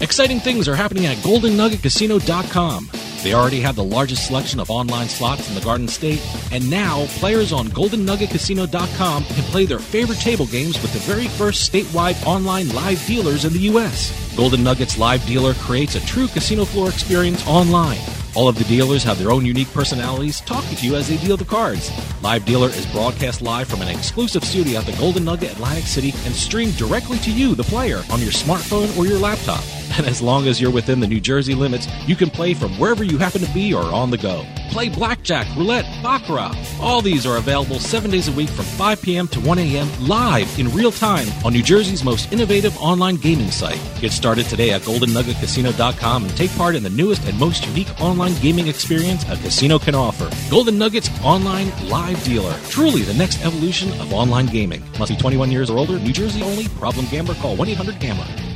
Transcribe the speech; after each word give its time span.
Exciting 0.00 0.40
things 0.40 0.68
are 0.68 0.74
happening 0.74 1.06
at 1.06 1.16
GoldenNuggetCasino.com. 1.18 2.90
They 3.22 3.32
already 3.32 3.60
have 3.60 3.76
the 3.76 3.84
largest 3.84 4.26
selection 4.26 4.60
of 4.60 4.68
online 4.70 5.08
slots 5.08 5.48
in 5.48 5.54
the 5.54 5.60
Garden 5.62 5.88
State, 5.88 6.20
and 6.52 6.68
now 6.68 7.06
players 7.20 7.52
on 7.52 7.68
GoldenNuggetCasino.com 7.68 9.24
can 9.24 9.44
play 9.44 9.64
their 9.64 9.78
favorite 9.78 10.18
table 10.18 10.46
games 10.46 10.80
with 10.82 10.92
the 10.92 10.98
very 10.98 11.28
first 11.28 11.72
statewide 11.72 12.22
online 12.26 12.68
live 12.74 13.04
dealers 13.06 13.44
in 13.46 13.52
the 13.52 13.60
U.S. 13.60 14.12
Golden 14.36 14.62
Nuggets 14.62 14.98
Live 14.98 15.24
Dealer 15.26 15.54
creates 15.54 15.94
a 15.94 16.04
true 16.04 16.26
casino 16.28 16.64
floor 16.64 16.90
experience 16.90 17.46
online. 17.46 18.00
All 18.34 18.48
of 18.48 18.58
the 18.58 18.64
dealers 18.64 19.04
have 19.04 19.18
their 19.18 19.30
own 19.30 19.46
unique 19.46 19.72
personalities 19.72 20.40
talking 20.40 20.76
to 20.76 20.86
you 20.86 20.96
as 20.96 21.08
they 21.08 21.16
deal 21.18 21.36
the 21.36 21.44
cards. 21.44 21.90
Live 22.20 22.44
Dealer 22.44 22.68
is 22.68 22.84
broadcast 22.86 23.42
live 23.42 23.68
from 23.68 23.80
an 23.80 23.88
exclusive 23.88 24.44
studio 24.44 24.80
at 24.80 24.86
the 24.86 24.96
Golden 24.98 25.24
Nugget 25.24 25.52
Atlantic 25.52 25.84
City 25.84 26.12
and 26.26 26.34
streamed 26.34 26.76
directly 26.76 27.18
to 27.18 27.30
you, 27.30 27.54
the 27.54 27.62
player, 27.62 28.02
on 28.10 28.20
your 28.20 28.32
smartphone 28.32 28.94
or 28.98 29.06
your 29.06 29.18
laptop. 29.18 29.62
And 29.96 30.06
as 30.06 30.20
long 30.20 30.48
as 30.48 30.60
you're 30.60 30.72
within 30.72 30.98
the 30.98 31.06
New 31.06 31.20
Jersey 31.20 31.54
limits, 31.54 31.86
you 32.06 32.16
can 32.16 32.28
play 32.28 32.52
from 32.52 32.72
wherever 32.80 33.04
you 33.04 33.16
happen 33.16 33.40
to 33.42 33.54
be 33.54 33.72
or 33.72 33.84
on 33.84 34.10
the 34.10 34.18
go. 34.18 34.44
Play 34.70 34.88
blackjack, 34.88 35.46
roulette, 35.56 35.84
baccarat. 36.02 36.52
All 36.80 37.00
these 37.00 37.24
are 37.26 37.36
available 37.36 37.78
seven 37.78 38.10
days 38.10 38.26
a 38.26 38.32
week 38.32 38.48
from 38.48 38.64
5 38.64 39.00
p.m. 39.00 39.28
to 39.28 39.40
1 39.40 39.58
a.m. 39.58 39.88
live 40.00 40.58
in 40.58 40.68
real 40.72 40.90
time 40.90 41.28
on 41.44 41.52
New 41.52 41.62
Jersey's 41.62 42.02
most 42.02 42.32
innovative 42.32 42.76
online 42.78 43.16
gaming 43.16 43.52
site. 43.52 43.80
Get 44.00 44.10
started 44.10 44.46
today 44.46 44.70
at 44.72 44.82
GoldenNuggetCasino.com 44.82 46.24
and 46.24 46.36
take 46.36 46.50
part 46.56 46.74
in 46.74 46.82
the 46.82 46.90
newest 46.90 47.24
and 47.26 47.38
most 47.38 47.64
unique 47.66 48.00
online 48.00 48.34
gaming 48.40 48.66
experience 48.66 49.22
a 49.30 49.36
casino 49.36 49.78
can 49.78 49.94
offer. 49.94 50.28
Golden 50.50 50.76
Nuggets 50.76 51.08
Online 51.22 51.70
Live 51.88 52.22
Dealer. 52.24 52.58
Truly 52.68 53.02
the 53.02 53.14
next 53.14 53.44
evolution 53.44 53.90
of 54.00 54.12
online 54.12 54.46
gaming. 54.46 54.82
Must 54.98 55.12
be 55.12 55.16
21 55.16 55.52
years 55.52 55.70
or 55.70 55.78
older. 55.78 56.00
New 56.00 56.12
Jersey 56.12 56.42
only. 56.42 56.66
Problem 56.68 57.06
gambler. 57.06 57.34
Call 57.36 57.56
1-800-GAMBLER. 57.56 58.53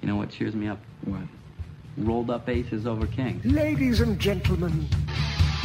You 0.00 0.08
know 0.08 0.16
what 0.16 0.30
cheers 0.30 0.54
me 0.54 0.66
up? 0.66 0.78
What? 1.04 1.20
Rolled 1.98 2.30
up 2.30 2.48
aces 2.48 2.86
over 2.86 3.06
kings. 3.06 3.44
Ladies 3.44 4.00
and 4.00 4.18
gentlemen, 4.18 4.88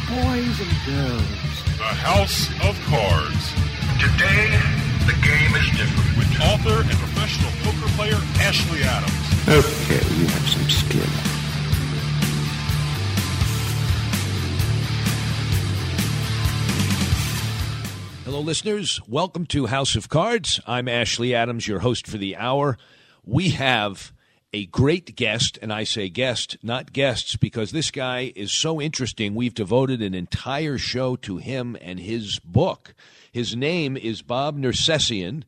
boys 0.08 0.60
and 0.60 0.76
girls. 0.84 1.62
The 1.78 1.94
House 2.04 2.48
of 2.68 2.78
Cards. 2.84 3.52
Today, 3.98 4.60
the 5.06 5.16
game 5.24 5.54
is 5.56 5.70
different. 5.78 6.18
With 6.18 6.40
author 6.42 6.82
and 6.82 6.98
professional 6.98 7.50
poker 7.62 7.88
player 7.96 8.18
Ashley 8.44 8.82
Adams. 8.82 9.48
Okay, 9.48 10.04
you 10.16 10.26
have 10.26 10.48
some 10.50 10.68
skill. 10.68 11.06
Hello, 18.26 18.40
listeners. 18.40 19.00
Welcome 19.08 19.46
to 19.46 19.64
House 19.66 19.96
of 19.96 20.10
Cards. 20.10 20.60
I'm 20.66 20.88
Ashley 20.88 21.34
Adams, 21.34 21.66
your 21.66 21.78
host 21.78 22.06
for 22.06 22.18
the 22.18 22.36
hour. 22.36 22.76
We 23.24 23.50
have 23.50 24.12
a 24.56 24.64
great 24.64 25.16
guest, 25.16 25.58
and 25.60 25.70
I 25.70 25.84
say 25.84 26.08
guest, 26.08 26.56
not 26.62 26.94
guests, 26.94 27.36
because 27.36 27.72
this 27.72 27.90
guy 27.90 28.32
is 28.34 28.50
so 28.50 28.80
interesting. 28.80 29.34
We've 29.34 29.52
devoted 29.52 30.00
an 30.00 30.14
entire 30.14 30.78
show 30.78 31.14
to 31.16 31.36
him 31.36 31.76
and 31.82 32.00
his 32.00 32.38
book. 32.38 32.94
His 33.30 33.54
name 33.54 33.98
is 33.98 34.22
Bob 34.22 34.56
Nersesian. 34.56 35.42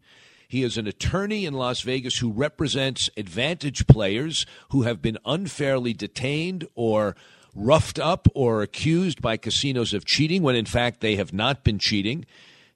He 0.47 0.63
is 0.63 0.77
an 0.77 0.87
attorney 0.87 1.47
in 1.47 1.55
Las 1.55 1.81
Vegas 1.81 2.19
who 2.19 2.31
represents 2.31 3.09
advantage 3.17 3.87
players 3.87 4.45
who 4.73 4.83
have 4.83 5.01
been 5.01 5.17
unfairly 5.25 5.95
detained 5.95 6.69
or 6.75 7.17
roughed 7.55 7.99
up 7.99 8.29
or 8.35 8.61
accused 8.61 9.23
by 9.23 9.39
casinos 9.39 9.95
of 9.95 10.05
cheating 10.05 10.43
when 10.43 10.55
in 10.55 10.67
fact 10.67 11.01
they 11.01 11.17
have 11.17 11.33
not 11.33 11.65
been 11.65 11.79
cheating. 11.79 12.27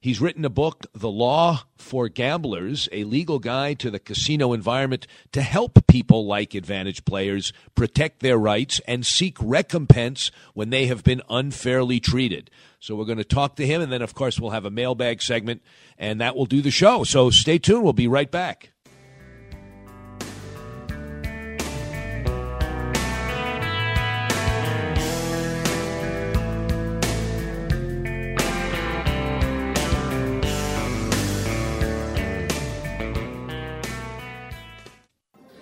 He's 0.03 0.19
written 0.19 0.43
a 0.43 0.49
book, 0.49 0.85
The 0.93 1.09
Law 1.09 1.61
for 1.77 2.09
Gamblers, 2.09 2.89
a 2.91 3.05
legal 3.05 3.39
guide 3.39 3.79
to 3.79 3.89
the 3.89 3.99
casino 3.99 4.51
environment 4.51 5.07
to 5.31 5.41
help 5.41 5.87
people 5.87 6.25
like 6.25 6.53
advantage 6.53 7.05
players 7.05 7.53
protect 7.73 8.19
their 8.19 8.37
rights 8.37 8.81
and 8.85 9.05
seek 9.05 9.37
recompense 9.39 10.29
when 10.53 10.71
they 10.71 10.87
have 10.87 11.05
been 11.05 11.21
unfairly 11.29 12.01
treated. 12.01 12.51
So 12.81 12.97
we're 12.97 13.05
going 13.05 13.17
to 13.17 13.23
talk 13.23 13.55
to 13.55 13.65
him, 13.65 13.81
and 13.81 13.93
then, 13.93 14.01
of 14.01 14.13
course, 14.13 14.41
we'll 14.41 14.51
have 14.51 14.65
a 14.65 14.69
mailbag 14.69 15.21
segment, 15.21 15.61
and 15.97 16.19
that 16.19 16.35
will 16.35 16.47
do 16.47 16.61
the 16.61 16.69
show. 16.69 17.05
So 17.05 17.29
stay 17.29 17.57
tuned. 17.57 17.85
We'll 17.85 17.93
be 17.93 18.09
right 18.09 18.29
back. 18.29 18.72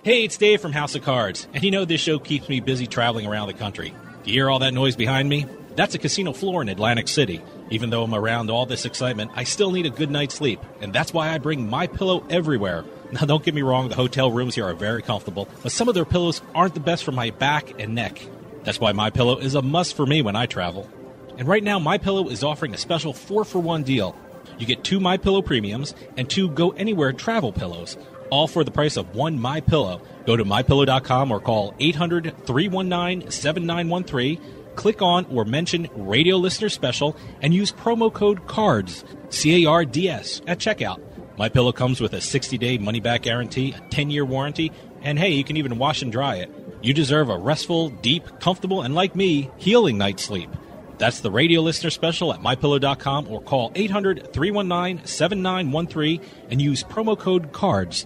Hey, 0.03 0.23
it's 0.23 0.35
Dave 0.35 0.59
from 0.59 0.71
House 0.71 0.95
of 0.95 1.03
Cards, 1.03 1.47
and 1.53 1.63
you 1.63 1.69
know 1.69 1.85
this 1.85 2.01
show 2.01 2.17
keeps 2.17 2.49
me 2.49 2.59
busy 2.59 2.87
traveling 2.87 3.27
around 3.27 3.49
the 3.49 3.53
country. 3.53 3.93
Do 4.23 4.31
you 4.31 4.37
hear 4.37 4.49
all 4.49 4.57
that 4.57 4.73
noise 4.73 4.95
behind 4.95 5.29
me? 5.29 5.45
That's 5.75 5.93
a 5.93 5.99
casino 5.99 6.33
floor 6.33 6.63
in 6.63 6.69
Atlantic 6.69 7.07
City. 7.07 7.39
Even 7.69 7.91
though 7.91 8.01
I'm 8.01 8.15
around 8.15 8.49
all 8.49 8.65
this 8.65 8.85
excitement, 8.85 9.29
I 9.35 9.43
still 9.43 9.69
need 9.69 9.85
a 9.85 9.91
good 9.91 10.09
night's 10.09 10.33
sleep, 10.33 10.59
and 10.81 10.91
that's 10.91 11.13
why 11.13 11.31
I 11.31 11.37
bring 11.37 11.69
my 11.69 11.85
pillow 11.85 12.25
everywhere. 12.31 12.83
Now, 13.11 13.25
don't 13.25 13.43
get 13.43 13.53
me 13.53 13.61
wrong, 13.61 13.89
the 13.89 13.95
hotel 13.95 14.31
rooms 14.31 14.55
here 14.55 14.65
are 14.65 14.73
very 14.73 15.03
comfortable, 15.03 15.47
but 15.61 15.71
some 15.71 15.87
of 15.87 15.93
their 15.93 16.05
pillows 16.05 16.41
aren't 16.55 16.73
the 16.73 16.79
best 16.79 17.03
for 17.03 17.11
my 17.11 17.29
back 17.29 17.79
and 17.79 17.93
neck. 17.93 18.25
That's 18.63 18.79
why 18.79 18.93
my 18.93 19.11
pillow 19.11 19.37
is 19.37 19.53
a 19.53 19.61
must 19.61 19.95
for 19.95 20.07
me 20.07 20.23
when 20.23 20.35
I 20.35 20.47
travel. 20.47 20.89
And 21.37 21.47
right 21.47 21.63
now, 21.63 21.77
my 21.77 21.99
pillow 21.99 22.29
is 22.29 22.43
offering 22.43 22.73
a 22.73 22.77
special 22.77 23.13
4 23.13 23.45
for 23.45 23.59
1 23.59 23.83
deal. 23.83 24.15
You 24.57 24.65
get 24.65 24.83
two 24.83 24.99
My 24.99 25.17
Pillow 25.17 25.41
premiums 25.41 25.93
and 26.17 26.29
two 26.29 26.49
Go 26.49 26.71
Anywhere 26.71 27.13
travel 27.13 27.51
pillows, 27.51 27.97
all 28.31 28.47
for 28.47 28.63
the 28.63 28.71
price 28.71 28.97
of 28.97 29.13
one 29.13 29.39
My 29.39 29.61
Pillow. 29.61 30.01
Go 30.25 30.35
to 30.35 30.43
mypillow.com 30.43 31.31
or 31.31 31.39
call 31.39 31.73
800-319-7913. 31.73 34.41
Click 34.75 35.01
on 35.01 35.25
or 35.25 35.45
mention 35.45 35.87
Radio 35.95 36.37
Listener 36.37 36.69
Special 36.69 37.15
and 37.41 37.53
use 37.53 37.71
promo 37.71 38.11
code 38.11 38.47
CARDS, 38.47 39.03
C 39.29 39.63
A 39.63 39.69
R 39.69 39.85
D 39.85 40.09
S 40.09 40.41
at 40.47 40.57
checkout. 40.57 40.99
My 41.37 41.49
Pillow 41.49 41.71
comes 41.71 42.01
with 42.01 42.13
a 42.13 42.17
60-day 42.17 42.77
money-back 42.77 43.23
guarantee, 43.23 43.73
a 43.73 43.79
10-year 43.89 44.25
warranty, 44.25 44.71
and 45.01 45.19
hey, 45.19 45.31
you 45.31 45.43
can 45.43 45.57
even 45.57 45.77
wash 45.77 46.01
and 46.01 46.11
dry 46.11 46.37
it. 46.37 46.49
You 46.81 46.93
deserve 46.93 47.29
a 47.29 47.37
restful, 47.37 47.89
deep, 47.89 48.39
comfortable, 48.39 48.81
and 48.81 48.95
like 48.95 49.15
me, 49.15 49.49
healing 49.57 49.97
night's 49.97 50.23
sleep. 50.23 50.49
That's 50.97 51.21
the 51.21 51.31
radio 51.31 51.61
listener 51.61 51.89
special 51.89 52.31
at 52.31 52.41
mypillow.com 52.41 53.27
or 53.27 53.41
call 53.41 53.71
800 53.73 54.33
319 54.33 55.05
7913 55.05 56.21
and 56.49 56.61
use 56.61 56.83
promo 56.83 57.17
code 57.17 57.51
CARDS. 57.51 58.05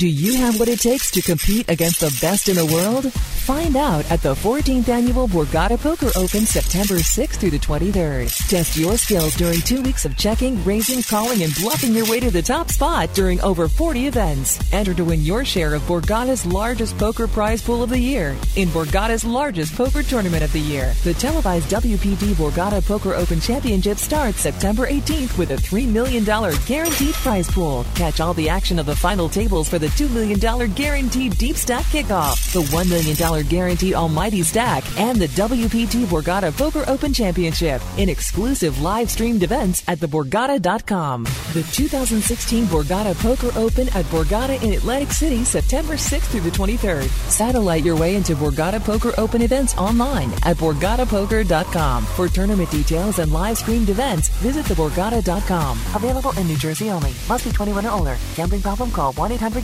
Do 0.00 0.08
you 0.08 0.32
have 0.38 0.58
what 0.58 0.70
it 0.70 0.80
takes 0.80 1.10
to 1.10 1.20
compete 1.20 1.68
against 1.68 2.00
the 2.00 2.18
best 2.22 2.48
in 2.48 2.56
the 2.56 2.64
world? 2.64 3.12
Find 3.12 3.76
out 3.76 4.10
at 4.10 4.22
the 4.22 4.34
14th 4.34 4.88
annual 4.88 5.28
Borgata 5.28 5.78
Poker 5.78 6.08
Open 6.16 6.46
September 6.46 7.02
6th 7.02 7.36
through 7.36 7.50
the 7.50 7.58
23rd. 7.58 8.48
Test 8.48 8.78
your 8.78 8.96
skills 8.96 9.34
during 9.34 9.60
two 9.60 9.82
weeks 9.82 10.06
of 10.06 10.16
checking, 10.16 10.62
raising, 10.64 11.02
calling, 11.02 11.42
and 11.42 11.54
bluffing 11.56 11.92
your 11.92 12.08
way 12.08 12.18
to 12.18 12.30
the 12.30 12.40
top 12.40 12.70
spot 12.70 13.12
during 13.12 13.42
over 13.42 13.68
40 13.68 14.06
events. 14.06 14.72
Enter 14.72 14.94
to 14.94 15.04
win 15.04 15.20
your 15.20 15.44
share 15.44 15.74
of 15.74 15.82
Borgata's 15.82 16.46
largest 16.46 16.96
poker 16.96 17.26
prize 17.26 17.60
pool 17.60 17.82
of 17.82 17.90
the 17.90 17.98
year 17.98 18.36
in 18.56 18.68
Borgata's 18.68 19.24
largest 19.24 19.74
poker 19.74 20.02
tournament 20.02 20.42
of 20.42 20.52
the 20.52 20.60
year. 20.60 20.94
The 21.04 21.12
televised 21.12 21.68
WPT 21.68 22.32
Borgata 22.34 22.86
Poker 22.86 23.14
Open 23.14 23.40
Championship 23.40 23.98
starts 23.98 24.40
September 24.40 24.86
18th 24.86 25.36
with 25.36 25.50
a 25.50 25.56
$3 25.56 25.86
million 25.88 26.24
guaranteed 26.24 27.14
prize 27.16 27.50
pool. 27.50 27.84
Catch 27.96 28.20
all 28.20 28.32
the 28.32 28.48
action 28.48 28.78
of 28.78 28.86
the 28.86 28.96
final 28.96 29.28
tables 29.28 29.68
for 29.68 29.78
the 29.78 29.89
$2 29.90 30.12
million 30.12 30.72
guaranteed 30.72 31.36
deep 31.38 31.56
stack 31.56 31.84
kickoff, 31.86 32.52
the 32.52 32.62
$1 32.62 32.88
million 32.88 33.46
guaranteed 33.48 33.94
almighty 33.94 34.42
stack, 34.42 34.84
and 34.98 35.18
the 35.18 35.28
WPT 35.28 36.04
Borgata 36.06 36.56
Poker 36.56 36.84
Open 36.86 37.12
Championship 37.12 37.82
in 37.96 38.08
exclusive 38.08 38.80
live 38.80 39.10
streamed 39.10 39.42
events 39.42 39.82
at 39.88 39.98
theborgata.com. 39.98 41.24
The 41.24 41.66
2016 41.72 42.64
Borgata 42.66 43.14
Poker 43.20 43.50
Open 43.58 43.88
at 43.88 44.04
Borgata 44.06 44.62
in 44.62 44.74
Atlantic 44.74 45.12
City, 45.12 45.44
September 45.44 45.94
6th 45.94 46.30
through 46.30 46.40
the 46.40 46.50
23rd. 46.50 47.08
Satellite 47.30 47.84
your 47.84 47.96
way 47.96 48.16
into 48.16 48.34
Borgata 48.34 48.82
Poker 48.82 49.12
Open 49.18 49.42
events 49.42 49.76
online 49.76 50.32
at 50.44 50.56
borgatapoker.com. 50.56 52.04
For 52.04 52.28
tournament 52.28 52.70
details 52.70 53.18
and 53.18 53.32
live 53.32 53.58
streamed 53.58 53.88
events, 53.88 54.28
visit 54.40 54.64
theborgata.com. 54.66 55.78
Available 55.94 56.32
in 56.38 56.46
New 56.46 56.56
Jersey 56.56 56.90
only. 56.90 57.12
Must 57.28 57.44
be 57.44 57.52
21 57.52 57.86
or 57.86 57.90
older. 57.90 58.16
Gambling 58.36 58.62
problem? 58.62 58.90
Call 58.90 59.12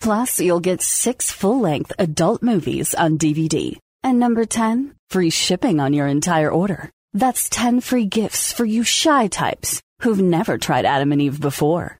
Plus, 0.00 0.40
you'll 0.40 0.60
get 0.60 0.80
six 0.82 1.30
full-length 1.30 1.92
adult 1.98 2.42
movies 2.42 2.94
on 2.94 3.18
DVD. 3.18 3.78
And 4.02 4.18
number 4.18 4.46
10, 4.46 4.94
free 5.10 5.30
shipping 5.30 5.78
on 5.78 5.92
your 5.92 6.06
entire 6.06 6.50
order. 6.50 6.90
That's 7.12 7.48
10 7.48 7.80
free 7.80 8.06
gifts 8.06 8.52
for 8.52 8.64
you 8.64 8.82
shy 8.82 9.28
types 9.28 9.82
who've 10.00 10.20
never 10.20 10.56
tried 10.58 10.86
Adam 10.86 11.12
and 11.12 11.20
Eve 11.20 11.40
before. 11.40 11.99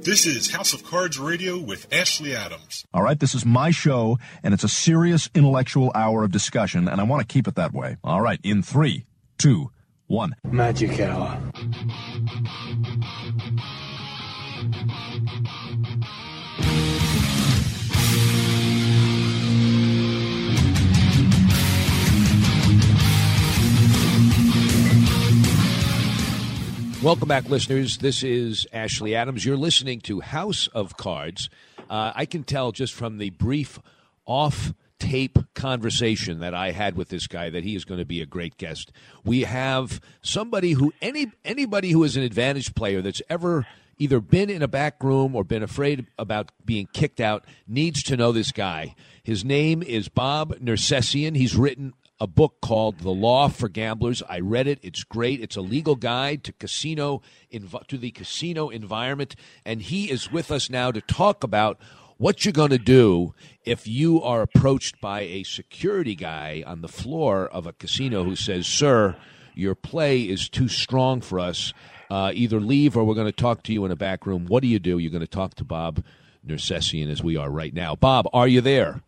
This 0.00 0.26
is 0.26 0.50
House 0.50 0.72
of 0.72 0.84
Cards 0.84 1.18
Radio 1.18 1.58
with 1.58 1.92
Ashley 1.92 2.34
Adams. 2.34 2.86
All 2.94 3.02
right, 3.02 3.18
this 3.18 3.34
is 3.34 3.44
my 3.44 3.70
show, 3.70 4.18
and 4.42 4.54
it's 4.54 4.64
a 4.64 4.68
serious 4.68 5.28
intellectual 5.34 5.90
hour 5.94 6.24
of 6.24 6.30
discussion, 6.30 6.88
and 6.88 7.00
I 7.00 7.04
want 7.04 7.26
to 7.26 7.32
keep 7.32 7.48
it 7.48 7.56
that 7.56 7.72
way. 7.72 7.96
All 8.04 8.20
right, 8.20 8.40
in 8.42 8.62
three, 8.62 9.06
two, 9.38 9.70
one. 10.06 10.34
Magic 10.44 11.00
hour. 11.00 11.38
Welcome 27.00 27.28
back, 27.28 27.48
listeners. 27.48 27.98
This 27.98 28.24
is 28.24 28.66
Ashley 28.72 29.14
Adams. 29.14 29.44
You're 29.44 29.56
listening 29.56 30.00
to 30.00 30.18
House 30.18 30.66
of 30.74 30.96
Cards. 30.96 31.48
Uh, 31.88 32.10
I 32.12 32.26
can 32.26 32.42
tell 32.42 32.72
just 32.72 32.92
from 32.92 33.18
the 33.18 33.30
brief 33.30 33.78
off 34.26 34.74
tape 34.98 35.38
conversation 35.54 36.40
that 36.40 36.54
I 36.54 36.72
had 36.72 36.96
with 36.96 37.08
this 37.08 37.28
guy 37.28 37.50
that 37.50 37.62
he 37.62 37.76
is 37.76 37.84
going 37.84 38.00
to 38.00 38.04
be 38.04 38.20
a 38.20 38.26
great 38.26 38.56
guest. 38.56 38.90
We 39.24 39.42
have 39.42 40.00
somebody 40.22 40.72
who 40.72 40.92
any 41.00 41.30
anybody 41.44 41.92
who 41.92 42.02
is 42.02 42.16
an 42.16 42.24
advantage 42.24 42.74
player 42.74 43.00
that's 43.00 43.22
ever 43.30 43.64
either 43.98 44.20
been 44.20 44.50
in 44.50 44.62
a 44.62 44.68
back 44.68 45.02
room 45.02 45.36
or 45.36 45.44
been 45.44 45.62
afraid 45.62 46.06
about 46.18 46.50
being 46.64 46.88
kicked 46.92 47.20
out 47.20 47.44
needs 47.68 48.02
to 48.02 48.16
know 48.16 48.32
this 48.32 48.50
guy. 48.50 48.96
His 49.22 49.44
name 49.44 49.84
is 49.84 50.08
Bob 50.08 50.56
Nersesian. 50.56 51.36
He's 51.36 51.56
written 51.56 51.92
a 52.20 52.26
book 52.26 52.60
called 52.60 53.00
The 53.00 53.10
Law 53.10 53.48
for 53.48 53.68
Gamblers. 53.68 54.22
I 54.28 54.40
read 54.40 54.66
it. 54.66 54.78
It's 54.82 55.04
great. 55.04 55.40
It's 55.40 55.56
a 55.56 55.60
legal 55.60 55.94
guide 55.94 56.42
to 56.44 56.52
casino 56.52 57.22
inv- 57.52 57.86
to 57.86 57.96
the 57.96 58.10
casino 58.10 58.68
environment 58.68 59.36
and 59.64 59.82
he 59.82 60.10
is 60.10 60.32
with 60.32 60.50
us 60.50 60.68
now 60.68 60.90
to 60.90 61.00
talk 61.00 61.44
about 61.44 61.78
what 62.16 62.44
you're 62.44 62.52
going 62.52 62.70
to 62.70 62.78
do 62.78 63.32
if 63.64 63.86
you 63.86 64.20
are 64.22 64.42
approached 64.42 65.00
by 65.00 65.20
a 65.20 65.44
security 65.44 66.16
guy 66.16 66.64
on 66.66 66.80
the 66.80 66.88
floor 66.88 67.46
of 67.46 67.66
a 67.66 67.72
casino 67.72 68.24
who 68.24 68.34
says, 68.34 68.66
"Sir, 68.66 69.16
your 69.54 69.76
play 69.76 70.22
is 70.22 70.48
too 70.48 70.68
strong 70.68 71.20
for 71.20 71.38
us. 71.38 71.72
Uh, 72.10 72.32
either 72.34 72.58
leave 72.58 72.96
or 72.96 73.04
we're 73.04 73.14
going 73.14 73.26
to 73.26 73.32
talk 73.32 73.62
to 73.62 73.72
you 73.72 73.84
in 73.84 73.92
a 73.92 73.96
back 73.96 74.26
room." 74.26 74.46
What 74.46 74.62
do 74.62 74.68
you 74.68 74.80
do? 74.80 74.98
You're 74.98 75.12
going 75.12 75.20
to 75.20 75.28
talk 75.28 75.54
to 75.56 75.64
Bob 75.64 76.02
Nersesian 76.44 77.08
as 77.08 77.22
we 77.22 77.36
are 77.36 77.50
right 77.50 77.72
now. 77.72 77.94
Bob, 77.94 78.28
are 78.32 78.48
you 78.48 78.60
there? 78.60 79.02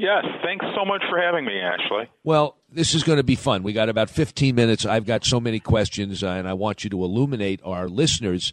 Yes, 0.00 0.24
thanks 0.42 0.64
so 0.74 0.86
much 0.86 1.02
for 1.10 1.20
having 1.20 1.44
me, 1.44 1.60
Ashley. 1.60 2.08
Well, 2.24 2.56
this 2.72 2.94
is 2.94 3.02
going 3.02 3.18
to 3.18 3.22
be 3.22 3.34
fun. 3.34 3.62
We 3.62 3.74
got 3.74 3.90
about 3.90 4.08
15 4.08 4.54
minutes. 4.54 4.86
I've 4.86 5.04
got 5.04 5.26
so 5.26 5.38
many 5.40 5.60
questions, 5.60 6.24
uh, 6.24 6.28
and 6.28 6.48
I 6.48 6.54
want 6.54 6.84
you 6.84 6.88
to 6.88 7.04
illuminate 7.04 7.60
our 7.64 7.86
listeners. 7.86 8.50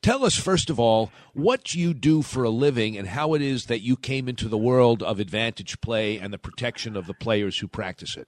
Tell 0.00 0.24
us, 0.24 0.36
first 0.36 0.70
of 0.70 0.80
all, 0.80 1.12
what 1.34 1.74
you 1.74 1.92
do 1.92 2.22
for 2.22 2.44
a 2.44 2.48
living 2.48 2.96
and 2.96 3.08
how 3.08 3.34
it 3.34 3.42
is 3.42 3.66
that 3.66 3.80
you 3.80 3.98
came 3.98 4.26
into 4.26 4.48
the 4.48 4.56
world 4.56 5.02
of 5.02 5.20
advantage 5.20 5.78
play 5.82 6.18
and 6.18 6.32
the 6.32 6.38
protection 6.38 6.96
of 6.96 7.06
the 7.06 7.12
players 7.12 7.58
who 7.58 7.68
practice 7.68 8.16
it. 8.16 8.26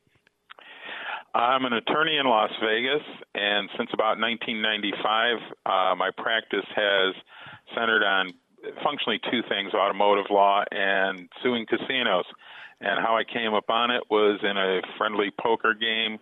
I'm 1.35 1.65
an 1.65 1.73
attorney 1.73 2.19
in 2.19 2.27
Las 2.27 2.51
Vegas, 2.63 3.03
and 3.35 3.71
since 3.79 3.89
about 3.95 4.21
1995, 4.21 5.39
uh, 5.65 5.95
my 5.97 6.11
practice 6.19 6.67
has 6.77 7.15
centered 7.75 8.05
on 8.05 8.35
functionally 8.85 9.21
two 9.31 9.41
things 9.49 9.73
automotive 9.73 10.27
law 10.31 10.65
and 10.71 11.31
suing 11.43 11.65
casinos. 11.65 12.27
And 12.81 13.01
how 13.05 13.17
I 13.17 13.25
came 13.25 13.55
upon 13.55 13.91
it 13.91 14.05
was 14.11 14.41
in 14.43 14.57
a 14.57 14.81
friendly 14.97 15.31
poker 15.31 15.75
game. 15.75 16.19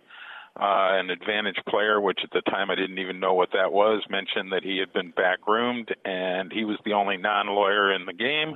Uh, 0.59 0.97
an 0.97 1.11
advantage 1.11 1.59
player, 1.69 2.01
which 2.01 2.21
at 2.23 2.31
the 2.31 2.41
time 2.49 2.71
I 2.71 2.75
didn't 2.75 2.97
even 2.97 3.19
know 3.19 3.35
what 3.35 3.49
that 3.53 3.71
was, 3.71 4.01
mentioned 4.09 4.51
that 4.51 4.63
he 4.63 4.79
had 4.79 4.91
been 4.91 5.11
backroomed 5.11 5.93
and 6.03 6.51
he 6.51 6.65
was 6.65 6.79
the 6.83 6.93
only 6.93 7.15
non 7.15 7.45
lawyer 7.45 7.93
in 7.93 8.07
the 8.07 8.13
game. 8.13 8.55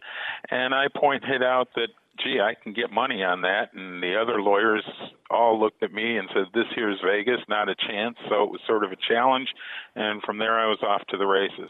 And 0.50 0.74
I 0.74 0.88
pointed 0.88 1.44
out 1.44 1.68
that, 1.76 1.90
gee, 2.18 2.40
I 2.42 2.56
can 2.56 2.74
get 2.74 2.92
money 2.92 3.24
on 3.24 3.42
that. 3.42 3.76
And 3.76 4.02
the 4.02 4.20
other 4.20 4.42
lawyers 4.42 4.84
all 5.30 5.60
looked 5.60 5.84
at 5.84 5.94
me 5.94 6.18
and 6.18 6.28
said, 6.34 6.46
this 6.56 6.66
here's 6.74 7.00
Vegas, 7.06 7.42
not 7.48 7.70
a 7.70 7.76
chance. 7.76 8.18
So 8.30 8.46
it 8.46 8.50
was 8.50 8.62
sort 8.66 8.84
of 8.84 8.92
a 8.92 8.98
challenge. 9.08 9.50
And 9.96 10.24
from 10.24 10.40
there 10.40 10.60
I 10.60 10.66
was 10.66 10.80
off 10.82 11.06
to 11.10 11.18
the 11.18 11.28
races. 11.28 11.70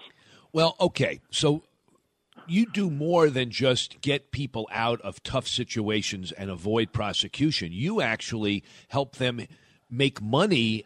Well, 0.54 0.78
okay. 0.80 1.20
So 1.30 1.64
you 2.48 2.66
do 2.66 2.90
more 2.90 3.30
than 3.30 3.50
just 3.50 4.02
get 4.02 4.32
people 4.32 4.68
out 4.72 5.02
of 5.02 5.22
tough 5.24 5.48
situations 5.48 6.32
and 6.32 6.50
avoid 6.50 6.94
prosecution. 6.94 7.72
You 7.72 8.02
actually 8.02 8.64
help 8.90 9.16
them 9.18 9.46
make 9.90 10.22
money 10.22 10.86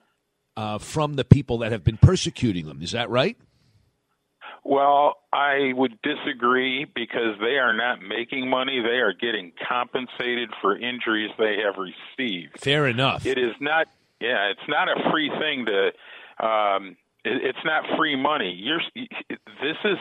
uh, 0.58 0.78
from 0.78 1.16
the 1.16 1.24
people 1.24 1.60
that 1.60 1.72
have 1.72 1.84
been 1.84 1.98
persecuting 1.98 2.66
them. 2.66 2.82
Is 2.82 2.92
that 2.92 3.10
right? 3.10 3.38
Well, 4.64 5.18
I 5.32 5.74
would 5.76 6.00
disagree 6.02 6.86
because 6.86 7.38
they 7.40 7.58
are 7.58 7.74
not 7.74 8.02
making 8.02 8.50
money. 8.50 8.82
They 8.82 8.98
are 8.98 9.14
getting 9.14 9.52
compensated 9.68 10.50
for 10.60 10.76
injuries 10.76 11.30
they 11.38 11.58
have 11.64 11.76
received. 11.78 12.60
Fair 12.60 12.88
enough. 12.88 13.28
It 13.28 13.38
is 13.38 13.54
not, 13.62 13.88
yeah, 14.20 14.50
it's 14.50 14.68
not 14.68 14.88
a 14.88 15.12
free 15.12 15.30
thing 15.40 15.68
to. 15.68 16.46
Um, 16.46 16.98
it, 17.24 17.44
it's 17.44 17.64
not 17.64 17.84
free 17.96 18.16
money. 18.16 18.56
You're. 18.58 18.82
This 18.96 19.78
is 19.84 19.98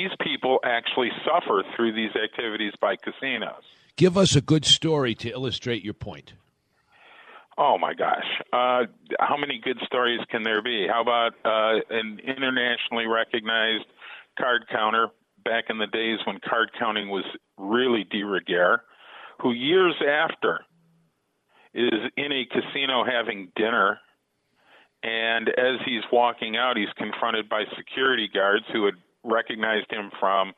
these 0.00 0.16
people 0.22 0.60
actually 0.64 1.10
suffer 1.24 1.62
through 1.76 1.92
these 1.92 2.12
activities 2.16 2.72
by 2.80 2.96
casinos. 2.96 3.62
Give 3.96 4.16
us 4.16 4.34
a 4.34 4.40
good 4.40 4.64
story 4.64 5.14
to 5.16 5.28
illustrate 5.28 5.84
your 5.84 5.94
point. 5.94 6.32
Oh 7.58 7.76
my 7.78 7.92
gosh. 7.92 8.24
Uh, 8.52 8.86
how 9.18 9.36
many 9.36 9.60
good 9.62 9.78
stories 9.84 10.20
can 10.30 10.42
there 10.42 10.62
be? 10.62 10.86
How 10.90 11.02
about 11.02 11.32
uh, 11.44 11.80
an 11.90 12.18
internationally 12.20 13.06
recognized 13.06 13.84
card 14.38 14.64
counter 14.72 15.08
back 15.44 15.64
in 15.68 15.76
the 15.76 15.86
days 15.86 16.18
when 16.26 16.38
card 16.48 16.70
counting 16.78 17.10
was 17.10 17.24
really 17.58 18.04
de 18.10 18.22
rigueur, 18.22 18.82
who 19.42 19.52
years 19.52 19.94
after 20.00 20.60
is 21.74 22.00
in 22.16 22.32
a 22.32 22.46
casino 22.46 23.04
having 23.04 23.52
dinner, 23.54 23.98
and 25.02 25.48
as 25.48 25.80
he's 25.84 26.02
walking 26.10 26.56
out, 26.56 26.76
he's 26.76 26.92
confronted 26.96 27.48
by 27.48 27.64
security 27.76 28.28
guards 28.32 28.64
who 28.72 28.86
had 28.86 28.94
recognized 29.24 29.90
him 29.90 30.10
from, 30.18 30.52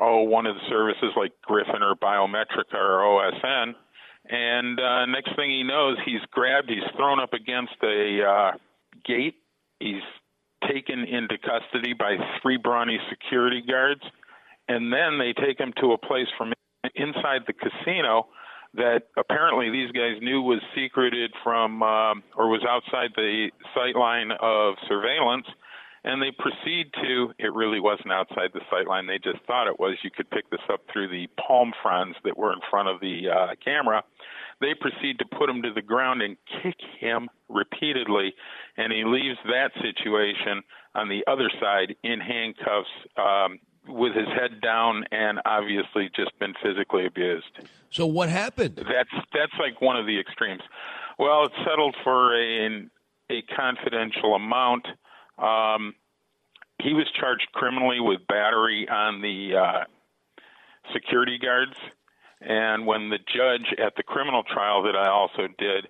oh, 0.00 0.22
one 0.22 0.46
of 0.46 0.54
the 0.56 0.68
services 0.68 1.12
like 1.16 1.32
Griffin 1.42 1.82
or 1.82 1.94
Biometrica 1.94 2.74
or 2.74 3.00
OSN 3.00 3.74
and 4.28 4.78
uh, 4.78 5.06
next 5.06 5.34
thing 5.36 5.50
he 5.50 5.62
knows, 5.62 5.96
he's 6.04 6.20
grabbed, 6.30 6.70
he's 6.70 6.88
thrown 6.96 7.20
up 7.20 7.32
against 7.32 7.74
a 7.82 8.22
uh, 8.22 8.50
gate. 9.04 9.34
He's 9.80 10.02
taken 10.68 11.00
into 11.00 11.36
custody 11.38 11.92
by 11.92 12.16
three 12.40 12.56
brawny 12.56 12.98
security 13.10 13.62
guards, 13.66 14.02
and 14.68 14.92
then 14.92 15.18
they 15.18 15.32
take 15.32 15.58
him 15.58 15.72
to 15.80 15.92
a 15.92 15.98
place 15.98 16.28
from 16.38 16.52
inside 16.94 17.42
the 17.46 17.52
casino 17.52 18.28
that 18.74 19.02
apparently 19.18 19.70
these 19.70 19.90
guys 19.90 20.22
knew 20.22 20.40
was 20.40 20.60
secreted 20.74 21.32
from 21.42 21.82
um, 21.82 22.22
or 22.36 22.48
was 22.48 22.62
outside 22.66 23.10
the 23.16 23.50
sight 23.74 23.96
line 23.96 24.30
of 24.40 24.74
surveillance 24.88 25.46
and 26.04 26.20
they 26.20 26.30
proceed 26.30 26.92
to 26.94 27.32
it 27.38 27.52
really 27.52 27.80
wasn't 27.80 28.12
outside 28.12 28.50
the 28.52 28.60
sight 28.70 28.86
line 28.86 29.06
they 29.06 29.18
just 29.18 29.44
thought 29.46 29.66
it 29.66 29.78
was 29.78 29.96
you 30.02 30.10
could 30.10 30.28
pick 30.30 30.48
this 30.50 30.60
up 30.72 30.80
through 30.92 31.08
the 31.08 31.28
palm 31.46 31.72
fronds 31.82 32.16
that 32.24 32.36
were 32.36 32.52
in 32.52 32.60
front 32.70 32.88
of 32.88 33.00
the 33.00 33.28
uh, 33.28 33.54
camera 33.64 34.02
they 34.60 34.74
proceed 34.74 35.18
to 35.18 35.24
put 35.24 35.48
him 35.48 35.62
to 35.62 35.72
the 35.72 35.82
ground 35.82 36.22
and 36.22 36.36
kick 36.62 36.76
him 36.98 37.28
repeatedly 37.48 38.34
and 38.76 38.92
he 38.92 39.04
leaves 39.04 39.38
that 39.44 39.70
situation 39.80 40.62
on 40.94 41.08
the 41.08 41.24
other 41.26 41.50
side 41.60 41.94
in 42.02 42.20
handcuffs 42.20 42.88
um, 43.16 43.58
with 43.88 44.14
his 44.14 44.28
head 44.28 44.60
down 44.60 45.04
and 45.10 45.40
obviously 45.44 46.10
just 46.14 46.38
been 46.38 46.54
physically 46.62 47.06
abused. 47.06 47.68
So 47.90 48.06
what 48.06 48.28
happened? 48.28 48.76
That's 48.76 49.10
that's 49.34 49.52
like 49.58 49.80
one 49.80 49.96
of 49.96 50.06
the 50.06 50.18
extremes. 50.18 50.62
Well, 51.18 51.44
it 51.44 51.52
settled 51.66 51.96
for 52.04 52.36
a 52.36 52.88
a 53.30 53.42
confidential 53.56 54.34
amount. 54.34 54.86
Um, 55.42 55.94
he 56.80 56.94
was 56.94 57.06
charged 57.18 57.48
criminally 57.52 58.00
with 58.00 58.26
battery 58.28 58.88
on 58.88 59.20
the 59.20 59.56
uh, 59.56 59.84
security 60.92 61.38
guards, 61.38 61.76
and 62.40 62.86
when 62.86 63.10
the 63.10 63.18
judge 63.18 63.74
at 63.84 63.94
the 63.96 64.02
criminal 64.02 64.42
trial 64.44 64.82
that 64.84 64.96
I 64.96 65.08
also 65.10 65.48
did 65.58 65.88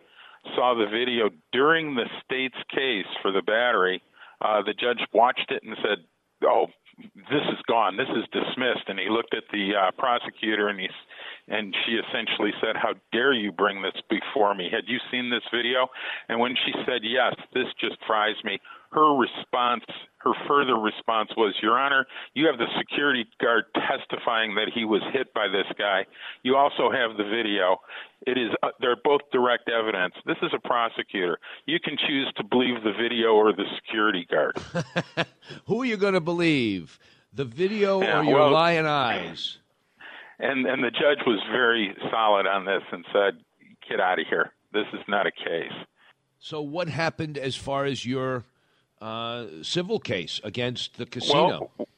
saw 0.54 0.74
the 0.74 0.86
video 0.86 1.30
during 1.52 1.94
the 1.94 2.06
state's 2.24 2.62
case 2.74 3.06
for 3.20 3.30
the 3.30 3.42
battery, 3.42 4.02
Uh, 4.42 4.60
the 4.60 4.74
judge 4.74 4.98
watched 5.12 5.52
it 5.52 5.62
and 5.62 5.76
said, 5.84 5.98
"Oh, 6.42 6.66
this 7.30 7.46
is 7.54 7.62
gone. 7.68 7.96
This 7.96 8.10
is 8.10 8.26
dismissed." 8.32 8.88
And 8.88 8.98
he 8.98 9.08
looked 9.08 9.34
at 9.34 9.46
the 9.52 9.76
uh, 9.76 9.90
prosecutor 9.92 10.66
and 10.68 10.80
he 10.80 10.88
and 11.46 11.72
she 11.86 11.92
essentially 11.94 12.52
said, 12.60 12.74
"How 12.76 12.94
dare 13.12 13.32
you 13.32 13.52
bring 13.52 13.82
this 13.82 13.94
before 14.10 14.52
me? 14.54 14.68
Had 14.68 14.88
you 14.88 14.98
seen 15.12 15.30
this 15.30 15.46
video?" 15.54 15.86
And 16.28 16.40
when 16.40 16.56
she 16.56 16.72
said, 16.84 17.04
"Yes, 17.04 17.34
this 17.54 17.68
just 17.78 17.98
fries 18.04 18.34
me," 18.42 18.58
her 18.92 19.14
response, 19.16 19.84
her 20.18 20.32
further 20.46 20.74
response 20.76 21.30
was, 21.36 21.54
Your 21.62 21.78
Honor, 21.78 22.06
you 22.34 22.46
have 22.46 22.58
the 22.58 22.66
security 22.78 23.26
guard 23.40 23.64
testifying 23.74 24.54
that 24.56 24.68
he 24.74 24.84
was 24.84 25.00
hit 25.12 25.32
by 25.34 25.48
this 25.48 25.66
guy. 25.78 26.04
You 26.42 26.56
also 26.56 26.90
have 26.90 27.16
the 27.16 27.24
video. 27.24 27.78
It 28.26 28.36
is, 28.38 28.50
uh, 28.62 28.68
they're 28.80 28.96
both 29.02 29.22
direct 29.32 29.68
evidence. 29.70 30.14
This 30.26 30.36
is 30.42 30.50
a 30.54 30.58
prosecutor. 30.58 31.38
You 31.66 31.80
can 31.80 31.96
choose 31.96 32.30
to 32.36 32.44
believe 32.44 32.82
the 32.84 32.92
video 32.92 33.28
or 33.34 33.52
the 33.52 33.64
security 33.76 34.26
guard. 34.30 34.56
Who 35.66 35.82
are 35.82 35.86
you 35.86 35.96
going 35.96 36.14
to 36.14 36.20
believe? 36.20 36.98
The 37.32 37.44
video 37.46 38.02
Yeah, 38.02 38.20
or 38.20 38.24
your 38.24 38.38
well- 38.40 38.50
lying 38.52 38.86
eyes? 38.86 39.58
And 40.38 40.66
and 40.66 40.82
the 40.82 40.90
judge 40.90 41.24
was 41.26 41.40
very 41.52 41.94
solid 42.10 42.46
on 42.48 42.64
this 42.64 42.82
and 42.90 43.04
said, 43.12 43.38
"Get 43.88 44.00
out 44.00 44.18
of 44.18 44.26
here. 44.26 44.52
This 44.72 44.86
is 44.92 44.98
not 45.06 45.24
a 45.24 45.30
case." 45.30 45.70
So, 46.40 46.60
what 46.60 46.88
happened 46.88 47.38
as 47.38 47.54
far 47.54 47.84
as 47.84 48.04
your 48.04 48.42
uh, 49.02 49.46
civil 49.62 49.98
case 49.98 50.40
against 50.44 50.96
the 50.96 51.06
casino? 51.06 51.70
Well, 51.76 51.88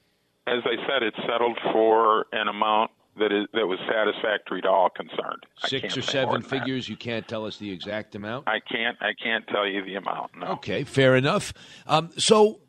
as 0.46 0.62
I 0.64 0.76
said, 0.86 1.02
it's 1.02 1.16
settled 1.28 1.58
for 1.72 2.26
an 2.32 2.48
amount 2.48 2.90
that 3.18 3.32
is 3.32 3.46
that 3.52 3.66
was 3.66 3.78
satisfactory 3.88 4.60
to 4.62 4.68
all 4.68 4.90
concerned. 4.90 5.44
Six 5.66 5.96
or 5.96 6.02
seven 6.02 6.32
than 6.32 6.42
that. 6.42 6.48
figures. 6.48 6.88
You 6.88 6.96
can't 6.96 7.26
tell 7.28 7.46
us 7.46 7.58
the 7.58 7.70
exact 7.70 8.14
amount. 8.14 8.48
I 8.48 8.58
can't. 8.60 8.96
I 9.00 9.12
can't 9.22 9.46
tell 9.48 9.66
you 9.66 9.84
the 9.84 9.94
amount. 9.94 10.36
No. 10.36 10.46
Okay, 10.54 10.84
fair 10.84 11.14
enough. 11.14 11.52
Um, 11.86 12.10
so, 12.16 12.60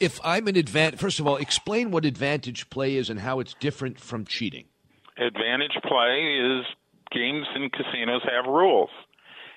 if 0.00 0.20
I'm 0.24 0.48
an 0.48 0.56
advantage, 0.56 1.00
first 1.00 1.20
of 1.20 1.26
all, 1.26 1.36
explain 1.36 1.90
what 1.90 2.04
advantage 2.04 2.68
play 2.70 2.96
is 2.96 3.08
and 3.08 3.20
how 3.20 3.40
it's 3.40 3.54
different 3.54 3.98
from 3.98 4.24
cheating. 4.26 4.66
Advantage 5.16 5.78
play 5.86 6.40
is 6.42 6.66
games 7.10 7.46
and 7.54 7.72
casinos 7.72 8.22
have 8.24 8.46
rules. 8.46 8.90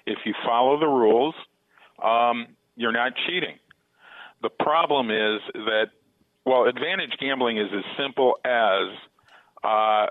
If 0.06 0.20
you 0.25 0.34
follow 0.46 0.79
the 0.79 0.88
rules, 0.88 1.36
um, 2.01 2.48
you're 2.75 2.94
not 2.94 3.13
cheating. 3.27 3.58
The 4.41 4.50
problem 4.50 5.10
is 5.10 5.41
that, 5.53 5.88
well, 6.46 6.65
advantage 6.65 7.17
gambling 7.20 7.58
is 7.58 7.67
as 7.74 7.84
simple 7.98 8.38
as 8.46 8.88
uh, 9.63 10.08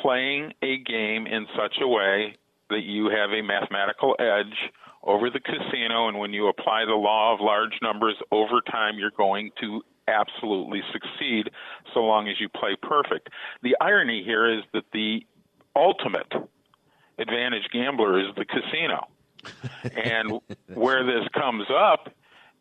playing 0.00 0.52
a 0.62 0.78
game 0.78 1.26
in 1.26 1.46
such 1.56 1.76
a 1.80 1.88
way 1.88 2.36
that 2.70 2.82
you 2.82 3.10
have 3.10 3.30
a 3.30 3.42
mathematical 3.42 4.16
edge 4.18 4.70
over 5.02 5.28
the 5.28 5.40
casino, 5.40 6.08
and 6.08 6.18
when 6.18 6.32
you 6.32 6.48
apply 6.48 6.84
the 6.86 6.94
law 6.94 7.34
of 7.34 7.40
large 7.40 7.78
numbers 7.82 8.16
over 8.32 8.60
time, 8.62 8.98
you're 8.98 9.10
going 9.10 9.50
to 9.60 9.82
absolutely 10.08 10.82
succeed 10.92 11.50
so 11.92 12.00
long 12.00 12.28
as 12.28 12.40
you 12.40 12.48
play 12.48 12.76
perfect. 12.80 13.28
The 13.62 13.76
irony 13.80 14.22
here 14.24 14.58
is 14.58 14.64
that 14.72 14.84
the 14.92 15.26
ultimate 15.76 16.32
advantage 17.18 17.68
gambler 17.72 18.18
is 18.20 18.34
the 18.36 18.44
casino. 18.44 19.08
and 20.04 20.40
where 20.72 21.04
this 21.04 21.28
comes 21.34 21.66
up 21.70 22.08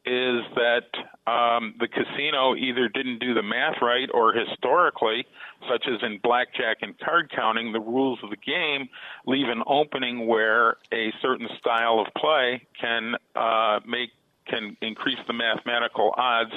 is 0.06 0.44
that 0.56 0.88
um, 1.32 1.76
the 1.80 1.88
casino 1.88 2.56
either 2.56 2.90
didn't 2.90 3.20
do 3.20 3.34
the 3.34 3.42
math 3.42 3.82
right 3.82 4.10
or 4.14 4.34
historically, 4.34 5.26
such 5.70 5.88
as 5.88 6.04
in 6.04 6.20
blackjack 6.22 6.78
and 6.82 6.98
card 7.00 7.32
counting, 7.34 7.72
the 7.72 7.80
rules 7.80 8.20
of 8.24 8.30
the 8.30 8.38
game 8.38 8.90
leave 9.26 9.48
an 9.48 9.64
opening 9.66 10.28
where 10.28 10.78
a 10.92 11.14
certain 11.22 11.48
style 11.58 12.00
of 12.00 12.08
play 12.18 12.62
can 12.80 13.16
uh, 13.36 13.80
make 13.88 14.10
can 14.46 14.76
increase 14.82 15.20
the 15.28 15.34
mathematical 15.34 16.14
odds 16.18 16.52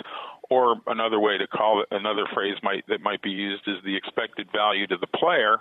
or 0.50 0.76
another 0.88 1.20
way 1.20 1.38
to 1.38 1.46
call 1.46 1.80
it 1.80 1.88
another 1.92 2.26
phrase 2.34 2.56
might 2.62 2.84
that 2.88 3.00
might 3.00 3.22
be 3.22 3.30
used 3.30 3.62
is 3.68 3.76
the 3.84 3.96
expected 3.96 4.48
value 4.52 4.88
to 4.88 4.96
the 4.96 5.06
player 5.06 5.58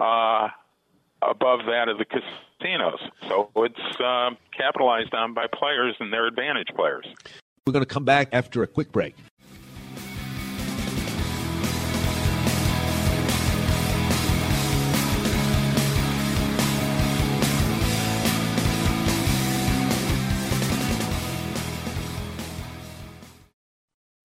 uh, 0.00 0.48
above 1.22 1.60
that 1.66 1.88
of 1.88 1.98
the 1.98 2.04
casinos. 2.60 3.00
So 3.28 3.50
it's 3.56 4.00
uh, 4.00 4.30
capitalized 4.56 5.14
on 5.14 5.34
by 5.34 5.46
players 5.52 5.96
and 6.00 6.12
their 6.12 6.26
advantage 6.26 6.68
players. 6.74 7.06
We're 7.66 7.72
going 7.72 7.84
to 7.84 7.92
come 7.92 8.04
back 8.04 8.28
after 8.32 8.62
a 8.62 8.66
quick 8.66 8.92
break. 8.92 9.14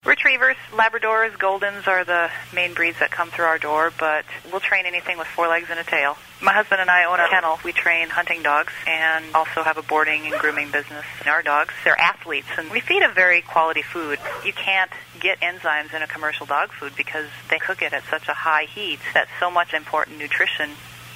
Retrievers, 0.04 0.56
Labradors, 0.72 1.32
Goldens 1.36 1.86
are 1.88 2.04
the 2.04 2.30
main 2.54 2.74
breeds 2.74 2.98
that 3.00 3.10
come 3.10 3.28
through 3.30 3.44
our 3.44 3.58
door, 3.58 3.92
but 3.98 4.24
we'll 4.50 4.60
train 4.60 4.86
anything 4.86 5.18
with 5.18 5.26
four 5.26 5.48
legs 5.48 5.66
and 5.68 5.78
a 5.78 5.84
tail. 5.84 6.16
My 6.42 6.52
husband 6.52 6.82
and 6.82 6.90
I 6.90 7.04
own 7.04 7.18
a 7.18 7.28
kennel. 7.28 7.58
We 7.64 7.72
train 7.72 8.10
hunting 8.10 8.42
dogs 8.42 8.72
and 8.86 9.24
also 9.34 9.62
have 9.62 9.78
a 9.78 9.82
boarding 9.82 10.26
and 10.26 10.34
grooming 10.34 10.70
business. 10.70 11.04
And 11.20 11.28
our 11.28 11.42
dogs, 11.42 11.72
they're 11.82 11.98
athletes, 11.98 12.48
and 12.58 12.70
we 12.70 12.80
feed 12.80 13.02
a 13.02 13.12
very 13.12 13.40
quality 13.40 13.82
food. 13.82 14.18
You 14.44 14.52
can't 14.52 14.90
get 15.18 15.40
enzymes 15.40 15.94
in 15.94 16.02
a 16.02 16.06
commercial 16.06 16.44
dog 16.44 16.72
food 16.72 16.92
because 16.94 17.26
they 17.48 17.58
cook 17.58 17.80
it 17.80 17.94
at 17.94 18.04
such 18.10 18.28
a 18.28 18.34
high 18.34 18.64
heat 18.64 19.00
that 19.14 19.28
so 19.40 19.50
much 19.50 19.72
important 19.72 20.18
nutrition 20.18 20.70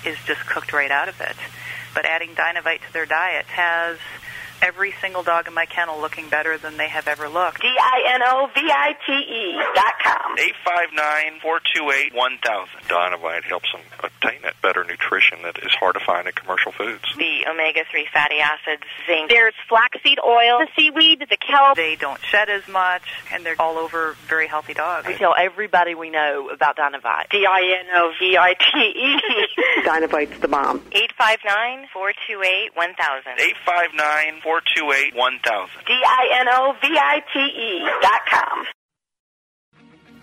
is 0.07 0.17
just 0.25 0.41
cooked 0.47 0.73
right 0.73 0.91
out 0.91 1.09
of 1.09 1.21
it. 1.21 1.37
But 1.95 2.07
adding 2.07 2.35
Dinovite 2.35 2.81
to 2.87 2.93
their 2.93 3.07
diet 3.07 3.45
has 3.47 3.99
every 4.63 4.93
single 5.01 5.23
dog 5.23 5.47
in 5.49 5.55
my 5.55 5.67
kennel 5.67 6.01
looking 6.01 6.29
better 6.29 6.59
than 6.59 6.77
they 6.77 6.89
have 6.89 7.09
ever 7.09 7.29
looked. 7.29 7.63
D-I-N-O-V-I-T-E 7.63 9.61
dot 9.75 9.95
com. 10.03 10.37
859-428-1000. 11.43 12.67
Dinovite 12.89 13.45
helps 13.45 13.71
them 13.73 13.81
obtain 14.03 14.43
that 14.43 14.55
better 14.63 14.85
nutrition 14.85 15.43
that 15.43 15.59
is 15.59 15.73
hard 15.79 15.95
to 15.95 16.01
find 16.05 16.27
in 16.27 16.33
commercial 16.35 16.73
foods. 16.73 17.05
The 17.17 17.47
omega-3 17.51 18.09
fatty 18.13 18.41
acids, 18.41 18.83
zinc. 19.07 19.31
There's 19.31 19.55
flaxseed 19.69 20.19
oil, 20.25 20.59
the 20.61 20.69
seaweed, 20.77 21.21
the 21.21 21.37
kelp. 21.37 21.77
They 21.77 21.97
don't 21.97 22.21
shed 22.23 22.49
as 22.49 22.67
much, 22.69 23.03
and 23.33 23.45
they're 23.45 23.61
all 23.61 23.79
over 23.79 24.17
very 24.27 24.47
healthy 24.47 24.75
dogs. 24.75 25.07
We 25.07 25.15
tell 25.15 25.35
everybody 25.39 25.95
we 25.95 26.11
know 26.11 26.51
about 26.51 26.77
Dinovite. 26.77 27.31
D-I-N-O-V-I-T-E. 27.31 29.21
Dinovite's 29.85 30.41
the 30.41 30.49
bomb. 30.49 30.83
859-428-1000. 34.51 34.53
859-428-1000. 35.15 35.69
D-I-N-O-V-I-T-E 35.87 37.81
dot 38.03 38.21
com. 38.31 38.65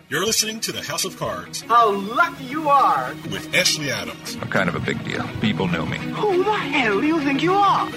You're 0.10 0.25
listening 0.25 0.62
to 0.62 0.72
the 0.72 0.81
House 0.81 1.03
of 1.03 1.17
Cards 1.17 1.63
How 1.63 1.91
lucky 1.91 2.46
you 2.46 2.69
are! 2.69 3.13
with 3.29 3.53
Ashley 3.53 3.91
Adams. 3.91 4.38
I'm 4.41 4.50
kind 4.50 4.69
of 4.69 4.75
a 4.75 4.79
big 4.79 5.03
deal. 5.03 5.27
People 5.41 5.67
know 5.67 5.86
me. 5.86 5.98
Who 5.98 6.43
the 6.46 6.53
hell 6.53 7.01
do 7.01 7.07
you 7.07 7.19
think 7.22 7.41
you 7.43 7.53
are? 7.53 7.89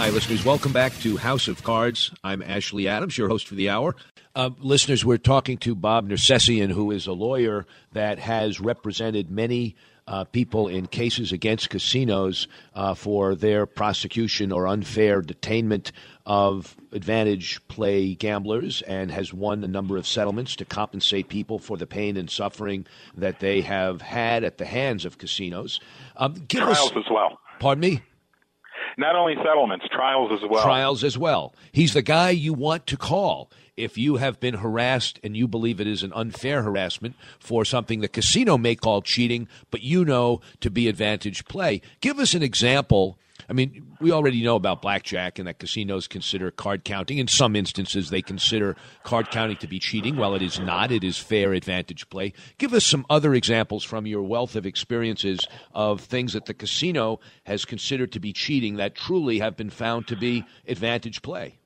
Hi, 0.00 0.08
listeners. 0.08 0.46
Welcome 0.46 0.72
back 0.72 0.94
to 1.00 1.18
House 1.18 1.46
of 1.46 1.62
Cards. 1.62 2.10
I'm 2.24 2.42
Ashley 2.42 2.88
Adams, 2.88 3.18
your 3.18 3.28
host 3.28 3.46
for 3.46 3.54
the 3.54 3.68
hour. 3.68 3.94
Uh, 4.34 4.48
listeners, 4.58 5.04
we're 5.04 5.18
talking 5.18 5.58
to 5.58 5.74
Bob 5.74 6.08
Nersesian, 6.08 6.70
who 6.70 6.90
is 6.90 7.06
a 7.06 7.12
lawyer 7.12 7.66
that 7.92 8.18
has 8.18 8.60
represented 8.60 9.30
many 9.30 9.76
uh, 10.08 10.24
people 10.24 10.68
in 10.68 10.86
cases 10.86 11.32
against 11.32 11.68
casinos 11.68 12.48
uh, 12.74 12.94
for 12.94 13.34
their 13.34 13.66
prosecution 13.66 14.52
or 14.52 14.66
unfair 14.66 15.20
detainment 15.20 15.92
of 16.24 16.78
advantage 16.92 17.60
play 17.68 18.14
gamblers 18.14 18.80
and 18.80 19.10
has 19.10 19.34
won 19.34 19.62
a 19.62 19.68
number 19.68 19.98
of 19.98 20.06
settlements 20.06 20.56
to 20.56 20.64
compensate 20.64 21.28
people 21.28 21.58
for 21.58 21.76
the 21.76 21.86
pain 21.86 22.16
and 22.16 22.30
suffering 22.30 22.86
that 23.18 23.40
they 23.40 23.60
have 23.60 24.00
had 24.00 24.44
at 24.44 24.56
the 24.56 24.64
hands 24.64 25.04
of 25.04 25.18
casinos. 25.18 25.78
Um, 26.16 26.42
give 26.48 26.62
Trials 26.62 26.90
us, 26.90 26.96
as 26.96 27.10
well. 27.10 27.38
Pardon 27.58 27.82
me? 27.82 28.02
Not 29.00 29.16
only 29.16 29.34
settlements, 29.36 29.86
trials 29.90 30.30
as 30.30 30.46
well. 30.46 30.62
trials 30.62 31.02
as 31.02 31.16
well. 31.16 31.54
He's 31.72 31.94
the 31.94 32.02
guy 32.02 32.30
you 32.30 32.52
want 32.52 32.86
to 32.88 32.98
call 32.98 33.50
if 33.74 33.96
you 33.96 34.16
have 34.16 34.38
been 34.40 34.56
harassed 34.56 35.18
and 35.24 35.34
you 35.34 35.48
believe 35.48 35.80
it 35.80 35.86
is 35.86 36.02
an 36.02 36.12
unfair 36.12 36.60
harassment 36.62 37.14
for 37.38 37.64
something 37.64 38.00
the 38.00 38.08
casino 38.08 38.58
may 38.58 38.74
call 38.74 39.00
cheating, 39.00 39.48
but 39.70 39.82
you 39.82 40.04
know 40.04 40.42
to 40.60 40.68
be 40.68 40.86
advantage 40.86 41.46
play. 41.46 41.80
Give 42.02 42.18
us 42.18 42.34
an 42.34 42.42
example. 42.42 43.16
I 43.50 43.52
mean, 43.52 43.96
we 44.00 44.12
already 44.12 44.44
know 44.44 44.54
about 44.54 44.80
blackjack 44.80 45.40
and 45.40 45.48
that 45.48 45.58
casinos 45.58 46.06
consider 46.06 46.52
card 46.52 46.84
counting. 46.84 47.18
In 47.18 47.26
some 47.26 47.56
instances, 47.56 48.08
they 48.08 48.22
consider 48.22 48.76
card 49.02 49.32
counting 49.32 49.56
to 49.56 49.66
be 49.66 49.80
cheating. 49.80 50.16
Well, 50.16 50.36
it 50.36 50.42
is 50.42 50.60
not. 50.60 50.92
It 50.92 51.02
is 51.02 51.18
fair 51.18 51.52
advantage 51.52 52.08
play. 52.10 52.32
Give 52.58 52.72
us 52.72 52.86
some 52.86 53.04
other 53.10 53.34
examples 53.34 53.82
from 53.82 54.06
your 54.06 54.22
wealth 54.22 54.54
of 54.54 54.66
experiences 54.66 55.40
of 55.74 56.00
things 56.00 56.32
that 56.34 56.46
the 56.46 56.54
casino 56.54 57.18
has 57.42 57.64
considered 57.64 58.12
to 58.12 58.20
be 58.20 58.32
cheating 58.32 58.76
that 58.76 58.94
truly 58.94 59.40
have 59.40 59.56
been 59.56 59.70
found 59.70 60.06
to 60.06 60.16
be 60.16 60.44
advantage 60.68 61.20
play. 61.20 61.58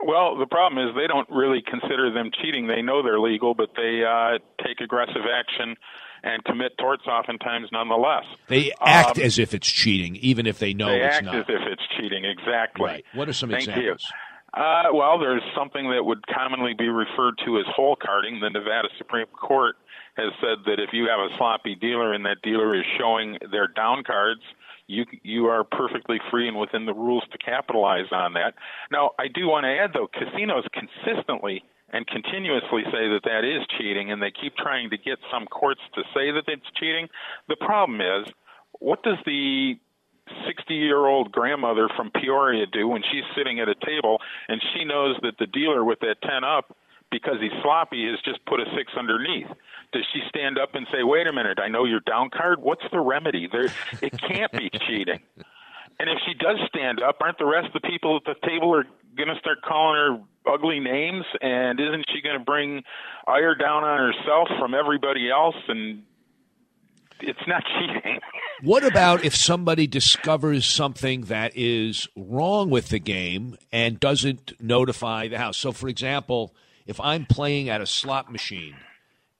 Well, 0.00 0.38
the 0.38 0.46
problem 0.46 0.86
is 0.86 0.94
they 0.94 1.08
don't 1.08 1.28
really 1.30 1.62
consider 1.68 2.12
them 2.14 2.30
cheating. 2.40 2.68
They 2.68 2.80
know 2.80 3.02
they're 3.02 3.18
legal, 3.18 3.54
but 3.54 3.70
they 3.74 4.04
uh, 4.08 4.38
take 4.64 4.80
aggressive 4.80 5.22
action 5.28 5.74
and 6.22 6.42
commit 6.44 6.76
torts 6.78 7.06
oftentimes 7.06 7.68
nonetheless. 7.72 8.24
They 8.48 8.72
act 8.80 9.18
Um, 9.18 9.24
as 9.24 9.38
if 9.38 9.54
it's 9.54 9.68
cheating, 9.68 10.16
even 10.16 10.46
if 10.46 10.58
they 10.58 10.74
know 10.74 10.88
they 10.88 11.02
it's 11.04 11.16
act 11.16 11.24
not. 11.26 11.34
as 11.36 11.44
if 11.48 11.62
it's 11.66 11.82
cheating, 11.96 12.24
exactly. 12.24 12.84
Right. 12.86 13.04
What 13.14 13.28
are 13.28 13.32
some 13.32 13.50
Thank 13.50 13.68
examples? 13.68 14.06
You. 14.54 14.62
Uh, 14.62 14.84
well, 14.94 15.18
there's 15.18 15.42
something 15.54 15.90
that 15.90 16.04
would 16.04 16.26
commonly 16.26 16.72
be 16.76 16.88
referred 16.88 17.34
to 17.44 17.58
as 17.58 17.66
hole 17.74 17.96
carding. 17.96 18.40
The 18.40 18.48
Nevada 18.50 18.88
Supreme 18.96 19.26
Court 19.26 19.76
has 20.16 20.32
said 20.40 20.64
that 20.66 20.80
if 20.80 20.90
you 20.92 21.06
have 21.08 21.20
a 21.20 21.28
sloppy 21.36 21.74
dealer 21.74 22.12
and 22.14 22.24
that 22.24 22.38
dealer 22.42 22.74
is 22.74 22.84
showing 22.98 23.36
their 23.52 23.68
down 23.68 24.02
cards, 24.04 24.40
you 24.86 25.04
you 25.22 25.46
are 25.46 25.64
perfectly 25.64 26.18
free 26.30 26.48
and 26.48 26.58
within 26.58 26.86
the 26.86 26.94
rules 26.94 27.24
to 27.30 27.38
capitalize 27.38 28.10
on 28.10 28.32
that. 28.32 28.54
Now, 28.90 29.10
I 29.18 29.28
do 29.28 29.46
want 29.46 29.64
to 29.64 29.68
add 29.76 29.90
though, 29.92 30.08
casinos 30.08 30.64
consistently 30.72 31.62
and 31.90 32.06
continuously 32.06 32.82
say 32.84 33.08
that 33.08 33.20
that 33.24 33.44
is 33.44 33.66
cheating, 33.78 34.12
and 34.12 34.22
they 34.22 34.30
keep 34.30 34.56
trying 34.56 34.90
to 34.90 34.98
get 34.98 35.18
some 35.32 35.46
courts 35.46 35.80
to 35.94 36.02
say 36.14 36.30
that 36.30 36.44
it's 36.46 36.66
cheating. 36.78 37.08
The 37.48 37.56
problem 37.56 38.00
is, 38.00 38.32
what 38.78 39.02
does 39.02 39.18
the 39.24 39.78
60 40.46 40.74
year 40.74 41.06
old 41.06 41.32
grandmother 41.32 41.88
from 41.96 42.10
Peoria 42.10 42.66
do 42.66 42.88
when 42.88 43.02
she's 43.10 43.24
sitting 43.36 43.60
at 43.60 43.68
a 43.68 43.74
table 43.74 44.18
and 44.48 44.62
she 44.74 44.84
knows 44.84 45.16
that 45.22 45.38
the 45.38 45.46
dealer 45.46 45.84
with 45.84 46.00
that 46.00 46.16
10 46.22 46.44
up, 46.44 46.76
because 47.10 47.36
he's 47.40 47.52
sloppy, 47.62 48.08
has 48.10 48.20
just 48.24 48.44
put 48.44 48.60
a 48.60 48.64
six 48.76 48.92
underneath? 48.96 49.48
Does 49.92 50.04
she 50.12 50.20
stand 50.28 50.58
up 50.58 50.74
and 50.74 50.86
say, 50.92 51.02
wait 51.02 51.26
a 51.26 51.32
minute, 51.32 51.58
I 51.58 51.68
know 51.68 51.84
your 51.84 52.00
down 52.00 52.28
card? 52.30 52.60
What's 52.60 52.84
the 52.92 53.00
remedy? 53.00 53.48
There, 53.50 53.72
it 54.02 54.18
can't 54.20 54.52
be 54.52 54.70
cheating. 54.86 55.20
And 55.98 56.08
if 56.08 56.18
she 56.26 56.34
does 56.34 56.58
stand 56.68 57.02
up, 57.02 57.18
aren't 57.20 57.38
the 57.38 57.46
rest 57.46 57.74
of 57.74 57.82
the 57.82 57.88
people 57.88 58.16
at 58.16 58.24
the 58.24 58.46
table 58.46 58.74
are 58.74 58.84
going 59.16 59.28
to 59.28 59.38
start 59.40 59.58
calling 59.66 59.96
her 59.96 60.52
ugly 60.52 60.78
names? 60.78 61.24
And 61.40 61.80
isn't 61.80 62.04
she 62.14 62.20
going 62.22 62.38
to 62.38 62.44
bring 62.44 62.82
ire 63.26 63.54
down 63.54 63.84
on 63.84 64.12
herself 64.12 64.48
from 64.58 64.74
everybody 64.74 65.30
else? 65.30 65.56
And 65.66 66.04
it's 67.20 67.46
not 67.48 67.64
cheating. 67.78 68.20
What 68.62 68.84
about 68.84 69.24
if 69.24 69.34
somebody 69.34 69.86
discovers 69.86 70.66
something 70.66 71.22
that 71.22 71.52
is 71.56 72.08
wrong 72.16 72.70
with 72.70 72.88
the 72.88 72.98
game 72.98 73.56
and 73.72 73.98
doesn't 74.00 74.52
notify 74.60 75.28
the 75.28 75.38
house? 75.38 75.56
So, 75.56 75.72
for 75.72 75.88
example, 75.88 76.54
if 76.86 77.00
I'm 77.00 77.26
playing 77.26 77.68
at 77.68 77.80
a 77.80 77.86
slot 77.86 78.30
machine 78.30 78.76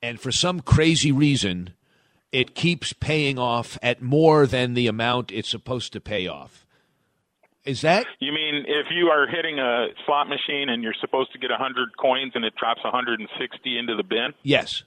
and 0.03 0.21
for 0.21 0.31
some 0.31 0.61
crazy 0.61 1.13
reason 1.13 1.75
it 2.33 2.55
keeps 2.55 2.93
paying 2.93 3.39
off 3.39 3.79
at 3.83 4.03
more 4.03 4.47
than 4.47 4.75
the 4.75 4.87
amount 4.87 5.33
it's 5.33 5.49
supposed 5.49 5.93
to 5.95 6.01
pay 6.01 6.27
off, 6.27 6.67
is 7.65 7.81
that 7.83 8.07
You 8.21 8.33
mean 8.33 8.65
if 8.67 8.87
you 8.91 9.09
are 9.09 9.27
hitting 9.27 9.59
a 9.59 9.89
slot 10.07 10.29
machine 10.29 10.69
and 10.69 10.83
you're 10.83 10.95
supposed 11.01 11.33
to 11.33 11.39
get 11.39 11.51
100 11.51 11.97
coins 11.97 12.33
and 12.35 12.45
it 12.45 12.55
drops 12.57 12.83
160 12.85 13.79
into 13.79 13.95
the 13.97 14.03
bin? 14.03 14.33
yes? 14.43 14.85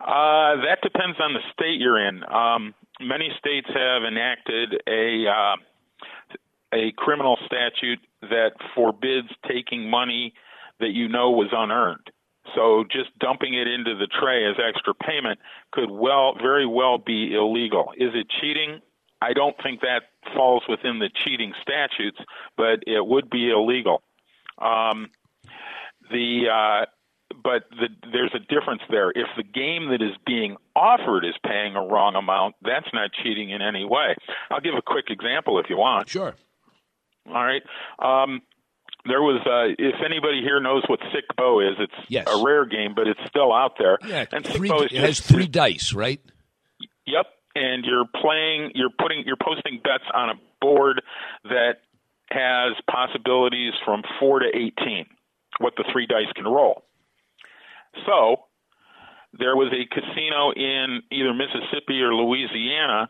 Uh, 0.00 0.56
that 0.64 0.78
depends 0.82 1.18
on 1.20 1.34
the 1.34 1.40
state 1.52 1.78
you're 1.78 2.00
in. 2.08 2.22
Um, 2.24 2.74
many 3.00 3.28
states 3.38 3.66
have 3.68 4.02
enacted 4.04 4.80
a 4.86 5.26
uh, 5.28 5.56
a 6.72 6.92
criminal 6.96 7.36
statute 7.44 7.98
that 8.22 8.52
forbids 8.74 9.28
taking 9.46 9.90
money 9.90 10.32
that 10.78 10.90
you 10.90 11.08
know 11.08 11.32
was 11.32 11.48
unearned. 11.52 12.10
So 12.54 12.84
just 12.90 13.16
dumping 13.18 13.54
it 13.54 13.68
into 13.68 13.96
the 13.96 14.06
tray 14.06 14.46
as 14.46 14.56
extra 14.58 14.94
payment 14.94 15.38
could 15.72 15.90
well 15.90 16.34
very 16.40 16.66
well 16.66 16.98
be 16.98 17.34
illegal. 17.34 17.92
Is 17.96 18.10
it 18.14 18.26
cheating? 18.40 18.80
I 19.22 19.32
don't 19.32 19.56
think 19.62 19.80
that 19.82 20.02
falls 20.34 20.62
within 20.68 20.98
the 20.98 21.10
cheating 21.12 21.52
statutes, 21.60 22.18
but 22.56 22.80
it 22.86 23.04
would 23.04 23.28
be 23.28 23.50
illegal. 23.50 24.02
Um, 24.58 25.08
the 26.10 26.48
uh, 26.50 26.86
but 27.42 27.64
the, 27.70 27.88
there's 28.12 28.32
a 28.34 28.40
difference 28.40 28.82
there. 28.90 29.10
If 29.10 29.28
the 29.36 29.42
game 29.42 29.90
that 29.90 30.02
is 30.02 30.16
being 30.26 30.56
offered 30.74 31.24
is 31.24 31.34
paying 31.46 31.76
a 31.76 31.86
wrong 31.86 32.16
amount, 32.16 32.56
that's 32.62 32.88
not 32.92 33.10
cheating 33.22 33.50
in 33.50 33.62
any 33.62 33.84
way. 33.84 34.16
I'll 34.50 34.60
give 34.60 34.74
a 34.74 34.82
quick 34.82 35.06
example 35.10 35.58
if 35.58 35.70
you 35.70 35.76
want. 35.76 36.08
Sure. 36.08 36.34
All 37.28 37.44
right. 37.44 37.62
Um, 37.98 38.42
there 39.06 39.22
was, 39.22 39.40
uh, 39.46 39.74
if 39.78 39.94
anybody 40.04 40.42
here 40.42 40.60
knows 40.60 40.82
what 40.88 41.00
Sic 41.12 41.24
Bo 41.36 41.60
is, 41.60 41.76
it's 41.78 42.08
Yes. 42.08 42.26
a 42.28 42.44
rare 42.44 42.64
game, 42.66 42.94
but 42.94 43.06
it's 43.08 43.20
still 43.28 43.52
out 43.52 43.72
there. 43.78 43.98
Yeah, 44.06 44.26
and 44.32 44.44
Sic 44.46 44.60
Bo 44.68 44.82
it 44.82 44.92
has 44.92 45.20
three 45.20 45.46
dice, 45.48 45.92
right? 45.92 46.20
Yep. 47.06 47.26
And 47.56 47.84
you're 47.84 48.04
playing, 48.20 48.72
you're 48.74 48.90
putting, 49.00 49.24
you're 49.26 49.36
posting 49.42 49.80
bets 49.82 50.04
on 50.14 50.30
a 50.30 50.34
board 50.60 51.02
that 51.44 51.78
has 52.30 52.74
possibilities 52.88 53.72
from 53.84 54.02
four 54.20 54.38
to 54.40 54.46
18, 54.46 55.06
what 55.58 55.72
the 55.76 55.84
three 55.92 56.06
dice 56.06 56.30
can 56.36 56.44
roll. 56.44 56.84
So 58.06 58.44
there 59.32 59.56
was 59.56 59.72
a 59.72 59.84
casino 59.92 60.52
in 60.52 61.02
either 61.10 61.32
Mississippi 61.34 62.00
or 62.02 62.14
Louisiana 62.14 63.08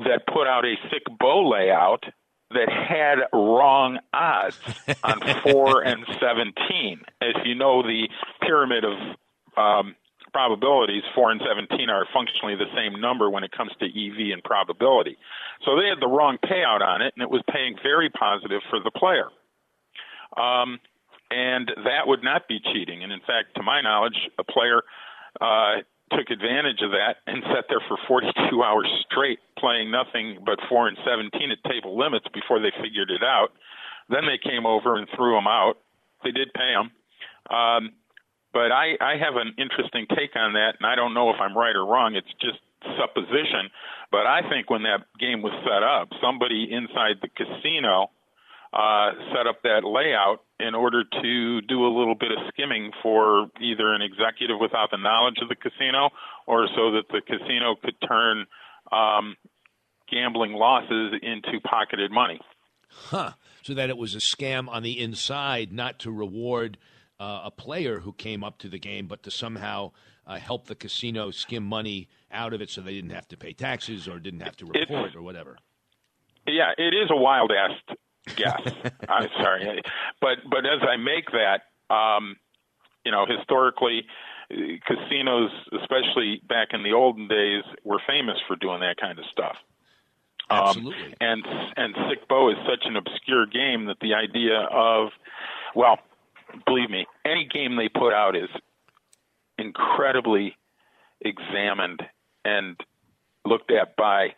that 0.00 0.22
put 0.32 0.46
out 0.46 0.64
a 0.64 0.74
Sic 0.90 1.02
Bo 1.18 1.48
layout 1.48 2.04
that 2.50 2.68
had 2.68 3.18
wrong 3.32 3.98
odds 4.12 4.58
on 5.04 5.20
four 5.42 5.82
and 5.86 6.04
seventeen. 6.20 7.00
As 7.20 7.34
you 7.44 7.54
know, 7.54 7.82
the 7.82 8.08
pyramid 8.42 8.84
of 8.84 8.96
um, 9.56 9.94
probabilities, 10.32 11.02
four 11.14 11.30
and 11.30 11.40
seventeen, 11.46 11.90
are 11.90 12.06
functionally 12.12 12.56
the 12.56 12.70
same 12.74 13.00
number 13.00 13.30
when 13.30 13.44
it 13.44 13.52
comes 13.52 13.70
to 13.80 13.86
EV 13.86 14.32
and 14.32 14.42
probability. 14.42 15.16
So 15.64 15.76
they 15.76 15.88
had 15.88 16.00
the 16.00 16.08
wrong 16.08 16.38
payout 16.44 16.82
on 16.82 17.02
it, 17.02 17.14
and 17.16 17.22
it 17.22 17.30
was 17.30 17.42
paying 17.52 17.76
very 17.82 18.10
positive 18.10 18.62
for 18.68 18.80
the 18.80 18.90
player. 18.90 19.28
Um, 20.36 20.78
and 21.30 21.70
that 21.84 22.06
would 22.06 22.24
not 22.24 22.48
be 22.48 22.60
cheating. 22.72 23.04
And 23.04 23.12
in 23.12 23.20
fact, 23.20 23.54
to 23.56 23.62
my 23.62 23.80
knowledge, 23.80 24.16
a 24.38 24.44
player 24.44 24.82
uh, 25.40 25.82
took 26.10 26.30
advantage 26.30 26.82
of 26.82 26.90
that 26.92 27.22
and 27.26 27.42
sat 27.54 27.66
there 27.68 27.82
for 27.88 27.98
42 28.08 28.62
hours 28.64 28.88
straight 29.10 29.38
playing 29.58 29.90
nothing 29.90 30.38
but 30.44 30.58
4 30.68 30.88
and 30.88 30.98
17 31.04 31.50
at 31.50 31.70
table 31.70 31.98
limits 31.98 32.26
before 32.32 32.60
they 32.60 32.72
figured 32.82 33.10
it 33.10 33.22
out. 33.22 33.52
Then 34.08 34.26
they 34.26 34.38
came 34.38 34.66
over 34.66 34.96
and 34.96 35.06
threw 35.14 35.38
him 35.38 35.46
out. 35.46 35.78
They 36.24 36.32
did 36.32 36.52
pay 36.52 36.72
him. 36.74 36.90
Um, 37.48 37.90
but 38.52 38.72
I, 38.72 38.98
I 39.00 39.16
have 39.16 39.36
an 39.36 39.54
interesting 39.58 40.06
take 40.10 40.34
on 40.34 40.54
that, 40.54 40.74
and 40.80 40.86
I 40.86 40.96
don't 40.96 41.14
know 41.14 41.30
if 41.30 41.36
I'm 41.40 41.56
right 41.56 41.74
or 41.74 41.86
wrong. 41.86 42.16
It's 42.16 42.32
just 42.40 42.58
supposition. 42.98 43.70
But 44.10 44.26
I 44.26 44.42
think 44.48 44.68
when 44.70 44.82
that 44.82 45.06
game 45.18 45.42
was 45.42 45.52
set 45.62 45.82
up, 45.82 46.10
somebody 46.20 46.68
inside 46.70 47.22
the 47.22 47.28
casino 47.28 48.10
uh, 48.72 49.12
set 49.34 49.46
up 49.46 49.62
that 49.62 49.84
layout 49.84 50.42
in 50.60 50.74
order 50.74 51.04
to 51.04 51.60
do 51.62 51.86
a 51.86 51.92
little 51.96 52.14
bit 52.14 52.30
of 52.32 52.38
skimming 52.48 52.92
for 53.02 53.48
either 53.60 53.92
an 53.92 54.02
executive 54.02 54.58
without 54.60 54.90
the 54.90 54.96
knowledge 54.96 55.36
of 55.42 55.48
the 55.48 55.56
casino 55.56 56.10
or 56.46 56.68
so 56.74 56.92
that 56.92 57.04
the 57.10 57.20
casino 57.20 57.76
could 57.82 57.94
turn 58.06 58.46
um, 58.92 59.36
gambling 60.10 60.52
losses 60.52 61.14
into 61.22 61.60
pocketed 61.64 62.10
money. 62.10 62.40
Huh. 62.88 63.32
So 63.62 63.74
that 63.74 63.90
it 63.90 63.96
was 63.96 64.14
a 64.14 64.18
scam 64.18 64.68
on 64.68 64.82
the 64.82 64.98
inside, 64.98 65.72
not 65.72 65.98
to 66.00 66.10
reward 66.10 66.78
uh, 67.20 67.42
a 67.44 67.50
player 67.50 68.00
who 68.00 68.12
came 68.12 68.42
up 68.42 68.58
to 68.58 68.68
the 68.68 68.78
game, 68.78 69.06
but 69.06 69.22
to 69.24 69.30
somehow 69.30 69.92
uh, 70.26 70.36
help 70.36 70.66
the 70.66 70.74
casino 70.74 71.30
skim 71.30 71.62
money 71.62 72.08
out 72.32 72.52
of 72.52 72.60
it 72.60 72.70
so 72.70 72.80
they 72.80 72.94
didn't 72.94 73.10
have 73.10 73.28
to 73.28 73.36
pay 73.36 73.52
taxes 73.52 74.08
or 74.08 74.18
didn't 74.18 74.40
have 74.40 74.56
to 74.56 74.66
report 74.66 75.14
or 75.14 75.22
whatever. 75.22 75.58
Yeah, 76.46 76.72
it 76.78 76.94
is 76.94 77.10
a 77.10 77.16
wild 77.16 77.52
ass 77.52 77.96
guess. 78.36 78.60
I'm 79.08 79.28
sorry, 79.36 79.82
but 80.20 80.38
but 80.48 80.66
as 80.66 80.80
I 80.82 80.96
make 80.96 81.30
that, 81.32 81.62
um, 81.94 82.36
you 83.04 83.12
know, 83.12 83.26
historically, 83.26 84.06
casinos, 84.86 85.50
especially 85.80 86.42
back 86.48 86.68
in 86.72 86.82
the 86.82 86.92
olden 86.92 87.28
days, 87.28 87.64
were 87.84 88.00
famous 88.06 88.36
for 88.46 88.56
doing 88.56 88.80
that 88.80 88.96
kind 89.00 89.18
of 89.18 89.24
stuff. 89.32 89.56
Absolutely. 90.50 91.04
Um, 91.04 91.14
and 91.20 91.44
and 91.76 91.94
Sic 92.08 92.28
Bo 92.28 92.50
is 92.50 92.56
such 92.68 92.84
an 92.84 92.96
obscure 92.96 93.46
game 93.46 93.86
that 93.86 93.98
the 94.00 94.14
idea 94.14 94.60
of, 94.70 95.10
well, 95.74 95.98
believe 96.66 96.90
me, 96.90 97.06
any 97.24 97.44
game 97.44 97.76
they 97.76 97.88
put 97.88 98.12
out 98.12 98.36
is 98.36 98.48
incredibly 99.58 100.56
examined 101.20 102.02
and 102.44 102.76
looked 103.44 103.70
at 103.70 103.94
by 103.96 104.34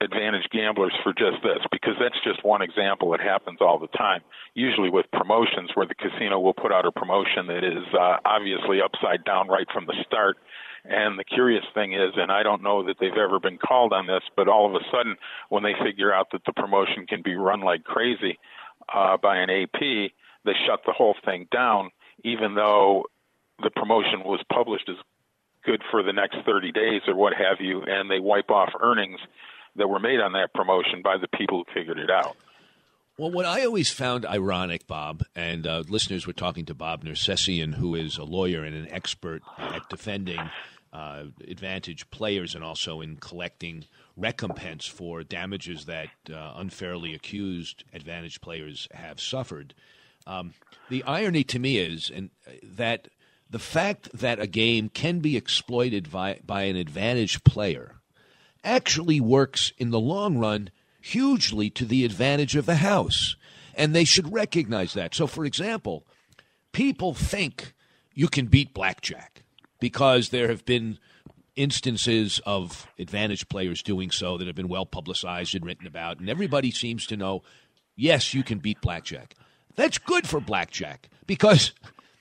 advantage 0.00 0.48
gamblers 0.50 0.92
for 1.02 1.12
just 1.12 1.42
this 1.42 1.58
because 1.72 1.94
that's 2.00 2.18
just 2.22 2.44
one 2.44 2.62
example. 2.62 3.14
It 3.14 3.20
happens 3.20 3.58
all 3.60 3.78
the 3.78 3.88
time 3.88 4.22
usually 4.54 4.90
with 4.90 5.06
promotions 5.12 5.70
where 5.74 5.86
the 5.86 5.94
casino 5.94 6.38
will 6.38 6.54
put 6.54 6.72
out 6.72 6.86
a 6.86 6.92
promotion 6.92 7.46
that 7.48 7.64
is 7.64 7.84
uh, 7.94 8.16
obviously 8.24 8.80
upside 8.80 9.24
down 9.24 9.48
right 9.48 9.66
from 9.72 9.86
the 9.86 9.94
start. 10.06 10.36
And 10.84 11.18
the 11.18 11.24
curious 11.24 11.64
thing 11.74 11.94
is 11.94 12.12
and 12.16 12.30
I 12.30 12.42
don't 12.42 12.62
know 12.62 12.84
that 12.86 12.96
they've 13.00 13.12
ever 13.12 13.40
been 13.40 13.58
called 13.58 13.92
on 13.92 14.06
this 14.06 14.22
but 14.36 14.48
all 14.48 14.66
of 14.66 14.80
a 14.80 14.84
sudden 14.92 15.16
when 15.48 15.64
they 15.64 15.74
figure 15.84 16.12
out 16.12 16.28
that 16.32 16.42
the 16.46 16.52
promotion 16.52 17.06
can 17.06 17.22
be 17.22 17.34
run 17.34 17.60
like 17.60 17.84
crazy 17.84 18.38
uh, 18.94 19.16
by 19.16 19.38
an 19.38 19.50
AP 19.50 19.80
they 19.80 20.54
shut 20.66 20.80
the 20.86 20.92
whole 20.92 21.16
thing 21.24 21.48
down 21.50 21.90
even 22.24 22.54
though 22.54 23.04
the 23.62 23.70
promotion 23.70 24.20
was 24.24 24.40
published 24.52 24.88
as 24.88 24.96
good 25.64 25.82
for 25.90 26.02
the 26.02 26.12
next 26.12 26.38
30 26.46 26.72
days 26.72 27.02
or 27.08 27.14
what 27.14 27.34
have 27.34 27.60
you 27.60 27.82
and 27.82 28.10
they 28.10 28.20
wipe 28.20 28.50
off 28.50 28.70
earnings 28.80 29.20
that 29.78 29.88
were 29.88 30.00
made 30.00 30.20
on 30.20 30.32
that 30.32 30.52
promotion 30.54 31.02
by 31.02 31.16
the 31.16 31.28
people 31.36 31.64
who 31.64 31.72
figured 31.72 31.98
it 31.98 32.10
out. 32.10 32.36
Well, 33.18 33.32
what 33.32 33.46
I 33.46 33.64
always 33.64 33.90
found 33.90 34.24
ironic, 34.24 34.86
Bob, 34.86 35.24
and 35.34 35.66
uh, 35.66 35.82
listeners 35.88 36.24
were 36.24 36.32
talking 36.32 36.66
to 36.66 36.74
Bob 36.74 37.04
Nersesian, 37.04 37.74
who 37.74 37.96
is 37.96 38.16
a 38.16 38.22
lawyer 38.22 38.62
and 38.62 38.76
an 38.76 38.86
expert 38.92 39.42
at 39.58 39.88
defending 39.88 40.38
uh, 40.92 41.24
advantage 41.46 42.08
players 42.10 42.54
and 42.54 42.62
also 42.62 43.00
in 43.00 43.16
collecting 43.16 43.86
recompense 44.16 44.86
for 44.86 45.24
damages 45.24 45.86
that 45.86 46.08
uh, 46.32 46.54
unfairly 46.56 47.12
accused 47.12 47.82
advantage 47.92 48.40
players 48.40 48.86
have 48.92 49.20
suffered. 49.20 49.74
Um, 50.26 50.54
the 50.88 51.02
irony 51.04 51.42
to 51.44 51.58
me 51.58 51.78
is 51.78 52.10
and 52.14 52.30
uh, 52.46 52.52
that 52.62 53.08
the 53.50 53.58
fact 53.58 54.10
that 54.12 54.38
a 54.38 54.46
game 54.46 54.90
can 54.90 55.20
be 55.20 55.36
exploited 55.36 56.10
by, 56.10 56.38
by 56.44 56.62
an 56.62 56.76
advantage 56.76 57.42
player 57.44 57.97
actually 58.64 59.20
works 59.20 59.72
in 59.78 59.90
the 59.90 60.00
long 60.00 60.38
run 60.38 60.70
hugely 61.00 61.70
to 61.70 61.84
the 61.84 62.04
advantage 62.04 62.56
of 62.56 62.66
the 62.66 62.76
House. 62.76 63.36
And 63.74 63.94
they 63.94 64.04
should 64.04 64.32
recognize 64.32 64.94
that. 64.94 65.14
So, 65.14 65.26
for 65.26 65.44
example, 65.44 66.06
people 66.72 67.14
think 67.14 67.74
you 68.12 68.28
can 68.28 68.46
beat 68.46 68.74
blackjack 68.74 69.44
because 69.80 70.30
there 70.30 70.48
have 70.48 70.64
been 70.64 70.98
instances 71.54 72.40
of 72.46 72.86
advantage 72.98 73.48
players 73.48 73.82
doing 73.82 74.10
so 74.10 74.36
that 74.38 74.46
have 74.46 74.56
been 74.56 74.68
well 74.68 74.86
publicized 74.86 75.54
and 75.54 75.64
written 75.64 75.86
about. 75.86 76.18
And 76.18 76.28
everybody 76.28 76.70
seems 76.70 77.06
to 77.06 77.16
know 77.16 77.42
yes, 77.96 78.32
you 78.32 78.42
can 78.42 78.58
beat 78.58 78.80
blackjack. 78.80 79.34
That's 79.76 79.98
good 79.98 80.26
for 80.26 80.40
blackjack 80.40 81.08
because 81.26 81.72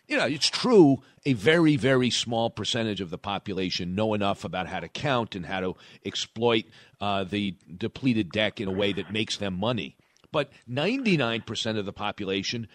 you 0.07 0.17
know, 0.17 0.25
it's 0.25 0.49
true, 0.49 0.97
a 1.27 1.33
very, 1.33 1.75
very 1.75 2.09
small 2.09 2.49
percentage 2.49 3.01
of 3.01 3.09
the 3.09 3.17
population 3.17 3.95
know 3.95 4.13
enough 4.13 4.45
about 4.45 4.65
how 4.65 4.79
to 4.79 4.87
count 4.87 5.35
and 5.35 5.45
how 5.45 5.59
to 5.59 5.75
exploit 6.05 6.63
uh, 7.01 7.25
the 7.25 7.53
depleted 7.77 8.31
deck 8.31 8.61
in 8.61 8.69
a 8.69 8.71
way 8.71 8.93
that 8.93 9.11
makes 9.11 9.35
them 9.35 9.53
money. 9.53 9.97
But 10.31 10.49
99% 10.69 11.77
of 11.77 11.85
the 11.85 11.91
population 11.91 12.69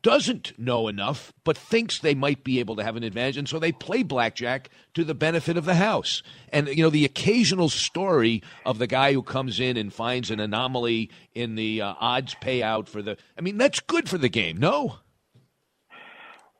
doesn't 0.00 0.56
know 0.56 0.86
enough, 0.86 1.32
but 1.42 1.58
thinks 1.58 1.98
they 1.98 2.14
might 2.14 2.44
be 2.44 2.60
able 2.60 2.76
to 2.76 2.84
have 2.84 2.94
an 2.94 3.02
advantage, 3.02 3.36
and 3.36 3.48
so 3.48 3.58
they 3.58 3.72
play 3.72 4.04
blackjack 4.04 4.70
to 4.94 5.02
the 5.02 5.14
benefit 5.14 5.56
of 5.56 5.64
the 5.64 5.74
house. 5.74 6.22
And 6.52 6.68
you 6.68 6.84
know, 6.84 6.90
the 6.90 7.04
occasional 7.04 7.68
story 7.68 8.44
of 8.64 8.78
the 8.78 8.86
guy 8.86 9.12
who 9.12 9.24
comes 9.24 9.58
in 9.58 9.76
and 9.76 9.92
finds 9.92 10.30
an 10.30 10.38
anomaly 10.38 11.10
in 11.34 11.56
the 11.56 11.82
uh, 11.82 11.94
odds 11.98 12.36
payout 12.40 12.86
for 12.86 13.02
the—I 13.02 13.40
mean, 13.40 13.58
that's 13.58 13.80
good 13.80 14.08
for 14.08 14.18
the 14.18 14.28
game, 14.28 14.56
no? 14.56 14.98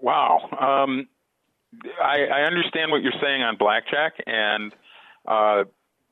Wow. 0.02 0.40
Um, 0.50 1.08
I, 2.02 2.26
I 2.26 2.40
understand 2.42 2.90
what 2.90 3.02
you're 3.02 3.12
saying 3.22 3.42
on 3.42 3.56
blackjack, 3.56 4.14
and 4.26 4.74
uh, 5.26 5.64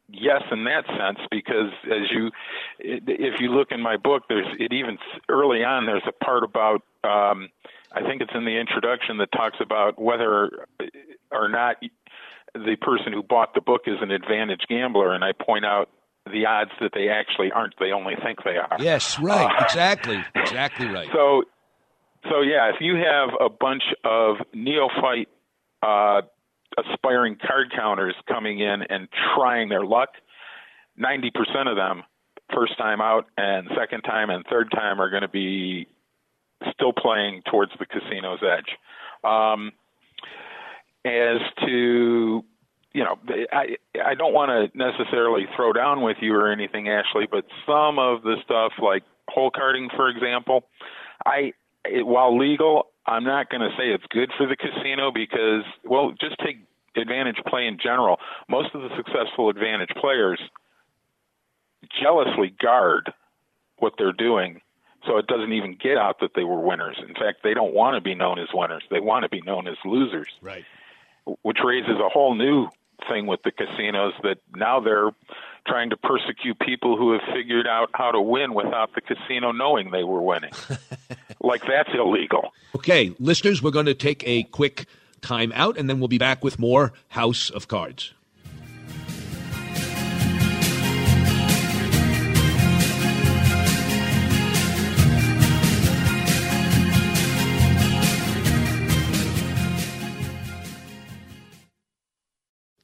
yes, 0.08 0.42
in 0.50 0.64
that 0.64 0.86
sense, 0.86 1.18
because 1.30 1.72
as 1.84 2.10
you, 2.10 2.30
if 2.78 3.40
you 3.40 3.48
look 3.48 3.68
in 3.70 3.80
my 3.82 3.96
book, 3.96 4.22
there's 4.28 4.46
it 4.58 4.72
even 4.72 4.96
early 5.28 5.62
on. 5.64 5.86
There's 5.86 6.06
a 6.08 6.24
part 6.24 6.44
about, 6.44 6.82
um, 7.04 7.50
I 7.92 8.02
think 8.02 8.22
it's 8.22 8.32
in 8.34 8.44
the 8.44 8.58
introduction 8.58 9.18
that 9.18 9.32
talks 9.32 9.58
about 9.60 10.00
whether 10.00 10.66
or 11.30 11.48
not 11.48 11.76
the 12.54 12.76
person 12.80 13.12
who 13.12 13.22
bought 13.22 13.54
the 13.54 13.60
book 13.60 13.82
is 13.86 13.96
an 14.00 14.10
advantage 14.10 14.62
gambler, 14.68 15.12
and 15.12 15.24
I 15.24 15.32
point 15.32 15.64
out 15.64 15.90
the 16.26 16.46
odds 16.46 16.70
that 16.80 16.92
they 16.94 17.08
actually 17.08 17.50
aren't. 17.52 17.74
They 17.78 17.92
only 17.92 18.14
think 18.22 18.44
they 18.44 18.56
are. 18.56 18.76
Yes, 18.78 19.18
right, 19.18 19.46
uh, 19.46 19.64
exactly, 19.64 20.22
exactly 20.34 20.86
right. 20.86 21.08
So 21.12 21.44
so 22.28 22.42
yeah, 22.42 22.68
if 22.68 22.76
you 22.80 22.96
have 22.96 23.30
a 23.40 23.48
bunch 23.48 23.82
of 24.04 24.36
neophyte 24.52 25.28
uh, 25.82 26.22
aspiring 26.78 27.36
card 27.36 27.72
counters 27.74 28.14
coming 28.28 28.60
in 28.60 28.82
and 28.82 29.08
trying 29.34 29.68
their 29.68 29.84
luck, 29.84 30.10
90% 30.98 31.30
of 31.68 31.76
them 31.76 32.02
first 32.54 32.76
time 32.76 33.00
out 33.00 33.26
and 33.36 33.68
second 33.78 34.02
time 34.02 34.28
and 34.28 34.44
third 34.50 34.70
time 34.72 35.00
are 35.00 35.08
going 35.08 35.22
to 35.22 35.28
be 35.28 35.86
still 36.74 36.92
playing 36.92 37.42
towards 37.50 37.72
the 37.78 37.86
casino's 37.86 38.40
edge. 38.42 38.76
Um, 39.24 39.72
as 41.04 41.38
to 41.64 42.44
you 42.92 43.04
know, 43.04 43.16
I 43.52 43.76
I 44.04 44.14
don't 44.14 44.34
want 44.34 44.50
to 44.50 44.76
necessarily 44.76 45.46
throw 45.56 45.72
down 45.72 46.02
with 46.02 46.16
you 46.20 46.34
or 46.34 46.50
anything, 46.50 46.88
Ashley, 46.88 47.26
but 47.30 47.44
some 47.64 47.98
of 47.98 48.22
the 48.22 48.36
stuff 48.44 48.72
like 48.82 49.04
hole 49.28 49.50
carding, 49.50 49.88
for 49.94 50.08
example, 50.08 50.64
I 51.24 51.52
it, 51.90 52.06
while 52.06 52.36
legal, 52.36 52.86
I'm 53.06 53.24
not 53.24 53.50
going 53.50 53.62
to 53.62 53.70
say 53.76 53.88
it's 53.88 54.04
good 54.10 54.30
for 54.36 54.46
the 54.46 54.56
casino 54.56 55.10
because, 55.12 55.64
well, 55.84 56.12
just 56.20 56.36
take 56.44 56.58
advantage 56.96 57.36
play 57.46 57.66
in 57.66 57.78
general. 57.82 58.18
Most 58.48 58.74
of 58.74 58.82
the 58.82 58.90
successful 58.96 59.48
advantage 59.48 59.90
players 60.00 60.40
jealously 62.00 62.54
guard 62.60 63.12
what 63.78 63.94
they're 63.98 64.12
doing 64.12 64.60
so 65.06 65.16
it 65.16 65.26
doesn't 65.26 65.52
even 65.52 65.76
get 65.82 65.96
out 65.96 66.20
that 66.20 66.32
they 66.34 66.44
were 66.44 66.60
winners. 66.60 66.98
In 67.06 67.14
fact, 67.14 67.38
they 67.42 67.54
don't 67.54 67.72
want 67.72 67.96
to 67.96 68.00
be 68.00 68.14
known 68.14 68.38
as 68.38 68.48
winners. 68.52 68.82
They 68.90 69.00
want 69.00 69.22
to 69.22 69.28
be 69.28 69.40
known 69.40 69.66
as 69.66 69.76
losers. 69.84 70.28
Right. 70.42 70.64
Which 71.42 71.58
raises 71.64 71.96
a 71.98 72.08
whole 72.08 72.34
new 72.34 72.68
thing 73.08 73.26
with 73.26 73.40
the 73.42 73.50
casinos 73.50 74.12
that 74.22 74.38
now 74.54 74.80
they're 74.80 75.10
trying 75.66 75.90
to 75.90 75.96
persecute 75.96 76.58
people 76.58 76.96
who 76.96 77.12
have 77.12 77.22
figured 77.34 77.66
out 77.66 77.90
how 77.94 78.10
to 78.10 78.20
win 78.20 78.52
without 78.52 78.94
the 78.94 79.00
casino 79.00 79.52
knowing 79.52 79.90
they 79.90 80.04
were 80.04 80.20
winning. 80.20 80.52
like 81.40 81.66
that's 81.66 81.90
illegal. 81.94 82.52
Okay, 82.74 83.14
listeners, 83.18 83.62
we're 83.62 83.70
going 83.70 83.86
to 83.86 83.94
take 83.94 84.22
a 84.26 84.44
quick 84.44 84.86
time 85.20 85.52
out 85.54 85.76
and 85.76 85.88
then 85.88 85.98
we'll 85.98 86.08
be 86.08 86.18
back 86.18 86.42
with 86.44 86.58
more 86.58 86.92
House 87.08 87.50
of 87.50 87.68
Cards. 87.68 88.12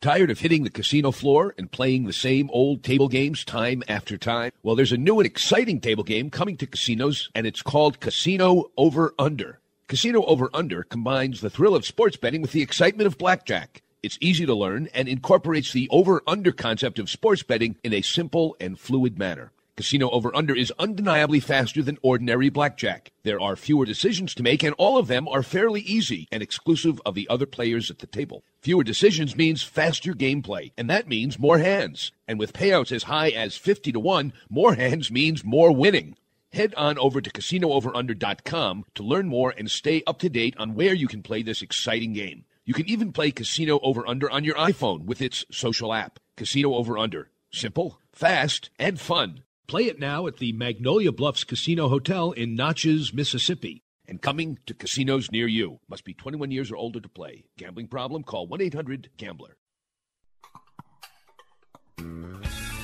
Tired 0.06 0.30
of 0.30 0.38
hitting 0.38 0.62
the 0.62 0.70
casino 0.70 1.10
floor 1.10 1.52
and 1.58 1.68
playing 1.68 2.04
the 2.04 2.12
same 2.12 2.48
old 2.52 2.84
table 2.84 3.08
games 3.08 3.44
time 3.44 3.82
after 3.88 4.16
time? 4.16 4.52
Well, 4.62 4.76
there's 4.76 4.92
a 4.92 4.96
new 4.96 5.18
and 5.18 5.26
exciting 5.26 5.80
table 5.80 6.04
game 6.04 6.30
coming 6.30 6.56
to 6.58 6.66
casinos, 6.68 7.28
and 7.34 7.44
it's 7.44 7.60
called 7.60 7.98
Casino 7.98 8.70
Over 8.76 9.14
Under. 9.18 9.58
Casino 9.88 10.24
Over 10.26 10.48
Under 10.54 10.84
combines 10.84 11.40
the 11.40 11.50
thrill 11.50 11.74
of 11.74 11.84
sports 11.84 12.16
betting 12.16 12.40
with 12.40 12.52
the 12.52 12.62
excitement 12.62 13.08
of 13.08 13.18
blackjack. 13.18 13.82
It's 14.00 14.16
easy 14.20 14.46
to 14.46 14.54
learn 14.54 14.88
and 14.94 15.08
incorporates 15.08 15.72
the 15.72 15.88
over 15.90 16.22
under 16.24 16.52
concept 16.52 17.00
of 17.00 17.10
sports 17.10 17.42
betting 17.42 17.74
in 17.82 17.92
a 17.92 18.00
simple 18.00 18.56
and 18.60 18.78
fluid 18.78 19.18
manner. 19.18 19.50
Casino 19.76 20.08
Over 20.08 20.34
Under 20.34 20.54
is 20.54 20.72
undeniably 20.78 21.38
faster 21.38 21.82
than 21.82 21.98
ordinary 22.00 22.48
blackjack. 22.48 23.12
There 23.24 23.38
are 23.38 23.56
fewer 23.56 23.84
decisions 23.84 24.34
to 24.34 24.42
make, 24.42 24.62
and 24.62 24.74
all 24.78 24.96
of 24.96 25.06
them 25.06 25.28
are 25.28 25.42
fairly 25.42 25.82
easy 25.82 26.26
and 26.32 26.42
exclusive 26.42 26.98
of 27.04 27.14
the 27.14 27.28
other 27.28 27.44
players 27.44 27.90
at 27.90 27.98
the 27.98 28.06
table. 28.06 28.42
Fewer 28.62 28.82
decisions 28.82 29.36
means 29.36 29.62
faster 29.62 30.14
gameplay, 30.14 30.72
and 30.78 30.88
that 30.88 31.08
means 31.08 31.38
more 31.38 31.58
hands. 31.58 32.10
And 32.26 32.38
with 32.38 32.54
payouts 32.54 32.90
as 32.90 33.02
high 33.02 33.28
as 33.28 33.58
50 33.58 33.92
to 33.92 34.00
1, 34.00 34.32
more 34.48 34.76
hands 34.76 35.10
means 35.10 35.44
more 35.44 35.70
winning. 35.72 36.16
Head 36.54 36.74
on 36.76 36.98
over 36.98 37.20
to 37.20 37.30
CasinoOverUnder.com 37.30 38.86
to 38.94 39.02
learn 39.02 39.28
more 39.28 39.52
and 39.58 39.70
stay 39.70 40.02
up 40.06 40.18
to 40.20 40.30
date 40.30 40.54
on 40.56 40.74
where 40.74 40.94
you 40.94 41.06
can 41.06 41.22
play 41.22 41.42
this 41.42 41.60
exciting 41.60 42.14
game. 42.14 42.46
You 42.64 42.72
can 42.72 42.88
even 42.88 43.12
play 43.12 43.30
Casino 43.30 43.78
Over 43.80 44.08
Under 44.08 44.30
on 44.30 44.42
your 44.42 44.56
iPhone 44.56 45.04
with 45.04 45.20
its 45.20 45.44
social 45.50 45.92
app. 45.92 46.18
Casino 46.34 46.74
Over 46.74 46.96
Under. 46.96 47.30
Simple, 47.52 48.00
fast, 48.10 48.70
and 48.78 48.98
fun. 48.98 49.42
Play 49.66 49.86
it 49.86 49.98
now 49.98 50.28
at 50.28 50.36
the 50.36 50.52
Magnolia 50.52 51.10
Bluffs 51.10 51.42
Casino 51.42 51.88
Hotel 51.88 52.30
in 52.30 52.54
Natchez, 52.54 53.12
Mississippi. 53.12 53.82
And 54.06 54.22
coming 54.22 54.58
to 54.66 54.74
casinos 54.74 55.32
near 55.32 55.48
you. 55.48 55.80
Must 55.88 56.04
be 56.04 56.14
21 56.14 56.52
years 56.52 56.70
or 56.70 56.76
older 56.76 57.00
to 57.00 57.08
play. 57.08 57.46
Gambling 57.58 57.88
problem? 57.88 58.22
Call 58.22 58.46
1 58.46 58.60
800 58.60 59.10
Gambler. 59.16 59.56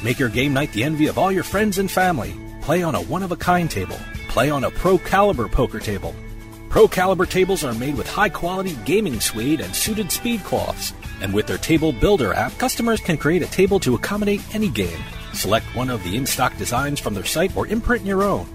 Make 0.02 0.18
your 0.18 0.28
game 0.28 0.52
night 0.52 0.72
the 0.72 0.82
envy 0.82 1.06
of 1.06 1.18
all 1.18 1.30
your 1.30 1.44
friends 1.44 1.78
and 1.78 1.88
family. 1.88 2.34
Play 2.62 2.82
on 2.82 2.96
a 2.96 3.02
one 3.02 3.22
of 3.22 3.30
a 3.30 3.36
kind 3.36 3.70
table. 3.70 3.98
Play 4.26 4.50
on 4.50 4.64
a 4.64 4.70
Pro 4.70 4.98
Caliber 4.98 5.46
poker 5.46 5.78
table. 5.78 6.12
Pro 6.68 6.88
Caliber 6.88 7.26
tables 7.26 7.62
are 7.62 7.74
made 7.74 7.96
with 7.96 8.08
high 8.08 8.28
quality 8.28 8.76
gaming 8.84 9.20
suede 9.20 9.60
and 9.60 9.72
suited 9.72 10.10
speed 10.10 10.42
cloths. 10.42 10.92
And 11.20 11.32
with 11.32 11.46
their 11.46 11.58
Table 11.58 11.92
Builder 11.92 12.32
app, 12.34 12.58
customers 12.58 13.00
can 13.00 13.18
create 13.18 13.42
a 13.42 13.46
table 13.46 13.78
to 13.80 13.94
accommodate 13.94 14.42
any 14.52 14.68
game. 14.68 14.98
Select 15.32 15.66
one 15.74 15.90
of 15.90 16.02
the 16.04 16.16
in 16.16 16.26
stock 16.26 16.56
designs 16.56 17.00
from 17.00 17.14
their 17.14 17.24
site 17.24 17.56
or 17.56 17.66
imprint 17.66 18.04
your 18.04 18.22
own. 18.22 18.46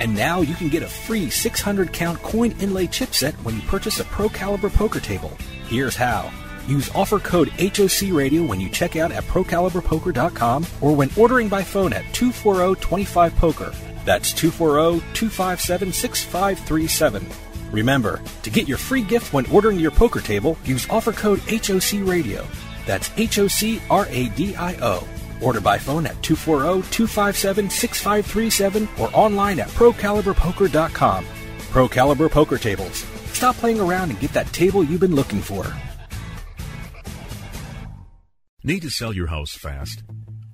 And 0.00 0.14
now 0.14 0.40
you 0.40 0.54
can 0.54 0.68
get 0.68 0.82
a 0.82 0.88
free 0.88 1.30
600 1.30 1.92
count 1.92 2.20
coin 2.22 2.52
inlay 2.60 2.86
chipset 2.86 3.34
when 3.44 3.56
you 3.56 3.62
purchase 3.62 4.00
a 4.00 4.04
Pro 4.04 4.28
Caliber 4.28 4.70
poker 4.70 5.00
table. 5.00 5.30
Here's 5.66 5.96
how. 5.96 6.30
Use 6.66 6.90
offer 6.94 7.18
code 7.18 7.48
HOC 7.50 8.12
Radio 8.12 8.42
when 8.42 8.60
you 8.60 8.68
check 8.68 8.96
out 8.96 9.12
at 9.12 9.24
ProCaliberPoker.com 9.24 10.66
or 10.80 10.94
when 10.94 11.10
ordering 11.16 11.48
by 11.48 11.62
phone 11.62 11.92
at 11.92 12.04
240-25-POKER. 12.12 13.74
That's 14.04 14.32
240-257-6537. 14.32 17.24
Remember, 17.72 18.20
to 18.42 18.50
get 18.50 18.68
your 18.68 18.78
free 18.78 19.02
gift 19.02 19.32
when 19.32 19.46
ordering 19.46 19.78
your 19.78 19.90
poker 19.90 20.20
table, 20.20 20.58
use 20.64 20.88
offer 20.90 21.12
code 21.12 21.40
HOC 21.40 22.06
Radio. 22.06 22.46
That's 22.86 23.10
H 23.16 23.38
O 23.38 23.48
C 23.48 23.80
R 23.88 24.06
A 24.10 24.28
D 24.30 24.54
I 24.56 24.74
O. 24.82 25.06
Order 25.42 25.60
by 25.60 25.78
phone 25.78 26.06
at 26.06 26.16
240-257-6537 26.22 28.98
or 28.98 29.10
online 29.14 29.60
at 29.60 29.68
procaliberpoker.com. 29.68 31.24
Pro 31.70 31.88
Caliber 31.88 32.28
Poker 32.28 32.58
Tables. 32.58 33.06
Stop 33.32 33.56
playing 33.56 33.80
around 33.80 34.10
and 34.10 34.20
get 34.20 34.32
that 34.32 34.52
table 34.52 34.84
you've 34.84 35.00
been 35.00 35.16
looking 35.16 35.40
for. 35.40 35.66
Need 38.64 38.82
to 38.82 38.90
sell 38.90 39.12
your 39.12 39.26
house 39.26 39.56
fast? 39.56 40.04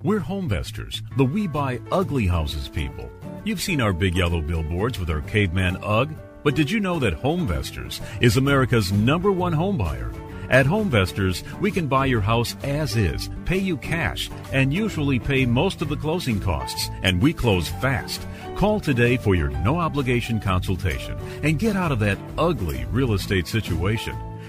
We're 0.02 0.20
Homevestors, 0.20 1.02
the 1.16 1.24
we 1.24 1.46
buy 1.46 1.80
ugly 1.92 2.26
houses 2.26 2.68
people. 2.68 3.10
You've 3.44 3.60
seen 3.60 3.80
our 3.80 3.92
big 3.92 4.16
yellow 4.16 4.40
billboards 4.40 4.98
with 4.98 5.10
our 5.10 5.20
caveman 5.22 5.76
UGG, 5.82 6.14
but 6.42 6.54
did 6.54 6.70
you 6.70 6.80
know 6.80 6.98
that 7.00 7.20
Homevestors 7.20 8.00
is 8.22 8.36
America's 8.36 8.92
number 8.92 9.32
one 9.32 9.52
home 9.52 9.76
buyer? 9.76 10.10
At 10.50 10.64
Homevestors, 10.64 11.42
we 11.60 11.70
can 11.70 11.88
buy 11.88 12.06
your 12.06 12.22
house 12.22 12.56
as 12.62 12.96
is, 12.96 13.28
pay 13.44 13.58
you 13.58 13.76
cash, 13.76 14.30
and 14.52 14.72
usually 14.72 15.18
pay 15.18 15.44
most 15.44 15.82
of 15.82 15.88
the 15.88 15.96
closing 15.96 16.40
costs, 16.40 16.90
and 17.02 17.20
we 17.20 17.32
close 17.34 17.68
fast. 17.68 18.26
Call 18.56 18.80
today 18.80 19.18
for 19.18 19.34
your 19.34 19.50
no 19.50 19.78
obligation 19.78 20.40
consultation 20.40 21.18
and 21.42 21.58
get 21.58 21.76
out 21.76 21.92
of 21.92 21.98
that 22.00 22.18
ugly 22.38 22.86
real 22.86 23.12
estate 23.12 23.46
situation. 23.46 24.16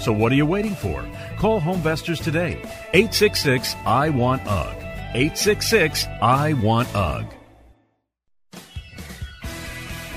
So 0.00 0.12
what 0.12 0.30
are 0.30 0.36
you 0.36 0.46
waiting 0.46 0.74
for? 0.74 1.04
Call 1.38 1.60
Homevestors 1.60 2.22
today. 2.22 2.60
866 2.94 3.74
I 3.84 4.10
Want 4.10 4.46
UGG. 4.46 4.76
866 5.14 6.06
I 6.22 6.52
Want 6.54 6.94
UGG. 6.94 7.34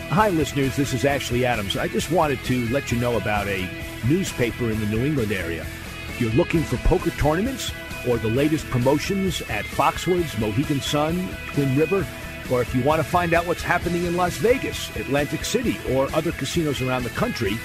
Hi, 0.09 0.29
listeners. 0.29 0.75
This 0.75 0.93
is 0.93 1.05
Ashley 1.05 1.45
Adams. 1.45 1.77
I 1.77 1.87
just 1.87 2.11
wanted 2.11 2.43
to 2.43 2.67
let 2.67 2.91
you 2.91 2.99
know 2.99 3.17
about 3.17 3.47
a 3.47 3.67
newspaper 4.07 4.69
in 4.69 4.79
the 4.79 4.85
New 4.85 5.05
England 5.05 5.31
area. 5.31 5.65
If 6.09 6.21
you're 6.21 6.31
looking 6.31 6.61
for 6.63 6.77
poker 6.87 7.11
tournaments 7.11 7.71
or 8.07 8.17
the 8.17 8.27
latest 8.27 8.69
promotions 8.69 9.41
at 9.43 9.65
Foxwoods, 9.65 10.37
Mohegan 10.37 10.81
Sun, 10.81 11.29
Twin 11.53 11.75
River, 11.77 12.05
or 12.51 12.61
if 12.61 12.75
you 12.75 12.83
want 12.83 13.01
to 13.01 13.07
find 13.07 13.33
out 13.33 13.47
what's 13.47 13.63
happening 13.63 14.05
in 14.05 14.17
Las 14.17 14.35
Vegas, 14.37 14.93
Atlantic 14.97 15.45
City, 15.45 15.77
or 15.89 16.13
other 16.13 16.33
casinos 16.33 16.81
around 16.81 17.03
the 17.03 17.09
country, 17.11 17.57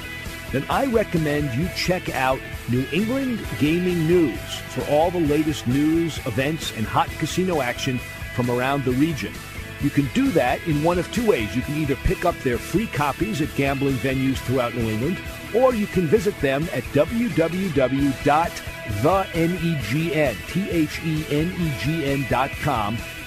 then 0.52 0.64
I 0.70 0.86
recommend 0.86 1.54
you 1.54 1.68
check 1.76 2.14
out 2.14 2.38
New 2.68 2.86
England 2.92 3.44
Gaming 3.58 4.06
News 4.06 4.40
for 4.68 4.84
all 4.90 5.10
the 5.10 5.20
latest 5.20 5.66
news, 5.66 6.18
events, 6.26 6.76
and 6.76 6.86
hot 6.86 7.08
casino 7.18 7.60
action 7.62 7.98
from 8.34 8.50
around 8.50 8.84
the 8.84 8.92
region. 8.92 9.32
You 9.82 9.90
can 9.90 10.08
do 10.14 10.30
that 10.30 10.66
in 10.66 10.82
one 10.82 10.98
of 10.98 11.12
two 11.12 11.26
ways. 11.26 11.54
You 11.54 11.62
can 11.62 11.76
either 11.76 11.96
pick 11.96 12.24
up 12.24 12.38
their 12.38 12.58
free 12.58 12.86
copies 12.86 13.42
at 13.42 13.54
gambling 13.56 13.96
venues 13.96 14.38
throughout 14.38 14.74
New 14.74 14.88
England, 14.88 15.18
or 15.54 15.74
you 15.74 15.86
can 15.86 16.06
visit 16.06 16.38
them 16.40 16.62
at 16.72 16.82
www.thenegn, 16.84 17.32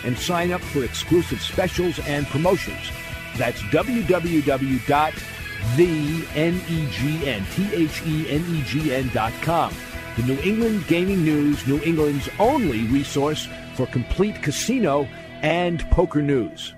and 0.05 0.17
sign 0.17 0.51
up 0.51 0.61
for 0.61 0.83
exclusive 0.83 1.41
specials 1.41 1.99
and 1.99 2.25
promotions. 2.27 2.91
That's 3.37 3.61
www.thenegn, 3.63 5.38
The 5.75 6.25
N-E-G-N, 6.35 7.45
T-H-E-N-E-G-N 7.51 9.09
dot 9.13 9.33
com. 9.41 9.73
The 10.15 10.23
New 10.23 10.39
England 10.41 10.87
Gaming 10.87 11.23
News, 11.23 11.65
New 11.67 11.81
England's 11.81 12.29
only 12.39 12.83
resource 12.87 13.47
for 13.75 13.85
complete 13.87 14.41
casino 14.41 15.07
and 15.41 15.81
poker 15.91 16.21
news. 16.21 16.73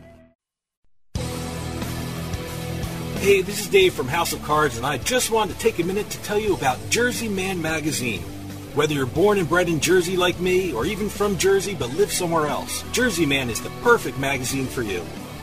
Hey, 3.22 3.42
this 3.42 3.62
is 3.62 3.68
Dave 3.68 3.94
from 3.94 4.08
House 4.08 4.34
of 4.34 4.42
Cards, 4.42 4.78
and 4.78 4.86
I 4.86 4.98
just 4.98 5.30
wanted 5.30 5.54
to 5.54 5.60
take 5.60 5.78
a 5.78 5.84
minute 5.84 6.10
to 6.10 6.22
tell 6.24 6.40
you 6.40 6.56
about 6.56 6.80
Jersey 6.90 7.30
Man 7.30 7.62
Magazine. 7.62 8.22
Whether 8.74 8.96
you're 8.96 9.06
born 9.06 9.38
and 9.38 9.48
bred 9.48 9.70
in 9.70 9.80
Jersey 9.80 10.18
like 10.18 10.40
me, 10.40 10.74
or 10.74 10.86
even 10.88 11.08
from 11.08 11.38
Jersey 11.38 11.76
but 11.76 11.94
live 11.96 12.12
somewhere 12.12 12.48
else, 12.48 12.84
Jersey 12.94 13.28
Man 13.28 13.50
is 13.50 13.62
the 13.62 13.70
perfect 13.84 14.18
magazine 14.18 14.66
for 14.66 14.82
you. 14.82 15.04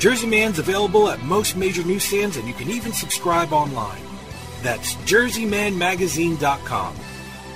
Jersey 0.00 0.26
Man's 0.26 0.58
available 0.58 1.08
at 1.10 1.22
most 1.24 1.56
major 1.58 1.84
newsstands, 1.84 2.38
and 2.38 2.48
you 2.48 2.54
can 2.54 2.70
even 2.70 2.90
subscribe 2.90 3.52
online. 3.52 4.00
That's 4.62 4.94
jerseymanmagazine.com. 4.94 6.96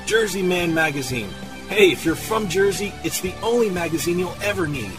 Jersey 0.04 0.42
Man 0.42 0.74
Magazine. 0.74 1.30
Hey, 1.70 1.90
if 1.90 2.04
you're 2.04 2.14
from 2.14 2.50
Jersey, 2.50 2.92
it's 3.02 3.22
the 3.22 3.32
only 3.42 3.70
magazine 3.70 4.18
you'll 4.18 4.36
ever 4.42 4.68
need. 4.68 4.92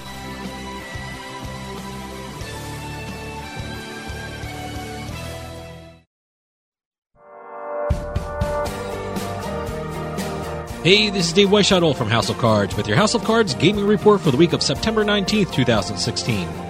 Hey, 10.82 11.12
this 11.12 11.28
is 11.28 11.34
Dave 11.34 11.50
Weishuttle 11.50 11.96
from 11.96 12.10
House 12.10 12.30
of 12.30 12.40
Cards 12.40 12.76
with 12.76 12.88
your 12.88 12.98
House 12.98 13.14
of 13.14 13.24
Cards 13.24 13.54
gaming 13.54 13.86
report 13.86 14.22
for 14.22 14.32
the 14.32 14.38
week 14.38 14.54
of 14.54 14.64
September 14.64 15.06
19th, 15.06 15.54
2016. 15.54 16.65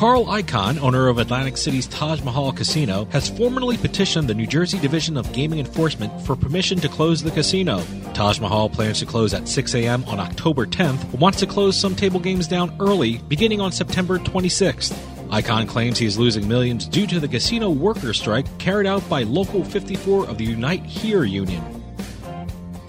Carl 0.00 0.24
Icahn, 0.24 0.80
owner 0.80 1.08
of 1.08 1.18
Atlantic 1.18 1.58
City's 1.58 1.86
Taj 1.86 2.22
Mahal 2.22 2.52
Casino, 2.52 3.04
has 3.10 3.28
formally 3.28 3.76
petitioned 3.76 4.28
the 4.28 4.34
New 4.34 4.46
Jersey 4.46 4.78
Division 4.78 5.18
of 5.18 5.30
Gaming 5.34 5.58
Enforcement 5.58 6.22
for 6.22 6.34
permission 6.34 6.80
to 6.80 6.88
close 6.88 7.22
the 7.22 7.30
casino. 7.30 7.82
Taj 8.14 8.40
Mahal 8.40 8.70
plans 8.70 9.00
to 9.00 9.04
close 9.04 9.34
at 9.34 9.46
6 9.46 9.74
a.m. 9.74 10.02
on 10.04 10.18
October 10.18 10.64
10th, 10.64 11.10
but 11.10 11.20
wants 11.20 11.38
to 11.40 11.46
close 11.46 11.78
some 11.78 11.94
table 11.94 12.18
games 12.18 12.48
down 12.48 12.74
early, 12.80 13.18
beginning 13.28 13.60
on 13.60 13.72
September 13.72 14.18
26th. 14.18 14.94
Icahn 15.28 15.68
claims 15.68 15.98
he 15.98 16.06
is 16.06 16.18
losing 16.18 16.48
millions 16.48 16.86
due 16.86 17.06
to 17.06 17.20
the 17.20 17.28
casino 17.28 17.68
worker 17.68 18.14
strike 18.14 18.46
carried 18.56 18.86
out 18.86 19.06
by 19.10 19.24
Local 19.24 19.62
54 19.62 20.30
of 20.30 20.38
the 20.38 20.46
Unite 20.46 20.86
Here 20.86 21.24
union. 21.24 21.79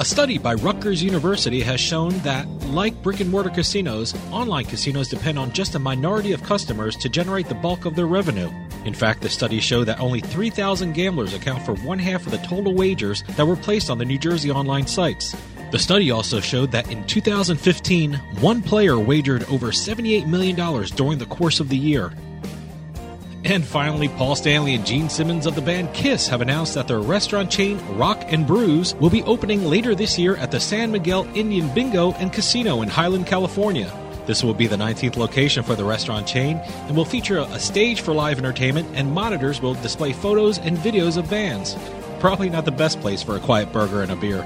A 0.02 0.04
study 0.04 0.40
by 0.40 0.56
Rutgers 0.56 1.04
University 1.04 1.62
has 1.62 1.80
shown 1.80 2.18
that, 2.22 2.48
like 2.72 3.00
brick 3.04 3.20
and 3.20 3.30
mortar 3.30 3.52
casinos, 3.52 4.16
online 4.32 4.66
casinos 4.66 5.10
depend 5.10 5.38
on 5.38 5.52
just 5.52 5.76
a 5.76 5.80
minority 5.80 6.32
of 6.32 6.42
customers 6.42 6.96
to 6.96 7.08
generate 7.08 7.48
the 7.48 7.54
bulk 7.54 7.86
of 7.86 7.96
their 7.96 8.08
revenue. 8.08 8.50
In 8.84 8.96
fact, 8.96 9.22
the 9.22 9.30
studies 9.30 9.64
show 9.64 9.84
that 9.84 10.00
only 10.00 10.20
3,000 10.20 10.94
gamblers 10.94 11.36
account 11.36 11.64
for 11.64 11.76
one 11.86 12.00
half 12.00 12.26
of 12.26 12.32
the 12.32 12.40
total 12.40 12.74
wagers 12.74 13.24
that 13.38 13.46
were 13.46 13.56
placed 13.56 13.92
on 13.92 14.00
the 14.00 14.06
New 14.06 14.18
Jersey 14.18 14.50
online 14.50 14.88
sites. 14.88 15.36
The 15.70 15.78
study 15.78 16.10
also 16.10 16.40
showed 16.40 16.72
that 16.72 16.90
in 16.90 17.06
2015, 17.06 18.16
one 18.40 18.64
player 18.64 18.98
wagered 18.98 19.44
over 19.52 19.68
$78 19.68 20.26
million 20.26 20.56
during 20.96 21.20
the 21.20 21.28
course 21.28 21.60
of 21.60 21.70
the 21.70 21.78
year. 21.78 22.12
And 23.44 23.66
finally, 23.66 24.08
Paul 24.08 24.36
Stanley 24.36 24.76
and 24.76 24.86
Gene 24.86 25.10
Simmons 25.10 25.48
of 25.48 25.56
the 25.56 25.62
band 25.62 25.94
Kiss 25.94 26.28
have 26.28 26.42
announced 26.42 26.76
that 26.76 26.88
their 26.88 27.00
restaurant 27.00 27.50
chain 27.50 27.80
Rock 27.98 28.24
and 28.28 28.46
Brews 28.46 28.94
will 28.96 29.10
be 29.10 29.24
opening 29.24 29.66
later 29.66 29.96
this 29.96 30.18
year 30.20 30.36
at 30.36 30.52
the 30.52 30.60
San 30.60 30.92
Manuel 30.92 31.28
Indian 31.36 31.74
Bingo 31.74 32.12
and 32.14 32.32
Casino 32.32 32.84
in 32.84 32.90
Highland, 32.90 33.26
California. 33.26 33.92
This 34.28 34.44
will 34.44 34.54
be 34.54 34.68
the 34.68 34.76
19th 34.76 35.18
location 35.18 35.64
for 35.64 35.76
the 35.76 35.84
restaurant 35.84 36.28
chain 36.28 36.58
and 36.58 36.96
will 36.96 37.06
feature 37.06 37.40
a 37.40 37.60
stage 37.60 38.02
for 38.02 38.14
live 38.14 38.38
entertainment 38.38 38.88
and 38.94 39.12
monitors 39.12 39.60
will 39.60 39.74
display 39.74 40.14
photos 40.14 40.60
and 40.60 40.78
videos 40.78 41.18
of 41.18 41.30
bands. 41.30 41.76
Probably 42.20 42.50
not 42.50 42.66
the 42.66 42.72
best 42.72 43.02
place 43.02 43.24
for 43.24 43.36
a 43.36 43.40
quiet 43.40 43.74
burger 43.74 44.04
and 44.04 44.12
a 44.12 44.16
beer. 44.16 44.44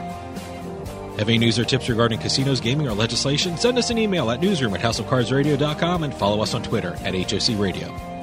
Have 1.18 1.28
any 1.28 1.38
news 1.38 1.60
or 1.60 1.66
tips 1.66 1.90
regarding 1.90 2.20
casinos, 2.20 2.62
gaming, 2.62 2.88
or 2.88 2.94
legislation? 2.94 3.58
Send 3.58 3.78
us 3.78 3.90
an 3.90 3.98
email 3.98 4.32
at 4.32 4.42
newsroom 4.42 4.74
at 4.74 4.82
houseofcardsradio.com 4.82 6.04
and 6.04 6.14
follow 6.14 6.42
us 6.42 6.54
on 6.54 6.64
Twitter 6.64 6.96
at 7.02 7.14
HOC 7.14 7.60
Radio. 7.60 8.15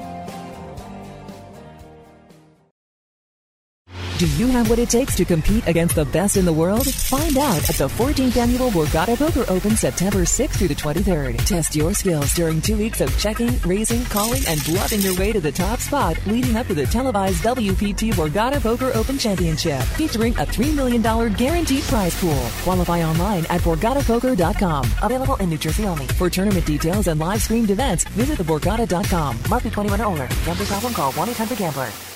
Do 4.23 4.29
you 4.37 4.47
have 4.47 4.69
what 4.69 4.79
it 4.79 4.89
takes 4.89 5.15
to 5.17 5.25
compete 5.25 5.67
against 5.67 5.95
the 5.95 6.05
best 6.05 6.37
in 6.37 6.45
the 6.45 6.53
world? 6.53 6.87
Find 6.87 7.35
out 7.35 7.69
at 7.69 7.75
the 7.75 7.89
14th 7.89 8.37
Annual 8.37 8.69
Borgata 8.69 9.17
Poker 9.17 9.43
Open 9.51 9.75
September 9.75 10.19
6th 10.19 10.59
through 10.59 10.69
the 10.69 10.75
23rd. 10.75 11.43
Test 11.45 11.75
your 11.75 11.93
skills 11.93 12.33
during 12.33 12.61
two 12.61 12.77
weeks 12.77 13.01
of 13.01 13.19
checking, 13.19 13.59
raising, 13.65 14.01
calling, 14.05 14.41
and 14.47 14.63
bluffing 14.63 15.01
your 15.01 15.13
way 15.15 15.33
to 15.33 15.41
the 15.41 15.51
top 15.51 15.79
spot 15.79 16.17
leading 16.25 16.55
up 16.55 16.67
to 16.67 16.73
the 16.73 16.85
televised 16.85 17.43
WPT 17.43 18.13
Borgata 18.13 18.61
Poker 18.61 18.93
Open 18.95 19.17
Championship, 19.17 19.81
featuring 19.81 20.31
a 20.35 20.45
$3 20.45 20.73
million 20.73 21.01
guaranteed 21.33 21.83
prize 21.83 22.17
pool. 22.21 22.47
Qualify 22.63 23.03
online 23.03 23.45
at 23.49 23.59
BorgataPoker.com. 23.59 24.89
Available 25.01 25.35
in 25.35 25.49
New 25.49 25.57
Jersey 25.57 25.85
only. 25.85 26.07
For 26.07 26.29
tournament 26.29 26.65
details 26.65 27.07
and 27.07 27.19
live 27.19 27.41
streamed 27.41 27.71
events, 27.71 28.05
visit 28.05 28.39
theborgata.com. 28.39 29.37
Must 29.49 29.65
be 29.65 29.69
21 29.69 29.99
or 29.99 30.05
older. 30.05 30.27
Problem? 30.29 30.93
Call 30.93 31.11
1-800-GAMBLER. 31.11 32.12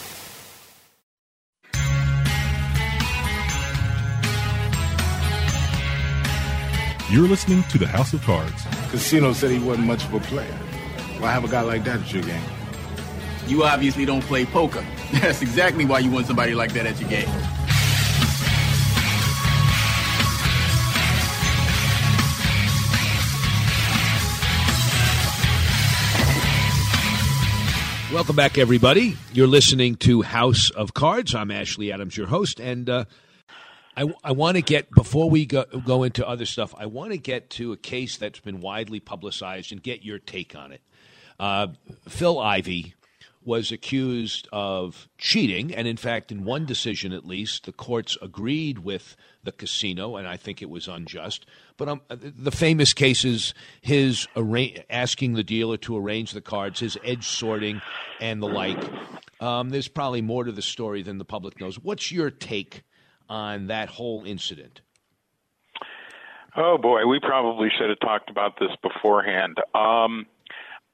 You're 7.10 7.30
listening 7.30 7.64
to 7.70 7.78
the 7.78 7.88
House 7.88 8.12
of 8.12 8.22
Cards. 8.24 8.64
Casino 8.90 9.32
said 9.32 9.50
he 9.50 9.60
wasn't 9.60 9.88
much 9.88 10.04
of 10.04 10.14
a 10.14 10.20
player. 10.20 10.52
Why 11.20 11.32
have 11.32 11.46
a 11.46 11.48
guy 11.48 11.62
like 11.62 11.86
that 11.86 12.02
at 12.02 12.12
your 12.12 12.22
game? 12.22 12.44
You 13.48 13.64
obviously 13.64 14.04
don't 14.04 14.24
play 14.26 14.46
poker. 14.46 14.86
That's 15.14 15.42
exactly 15.42 15.86
why 15.86 16.00
you 16.00 16.12
want 16.12 16.28
somebody 16.28 16.54
like 16.54 16.74
that 16.74 16.86
at 16.86 17.00
your 17.00 17.10
game. 17.10 17.30
Welcome 28.14 28.36
back, 28.36 28.58
everybody. 28.58 29.16
You're 29.32 29.48
listening 29.48 29.96
to 29.98 30.24
House 30.24 30.72
of 30.72 30.94
Cards. 30.94 31.34
I'm 31.34 31.52
Ashley 31.52 31.90
Adams, 31.90 32.18
your 32.18 32.28
host, 32.28 32.60
and 32.60 32.90
uh, 32.90 33.06
I, 33.98 34.14
I 34.24 34.32
want 34.32 34.58
to 34.58 34.62
get 34.62 34.92
before 34.92 35.28
we 35.28 35.48
go, 35.48 35.66
go 35.66 36.04
into 36.04 36.26
other 36.26 36.46
stuff. 36.46 36.76
I 36.78 36.86
want 36.86 37.12
to 37.14 37.18
get 37.18 37.50
to 37.52 37.72
a 37.72 37.78
case 37.78 38.18
that's 38.18 38.40
been 38.40 38.62
widely 38.62 39.00
publicized 39.00 39.72
and 39.72 39.82
get 39.82 40.04
your 40.04 40.20
take 40.20 40.56
on 40.56 40.72
it. 40.72 40.82
Uh, 41.40 41.70
Phil 42.08 42.40
Ivey 42.40 42.94
was 43.44 43.72
accused 43.72 44.48
of 44.52 45.08
cheating, 45.18 45.74
and 45.74 45.88
in 45.88 45.98
fact, 45.98 46.32
in 46.32 46.44
one 46.44 46.66
decision 46.66 47.12
at 47.12 47.26
least, 47.26 47.66
the 47.66 47.72
courts 47.72 48.18
agreed 48.22 48.80
with 48.80 49.16
the 49.44 49.52
casino, 49.52 50.18
and 50.18 50.28
I 50.28 50.38
think 50.38 50.62
it 50.62 50.70
was 50.70 50.88
unjust. 50.88 51.46
But 51.78 51.88
um, 51.88 52.02
the 52.10 52.52
famous 52.52 52.94
cases, 52.94 53.54
his 53.82 54.28
arra- 54.36 54.84
asking 54.90 55.34
the 55.34 55.44
dealer 55.44 55.78
to 55.78 55.98
arrange 55.98 56.34
the 56.34 56.42
cards, 56.42 56.82
his 56.82 57.00
edge 57.04 57.26
sorting, 57.26 57.82
and 58.20 58.44
the 58.44 58.48
like. 58.48 58.78
Um, 59.40 59.70
there's 59.70 59.88
probably 59.88 60.22
more 60.22 60.44
to 60.44 60.52
the 60.52 60.62
story 60.62 61.02
than 61.02 61.18
the 61.18 61.26
public 61.26 61.60
knows. 61.60 61.80
What's 61.80 62.12
your 62.12 62.30
take 62.30 62.84
on 63.30 63.68
that 63.68 63.90
whole 63.90 64.24
incident? 64.26 64.82
Oh 66.56 66.78
boy, 66.78 67.06
we 67.06 67.20
probably 67.20 67.70
should 67.78 67.90
have 67.90 68.00
talked 68.00 68.30
about 68.30 68.60
this 68.60 68.72
beforehand. 68.82 69.58
Um, 69.76 70.26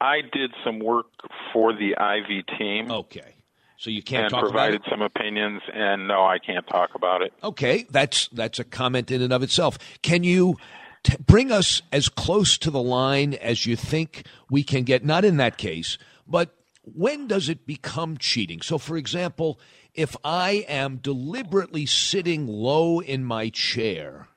I 0.02 0.22
did 0.22 0.52
some 0.66 0.80
work 0.80 1.06
for 1.54 1.72
the 1.74 1.96
Ivey 1.98 2.44
team. 2.58 2.92
Okay. 2.92 3.36
So 3.78 3.90
you 3.90 4.04
can't 4.04 4.30
talk 4.30 4.42
provided 4.44 4.76
about 4.76 4.88
it? 4.88 4.90
some 4.90 5.02
opinions, 5.02 5.62
and 5.74 6.08
no, 6.08 6.24
I 6.24 6.40
can't 6.40 6.66
talk 6.68 6.96
about 6.96 7.22
it. 7.22 7.34
Okay, 7.44 7.86
that's 7.90 8.28
that's 8.30 8.60
a 8.60 8.64
comment 8.64 9.12
in 9.12 9.22
and 9.22 9.34
of 9.34 9.44
itself. 9.44 9.78
Can 10.02 10.24
you 10.24 10.58
t- 11.04 11.18
bring 11.26 11.52
us 11.52 11.82
as 11.92 12.08
close 12.08 12.58
to 12.60 12.72
the 12.72 12.82
line 12.82 13.34
as 13.34 13.66
you 13.66 13.76
think 13.76 14.26
we 14.50 14.64
can 14.64 14.84
get? 14.84 15.04
Not 15.04 15.26
in 15.26 15.36
that 15.38 15.58
case, 15.58 15.98
but 16.26 16.56
when 16.84 17.28
does 17.28 17.50
it 17.50 17.66
become 17.66 18.18
cheating? 18.18 18.62
So, 18.62 18.78
for 18.78 18.98
example, 18.98 19.60
if 19.94 20.16
I 20.24 20.66
am 20.68 20.98
deliberately 20.98 21.86
sitting 21.86 22.48
low 22.48 23.00
in 23.00 23.24
my 23.24 23.50
chair 23.50 24.28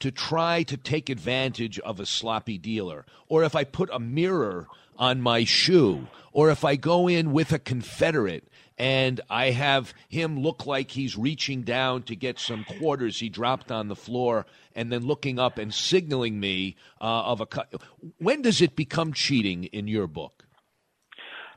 to 0.00 0.10
try 0.10 0.64
to 0.64 0.76
take 0.76 1.08
advantage 1.08 1.78
of 1.80 1.98
a 1.98 2.06
sloppy 2.06 2.58
dealer, 2.58 3.06
or 3.28 3.44
if 3.44 3.56
I 3.56 3.64
put 3.64 3.88
a 3.92 3.98
mirror 3.98 4.66
on 4.98 5.20
my 5.20 5.44
shoe, 5.44 6.08
or 6.32 6.50
if 6.50 6.64
I 6.64 6.76
go 6.76 7.08
in 7.08 7.32
with 7.32 7.52
a 7.52 7.58
Confederate 7.58 8.48
and 8.76 9.20
I 9.30 9.50
have 9.50 9.94
him 10.08 10.40
look 10.40 10.66
like 10.66 10.90
he's 10.90 11.16
reaching 11.16 11.62
down 11.62 12.02
to 12.04 12.16
get 12.16 12.38
some 12.38 12.64
quarters 12.64 13.20
he 13.20 13.28
dropped 13.28 13.70
on 13.70 13.88
the 13.88 13.96
floor 13.96 14.46
and 14.74 14.90
then 14.90 15.06
looking 15.06 15.38
up 15.38 15.58
and 15.58 15.72
signaling 15.72 16.40
me 16.40 16.76
uh, 17.00 17.04
of 17.04 17.40
a 17.40 17.46
cut. 17.46 17.72
When 18.18 18.42
does 18.42 18.60
it 18.60 18.74
become 18.74 19.12
cheating 19.12 19.64
in 19.64 19.88
your 19.88 20.06
book? 20.06 20.44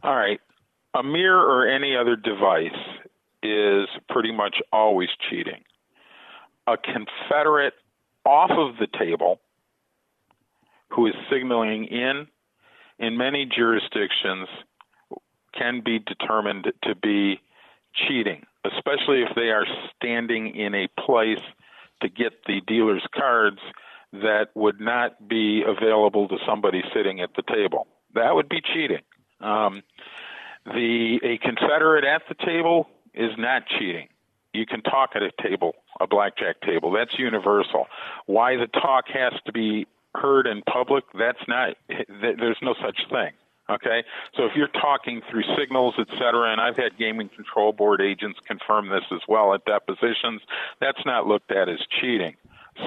All 0.06 0.16
right. 0.16 0.40
A 0.94 1.02
mirror 1.02 1.44
or 1.44 1.68
any 1.68 1.96
other 1.96 2.16
device 2.16 2.70
is 3.42 3.88
pretty 4.08 4.32
much 4.32 4.58
always 4.72 5.10
cheating. 5.30 5.64
A 6.68 6.78
Confederate 6.78 7.74
off 8.24 8.52
of 8.52 8.78
the 8.78 8.86
table 9.00 9.40
who 10.90 11.08
is 11.08 11.16
signaling 11.28 11.86
in, 11.86 12.28
in 13.00 13.18
many 13.18 13.48
jurisdictions, 13.48 14.48
can 15.58 15.82
be 15.84 15.98
determined 15.98 16.72
to 16.84 16.94
be 16.94 17.40
cheating, 18.08 18.46
especially 18.64 19.24
if 19.24 19.30
they 19.36 19.50
are 19.50 19.66
standing 19.96 20.56
in 20.56 20.76
a 20.76 20.88
place 21.02 21.44
to 22.04 22.10
get 22.10 22.46
the 22.46 22.62
dealer's 22.68 23.06
cards 23.18 23.60
that 24.14 24.50
would 24.54 24.80
not 24.80 25.28
be 25.28 25.64
available 25.66 26.28
to 26.28 26.38
somebody 26.48 26.84
sitting 26.94 27.22
at 27.22 27.32
the 27.36 27.42
table. 27.42 27.88
That 28.14 28.36
would 28.36 28.50
be 28.50 28.62
cheating. 28.62 29.02
Um, 29.42 29.84
the 30.66 31.20
a 31.24 31.38
Confederate 31.38 32.04
at 32.04 32.24
the 32.28 32.36
table 32.46 32.90
is 33.14 33.32
not 33.38 33.64
cheating. 33.68 34.08
You 34.54 34.66
can 34.66 34.82
talk 34.82 35.12
at 35.16 35.22
a 35.22 35.32
table, 35.42 35.76
a 36.00 36.08
blackjack 36.08 36.62
table. 36.62 36.92
That's 36.92 37.20
universal. 37.20 37.88
Why 38.26 38.56
the 38.56 38.68
talk 38.68 39.06
has 39.10 39.34
to 39.46 39.52
be 39.52 39.86
heard 40.16 40.48
in 40.48 40.62
public? 40.62 41.04
That's 41.14 41.46
not. 41.48 41.76
There's 41.88 42.58
no 42.62 42.74
such 42.82 43.08
thing. 43.10 43.32
Okay, 43.68 44.04
so 44.38 44.46
if 44.46 44.52
you're 44.56 44.68
talking 44.68 45.24
through 45.30 45.42
signals, 45.58 45.96
et 45.98 46.08
cetera, 46.20 46.52
and 46.52 46.62
I've 46.62 46.78
had 46.78 47.00
gaming 47.00 47.30
control 47.30 47.74
board 47.74 48.00
agents 48.00 48.40
confirm 48.46 48.90
this 48.90 49.06
as 49.12 49.22
well 49.28 49.56
at 49.56 49.66
depositions, 49.66 50.42
that's 50.80 51.04
not 51.04 51.26
looked 51.26 51.52
at 51.52 51.68
as 51.68 51.80
cheating. 52.00 52.36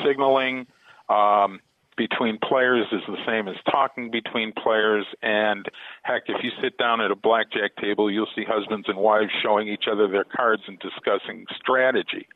Signaling 0.04 0.68
um, 1.08 1.58
between 1.98 2.38
players 2.38 2.86
is 2.92 3.02
the 3.08 3.18
same 3.26 3.48
as 3.48 3.56
talking 3.70 4.10
between 4.10 4.52
players, 4.52 5.04
and 5.20 5.66
heck, 6.04 6.22
if 6.28 6.42
you 6.42 6.50
sit 6.62 6.78
down 6.78 7.00
at 7.02 7.10
a 7.10 7.16
blackjack 7.16 7.76
table, 7.76 8.10
you'll 8.10 8.28
see 8.34 8.44
husbands 8.48 8.88
and 8.88 8.96
wives 8.96 9.32
showing 9.42 9.68
each 9.68 9.84
other 9.90 10.08
their 10.08 10.24
cards 10.24 10.62
and 10.68 10.78
discussing 10.78 11.44
strategy. 11.60 12.26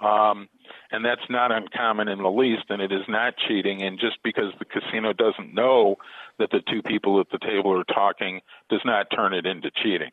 Um, 0.00 0.48
and 0.90 1.04
that's 1.04 1.28
not 1.30 1.52
uncommon 1.52 2.08
in 2.08 2.22
the 2.22 2.30
least, 2.30 2.64
and 2.70 2.82
it 2.82 2.90
is 2.90 3.04
not 3.08 3.34
cheating. 3.46 3.82
And 3.82 4.00
just 4.00 4.16
because 4.24 4.52
the 4.58 4.64
casino 4.64 5.12
doesn't 5.12 5.54
know 5.54 5.96
that 6.38 6.50
the 6.50 6.60
two 6.68 6.82
people 6.82 7.20
at 7.20 7.30
the 7.30 7.38
table 7.38 7.78
are 7.78 7.84
talking 7.84 8.40
does 8.70 8.82
not 8.84 9.06
turn 9.14 9.34
it 9.34 9.46
into 9.46 9.70
cheating. 9.82 10.10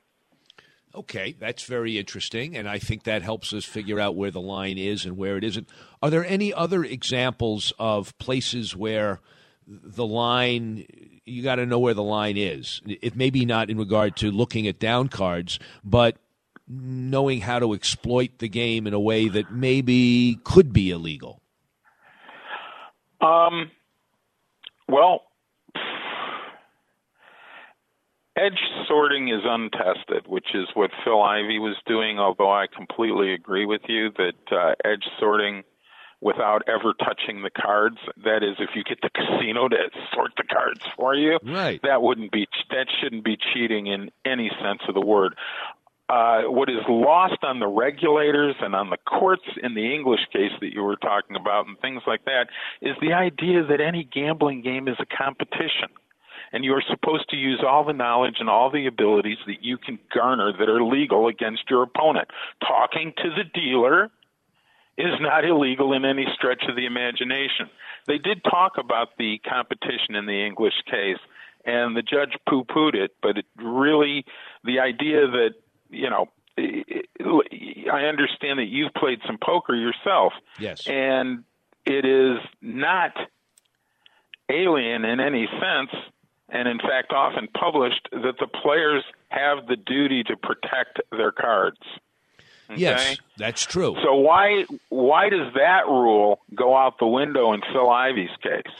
Okay, 0.94 1.36
that's 1.40 1.64
very 1.64 1.98
interesting, 1.98 2.58
and 2.58 2.68
I 2.68 2.78
think 2.78 3.04
that 3.04 3.22
helps 3.22 3.54
us 3.54 3.64
figure 3.64 4.00
out 4.00 4.16
where 4.16 4.32
the 4.32 4.42
line 4.42 4.78
is 4.78 5.06
and 5.06 5.18
where 5.18 5.38
it 5.38 5.44
isn't. 5.44 5.70
Are 6.04 6.10
there 6.10 6.26
any 6.26 6.54
other 6.54 6.84
examples 6.84 7.72
of 7.80 8.18
places 8.18 8.76
where 8.76 9.22
the 9.66 10.06
line 10.06 10.86
you 11.24 11.44
got 11.44 11.56
to 11.56 11.66
know 11.66 11.80
where 11.80 11.94
the 11.94 12.04
line 12.04 12.36
is? 12.36 12.82
It 12.86 13.16
maybe 13.16 13.46
not 13.46 13.70
in 13.70 13.78
regard 13.78 14.18
to 14.18 14.32
looking 14.32 14.68
at 14.68 14.80
down 14.80 15.08
cards, 15.08 15.60
but 15.82 16.18
knowing 16.68 17.42
how 17.42 17.60
to 17.60 17.74
exploit 17.74 18.40
the 18.40 18.50
game 18.50 18.86
in 18.86 18.94
a 18.94 19.00
way 19.00 19.30
that 19.30 19.52
maybe 19.52 20.40
could 20.44 20.74
be 20.74 20.92
illegal. 20.92 21.42
Um, 23.22 23.72
well, 24.90 25.24
edge 28.38 28.60
sorting 28.88 29.30
is 29.30 29.42
untested, 29.44 30.28
which 30.28 30.54
is 30.54 30.68
what 30.74 30.92
Phil 31.04 31.22
Ivey 31.22 31.60
was 31.60 31.76
doing. 31.86 32.20
Although 32.20 32.52
I 32.52 32.68
completely 32.68 33.34
agree 33.34 33.66
with 33.66 33.82
you 33.88 34.12
that 34.18 34.52
uh, 34.52 34.74
edge 34.86 35.06
sorting 35.20 35.64
without 36.22 36.62
ever 36.68 36.94
touching 36.94 37.42
the 37.42 37.50
cards. 37.50 37.98
That 38.24 38.44
is, 38.44 38.56
if 38.60 38.70
you 38.76 38.84
get 38.84 39.00
the 39.02 39.10
casino 39.10 39.68
to 39.68 39.78
sort 40.14 40.32
the 40.38 40.44
cards 40.44 40.82
for 40.96 41.16
you, 41.16 41.40
right. 41.44 41.82
that 41.84 42.02
wouldn't 42.02 42.32
be 42.32 42.48
that 42.70 42.88
shouldn't 43.02 43.26
be 43.26 43.38
cheating 43.54 43.88
in 43.88 44.12
any 44.24 44.52
sense 44.62 44.82
of 44.88 44.94
the 44.94 45.06
word. 45.06 45.36
Uh, 46.08 46.42
what 46.44 46.70
is 46.70 46.84
lost 46.90 47.42
on 47.42 47.60
the 47.60 47.68
regulators 47.68 48.56
and 48.60 48.76
on 48.76 48.90
the 48.90 48.98
courts 48.98 49.46
in 49.64 49.76
the 49.76 49.94
English 49.94 50.20
case 50.34 50.52
that 50.60 50.74
you 50.74 50.84
were 50.84 50.98
talking 50.98 51.38
about 51.38 51.68
and 51.68 51.80
things 51.80 52.02
like 52.06 52.26
that 52.26 52.48
is 52.82 52.98
the 53.00 53.14
idea 53.14 53.64
that 53.64 53.80
any 53.80 54.04
gambling 54.04 54.62
game 54.62 54.90
is 54.90 54.98
a 55.00 55.06
competition. 55.06 55.88
And 56.54 56.66
you 56.66 56.74
are 56.74 56.84
supposed 56.90 57.30
to 57.30 57.38
use 57.38 57.64
all 57.66 57.86
the 57.86 57.94
knowledge 57.94 58.36
and 58.40 58.50
all 58.50 58.70
the 58.70 58.86
abilities 58.88 59.38
that 59.48 59.64
you 59.64 59.78
can 59.78 60.00
garner 60.14 60.52
that 60.52 60.68
are 60.68 60.84
legal 60.84 61.28
against 61.28 61.64
your 61.70 61.84
opponent. 61.84 62.28
Talking 62.60 63.14
to 63.18 63.30
the 63.30 63.44
dealer 63.54 64.10
is 64.98 65.14
not 65.22 65.46
illegal 65.46 65.94
in 65.94 66.04
any 66.04 66.28
stretch 66.36 66.64
of 66.68 66.76
the 66.76 66.86
imagination. 66.86 67.70
They 68.08 68.18
did 68.18 68.44
talk 68.44 68.74
about 68.78 69.18
the 69.18 69.40
competition 69.48 70.16
in 70.16 70.26
the 70.26 70.46
English 70.46 70.74
case, 70.90 71.20
and 71.64 71.96
the 71.96 72.02
judge 72.02 72.36
poo 72.50 72.66
pooed 72.66 72.96
it, 72.96 73.12
but 73.22 73.38
it 73.38 73.46
really, 73.56 74.26
the 74.64 74.80
idea 74.80 75.28
that 75.28 75.52
you 75.90 76.10
know, 76.10 76.28
I 76.58 78.06
understand 78.06 78.60
that 78.60 78.68
you've 78.68 78.94
played 78.94 79.20
some 79.28 79.38
poker 79.38 79.76
yourself. 79.76 80.34
Yes. 80.60 80.88
And 80.88 81.44
it 81.86 82.06
is 82.06 82.40
not 82.62 83.12
alien 84.50 85.06
in 85.06 85.20
any 85.20 85.48
sense, 85.48 85.92
and 86.52 86.68
in 86.68 86.78
fact, 86.80 87.12
often 87.12 87.48
published, 87.48 88.08
that 88.12 88.36
the 88.40 88.48
players 88.48 89.04
have 89.30 89.68
the 89.68 89.76
duty 89.76 90.24
to 90.24 90.36
protect 90.36 91.02
their 91.12 91.32
cards. 91.32 91.80
Okay? 92.70 92.80
Yes, 92.82 93.18
that's 93.38 93.66
true. 93.66 93.96
So 94.04 94.16
why 94.16 94.66
why 94.90 95.30
does 95.30 95.54
that 95.56 95.88
rule 95.88 96.40
go 96.56 96.76
out 96.76 97.00
the 97.00 97.08
window 97.08 97.54
in 97.54 97.62
Phil 97.74 97.90
Ivey's 97.90 98.30
case? 98.42 98.74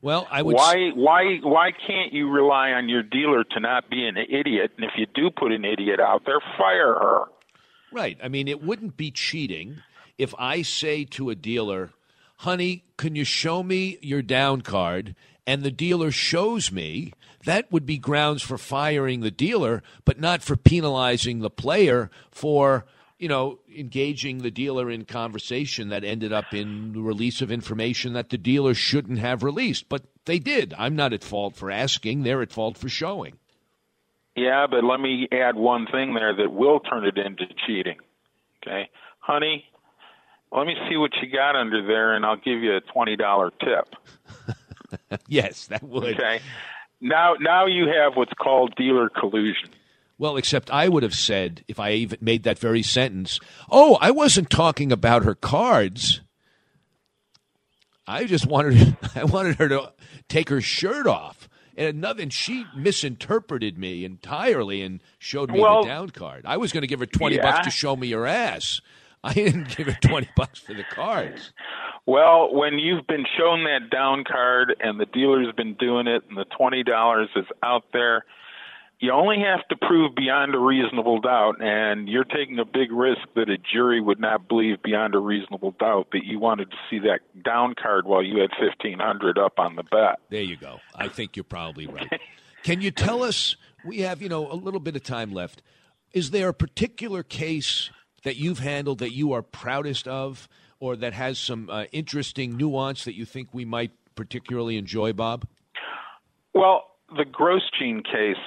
Well, 0.00 0.26
I 0.30 0.42
would. 0.42 0.54
Why 0.54 0.90
why 0.94 1.38
why 1.42 1.72
can't 1.72 2.12
you 2.12 2.30
rely 2.30 2.70
on 2.70 2.88
your 2.88 3.02
dealer 3.02 3.44
to 3.44 3.60
not 3.60 3.90
be 3.90 4.06
an 4.06 4.16
idiot? 4.16 4.72
And 4.76 4.84
if 4.84 4.92
you 4.96 5.06
do 5.14 5.30
put 5.30 5.52
an 5.52 5.64
idiot 5.64 6.00
out 6.00 6.22
there, 6.24 6.40
fire 6.56 6.94
her. 6.94 7.24
Right. 7.92 8.18
I 8.22 8.28
mean, 8.28 8.48
it 8.48 8.62
wouldn't 8.62 8.96
be 8.96 9.10
cheating 9.10 9.78
if 10.18 10.34
I 10.38 10.62
say 10.62 11.04
to 11.04 11.30
a 11.30 11.34
dealer, 11.34 11.90
honey, 12.36 12.84
can 12.96 13.16
you 13.16 13.24
show 13.24 13.62
me 13.62 13.98
your 14.00 14.22
down 14.22 14.62
card? 14.62 15.14
And 15.46 15.62
the 15.62 15.70
dealer 15.70 16.10
shows 16.10 16.72
me, 16.72 17.12
that 17.44 17.70
would 17.70 17.86
be 17.86 17.98
grounds 17.98 18.42
for 18.42 18.58
firing 18.58 19.20
the 19.20 19.30
dealer, 19.30 19.82
but 20.04 20.18
not 20.18 20.42
for 20.42 20.56
penalizing 20.56 21.38
the 21.38 21.50
player 21.50 22.10
for, 22.30 22.84
you 23.18 23.28
know, 23.28 23.60
engaging 23.74 24.38
the 24.38 24.50
dealer 24.50 24.90
in 24.90 25.04
conversation 25.04 25.88
that 25.90 26.02
ended 26.02 26.32
up 26.32 26.52
in 26.52 26.92
the 26.92 27.00
release 27.00 27.40
of 27.40 27.52
information 27.52 28.12
that 28.14 28.30
the 28.30 28.38
dealer 28.38 28.74
shouldn't 28.74 29.20
have 29.20 29.44
released. 29.44 29.88
But 29.88 30.02
they 30.24 30.40
did. 30.40 30.74
I'm 30.76 30.96
not 30.96 31.12
at 31.12 31.22
fault 31.22 31.54
for 31.54 31.70
asking, 31.70 32.24
they're 32.24 32.42
at 32.42 32.52
fault 32.52 32.76
for 32.76 32.88
showing. 32.88 33.38
Yeah, 34.34 34.66
but 34.68 34.84
let 34.84 35.00
me 35.00 35.28
add 35.32 35.54
one 35.54 35.86
thing 35.86 36.12
there 36.12 36.34
that 36.34 36.52
will 36.52 36.80
turn 36.80 37.06
it 37.06 37.16
into 37.16 37.46
cheating. 37.66 37.96
Okay. 38.62 38.90
Honey, 39.20 39.64
let 40.50 40.66
me 40.66 40.74
see 40.88 40.96
what 40.96 41.12
you 41.22 41.30
got 41.32 41.56
under 41.56 41.86
there 41.86 42.14
and 42.14 42.26
I'll 42.26 42.36
give 42.36 42.60
you 42.60 42.76
a 42.76 42.80
$20 42.80 43.50
tip. 43.60 44.56
yes, 45.28 45.66
that 45.66 45.82
would. 45.82 46.14
Okay. 46.14 46.40
Now 47.00 47.34
now 47.40 47.66
you 47.66 47.86
have 47.88 48.16
what's 48.16 48.32
called 48.34 48.74
dealer 48.76 49.08
collusion. 49.08 49.70
Well, 50.18 50.36
except 50.38 50.70
I 50.70 50.88
would 50.88 51.02
have 51.02 51.14
said, 51.14 51.62
if 51.68 51.78
I 51.78 51.92
even 51.92 52.18
made 52.22 52.44
that 52.44 52.58
very 52.58 52.82
sentence, 52.82 53.38
oh, 53.70 53.98
I 54.00 54.10
wasn't 54.10 54.48
talking 54.48 54.90
about 54.90 55.24
her 55.24 55.34
cards. 55.34 56.22
I 58.06 58.24
just 58.24 58.46
wanted 58.46 58.96
I 59.14 59.24
wanted 59.24 59.56
her 59.56 59.68
to 59.68 59.92
take 60.28 60.48
her 60.48 60.60
shirt 60.60 61.06
off. 61.06 61.48
And 61.78 61.88
another, 61.88 62.22
and 62.22 62.32
she 62.32 62.64
misinterpreted 62.74 63.76
me 63.76 64.06
entirely 64.06 64.80
and 64.80 65.02
showed 65.18 65.50
me 65.50 65.60
Well, 65.60 65.82
the 65.82 65.88
down 65.88 66.08
card. 66.08 66.46
I 66.46 66.56
was 66.56 66.72
going 66.72 66.82
to 66.82 66.86
give 66.86 67.00
her 67.00 67.06
twenty 67.06 67.36
yeah. 67.36 67.42
bucks 67.42 67.66
to 67.66 67.70
show 67.70 67.94
me 67.94 68.06
your 68.06 68.26
ass. 68.26 68.80
I 69.26 69.32
didn't 69.32 69.76
give 69.76 69.86
her 69.86 69.98
twenty 70.00 70.28
bucks 70.36 70.58
for 70.60 70.74
the 70.74 70.84
cards. 70.84 71.52
Well, 72.06 72.54
when 72.54 72.78
you've 72.78 73.06
been 73.06 73.24
shown 73.36 73.64
that 73.64 73.90
down 73.90 74.22
card 74.24 74.76
and 74.78 75.00
the 75.00 75.06
dealer's 75.06 75.52
been 75.56 75.74
doing 75.74 76.06
it 76.06 76.22
and 76.28 76.38
the 76.38 76.44
$20 76.44 77.24
is 77.36 77.44
out 77.64 77.82
there, 77.92 78.24
you 79.00 79.10
only 79.10 79.40
have 79.40 79.66
to 79.68 79.76
prove 79.76 80.14
beyond 80.14 80.54
a 80.54 80.58
reasonable 80.58 81.20
doubt, 81.20 81.60
and 81.60 82.08
you're 82.08 82.24
taking 82.24 82.58
a 82.60 82.64
big 82.64 82.92
risk 82.92 83.20
that 83.34 83.50
a 83.50 83.58
jury 83.58 84.00
would 84.00 84.20
not 84.20 84.48
believe 84.48 84.82
beyond 84.82 85.14
a 85.14 85.18
reasonable 85.18 85.72
doubt 85.72 86.08
that 86.12 86.24
you 86.24 86.38
wanted 86.38 86.70
to 86.70 86.76
see 86.88 87.00
that 87.00 87.20
down 87.44 87.74
card 87.74 88.06
while 88.06 88.22
you 88.22 88.40
had 88.40 88.50
1500 88.58 89.36
up 89.36 89.58
on 89.58 89.74
the 89.76 89.82
bet. 89.82 90.20
There 90.30 90.40
you 90.40 90.56
go. 90.56 90.78
I 90.94 91.08
think 91.08 91.36
you're 91.36 91.44
probably 91.44 91.86
right. 91.86 92.20
Can 92.62 92.80
you 92.80 92.90
tell 92.90 93.22
us? 93.22 93.56
We 93.84 94.00
have 94.00 94.22
you 94.22 94.28
know 94.28 94.50
a 94.50 94.54
little 94.54 94.80
bit 94.80 94.96
of 94.96 95.02
time 95.02 95.32
left. 95.32 95.60
Is 96.12 96.30
there 96.30 96.48
a 96.48 96.54
particular 96.54 97.22
case 97.22 97.90
that 98.26 98.34
you've 98.34 98.58
handled 98.58 98.98
that 98.98 99.12
you 99.12 99.32
are 99.32 99.40
proudest 99.40 100.08
of, 100.08 100.48
or 100.80 100.96
that 100.96 101.12
has 101.12 101.38
some 101.38 101.70
uh, 101.70 101.84
interesting 101.92 102.56
nuance 102.56 103.04
that 103.04 103.14
you 103.14 103.24
think 103.24 103.54
we 103.54 103.64
might 103.64 103.92
particularly 104.16 104.76
enjoy, 104.76 105.12
Bob? 105.12 105.46
Well, 106.52 106.90
the 107.16 107.24
Grosjean 107.24 108.02
case 108.04 108.42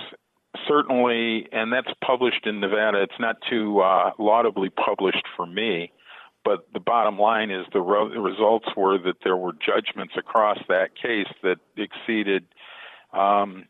certainly, 0.67 1.47
and 1.53 1.71
that's 1.71 1.87
published 2.05 2.45
in 2.45 2.59
Nevada. 2.59 3.01
It's 3.01 3.19
not 3.21 3.37
too 3.49 3.79
uh, 3.79 4.11
laudably 4.19 4.69
published 4.69 5.23
for 5.37 5.45
me, 5.45 5.93
but 6.43 6.67
the 6.73 6.81
bottom 6.81 7.17
line 7.17 7.49
is 7.49 7.65
the, 7.71 7.79
ro- 7.79 8.09
the 8.09 8.19
results 8.19 8.67
were 8.75 8.97
that 8.97 9.15
there 9.23 9.37
were 9.37 9.53
judgments 9.53 10.15
across 10.17 10.57
that 10.67 10.89
case 11.01 11.33
that 11.41 11.59
exceeded. 11.77 12.43
Um, 13.13 13.63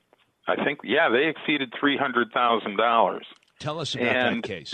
I 0.48 0.56
think, 0.66 0.80
yeah, 0.84 1.10
they 1.10 1.28
exceeded 1.28 1.72
three 1.80 1.98
hundred 1.98 2.32
thousand 2.34 2.78
dollars. 2.78 3.28
Tell 3.60 3.80
us 3.80 3.94
about 3.94 4.08
And- 4.08 4.44
that 4.44 4.48
case. 4.48 4.74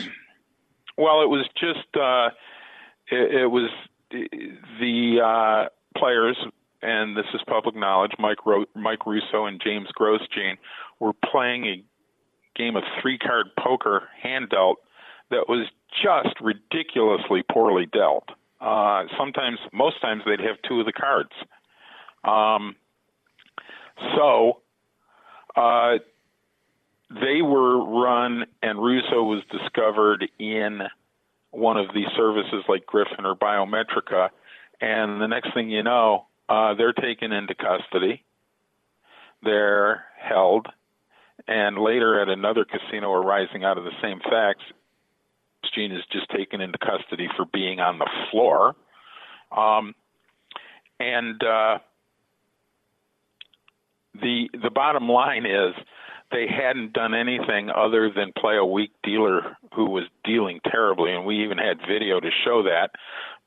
Well, 0.98 1.22
it 1.22 1.30
was 1.30 1.46
just 1.60 1.96
uh, 1.96 2.30
it, 3.12 3.42
it 3.42 3.48
was 3.48 3.70
the 4.12 5.20
uh, 5.24 5.70
players, 5.98 6.38
and 6.82 7.18
this 7.18 7.26
is 7.34 7.42
public 7.48 7.76
knowledge. 7.76 8.12
Mike 8.20 8.46
Ro- 8.46 8.66
Mike 8.76 9.06
Russo 9.06 9.46
and 9.46 9.62
James 9.62 9.88
Grosjean 10.00 10.58
were 11.00 11.14
playing 11.32 11.66
a 11.66 11.84
game 12.58 12.76
of 12.76 12.84
three 13.02 13.18
card 13.18 13.48
poker 13.60 14.04
hand 14.22 14.50
dealt 14.50 14.78
that 15.32 15.50
was 15.50 15.68
just 16.04 16.40
ridiculously 16.42 17.44
poorly 17.52 17.86
dealt. 17.86 18.30
Uh, 18.62 19.04
sometimes, 19.18 19.60
most 19.74 20.02
times, 20.02 20.24
they'd 20.26 20.40
have 20.40 20.58
two 20.68 20.80
of 20.80 20.86
the 20.86 20.94
cards. 20.94 21.32
Um, 22.24 22.76
so 24.16 24.62
uh, 25.56 25.96
they 27.10 27.42
were 27.42 27.84
run, 27.84 28.46
and 28.62 28.82
Russo 28.82 29.24
was 29.24 29.44
discovered 29.52 30.30
in 30.40 30.82
one 31.52 31.78
of 31.78 31.88
these 31.94 32.08
services 32.18 32.64
like 32.68 32.86
Griffin 32.86 33.26
or 33.26 33.36
Biometrica, 33.36 34.30
and 34.82 35.22
the 35.22 35.28
next 35.28 35.54
thing 35.54 35.70
you 35.70 35.84
know, 35.84 36.28
uh, 36.50 36.74
they're 36.74 36.94
taken 36.94 37.32
into 37.32 37.56
custody. 37.56 38.24
They're 39.44 40.06
held, 40.20 40.68
and 41.48 41.78
later 41.78 42.20
at 42.20 42.30
another 42.30 42.66
casino 42.66 43.12
arising 43.12 43.64
out 43.64 43.78
of 43.78 43.84
the 43.84 43.92
same 44.02 44.20
facts, 44.20 44.64
Gene 45.74 45.92
is 45.92 46.04
just 46.12 46.30
taken 46.30 46.62
into 46.62 46.78
custody 46.78 47.28
for 47.36 47.46
being 47.46 47.80
on 47.80 48.00
the 48.00 48.10
floor. 48.32 48.76
Um, 49.56 49.94
and 51.00 51.42
uh, 51.44 51.80
the 54.14 54.50
the 54.62 54.70
bottom 54.70 55.10
line 55.10 55.46
is 55.46 55.74
they 56.32 56.48
hadn't 56.48 56.94
done 56.94 57.14
anything 57.14 57.70
other 57.70 58.12
than 58.14 58.34
play 58.38 58.58
a 58.58 58.66
weak 58.66 58.92
dealer 59.04 59.58
who 59.76 59.90
was 59.90 60.06
dealing 60.24 60.60
terribly, 60.70 61.14
and 61.14 61.26
we 61.26 61.44
even 61.44 61.58
had 61.58 61.80
video 61.88 62.20
to 62.20 62.30
show 62.44 62.64
that. 62.64 62.92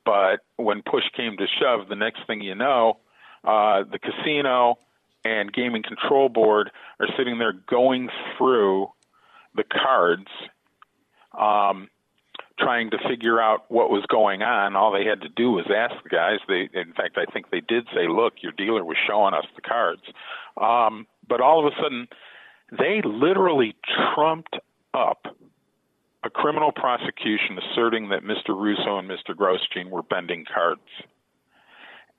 But 0.05 0.41
when 0.57 0.83
push 0.83 1.05
came 1.17 1.37
to 1.37 1.47
shove, 1.61 1.89
the 1.89 1.97
next 1.97 2.27
thing 2.27 2.41
you 2.41 2.55
know, 2.55 2.99
uh, 3.45 3.85
the 3.91 3.99
casino 3.99 4.79
and 5.25 5.53
gaming 5.53 5.83
control 5.83 6.29
board 6.29 6.71
are 7.01 7.09
sitting 7.17 7.39
there 7.39 7.53
going 7.53 8.09
through 8.37 8.89
the 9.55 9.65
cards, 9.65 10.29
um, 11.39 11.89
trying 12.59 12.91
to 12.91 12.99
figure 13.09 13.41
out 13.41 13.71
what 13.71 13.91
was 13.91 14.05
going 14.09 14.43
on. 14.43 14.77
All 14.77 14.93
they 14.93 15.05
had 15.05 15.21
to 15.23 15.29
do 15.29 15.51
was 15.51 15.67
ask 15.75 16.03
the 16.03 16.09
guys. 16.09 16.39
They, 16.49 16.69
in 16.73 16.93
fact, 16.93 17.19
I 17.19 17.31
think 17.31 17.51
they 17.51 17.61
did 17.61 17.87
say, 17.95 18.09
"Look, 18.09 18.43
your 18.43 18.53
dealer 18.53 18.85
was 18.85 18.97
showing 19.07 19.35
us 19.35 19.47
the 19.55 19.63
cards." 19.63 20.03
Um, 20.57 21.07
but 21.29 21.41
all 21.41 21.65
of 21.65 21.73
a 21.73 21.77
sudden, 21.83 22.09
they 22.71 23.01
literally 23.05 23.75
trumped 24.15 24.57
up 24.95 25.27
a 26.25 26.31
criminal 26.31 26.73
prosecution 26.73 27.59
asserting 27.59 28.09
that 28.09 28.23
Mr. 28.23 28.49
Russo 28.49 28.99
and 28.99 29.09
Mr. 29.09 29.35
Grosjean 29.35 29.91
were 29.91 30.03
bending 30.03 30.45
cards. 30.53 30.81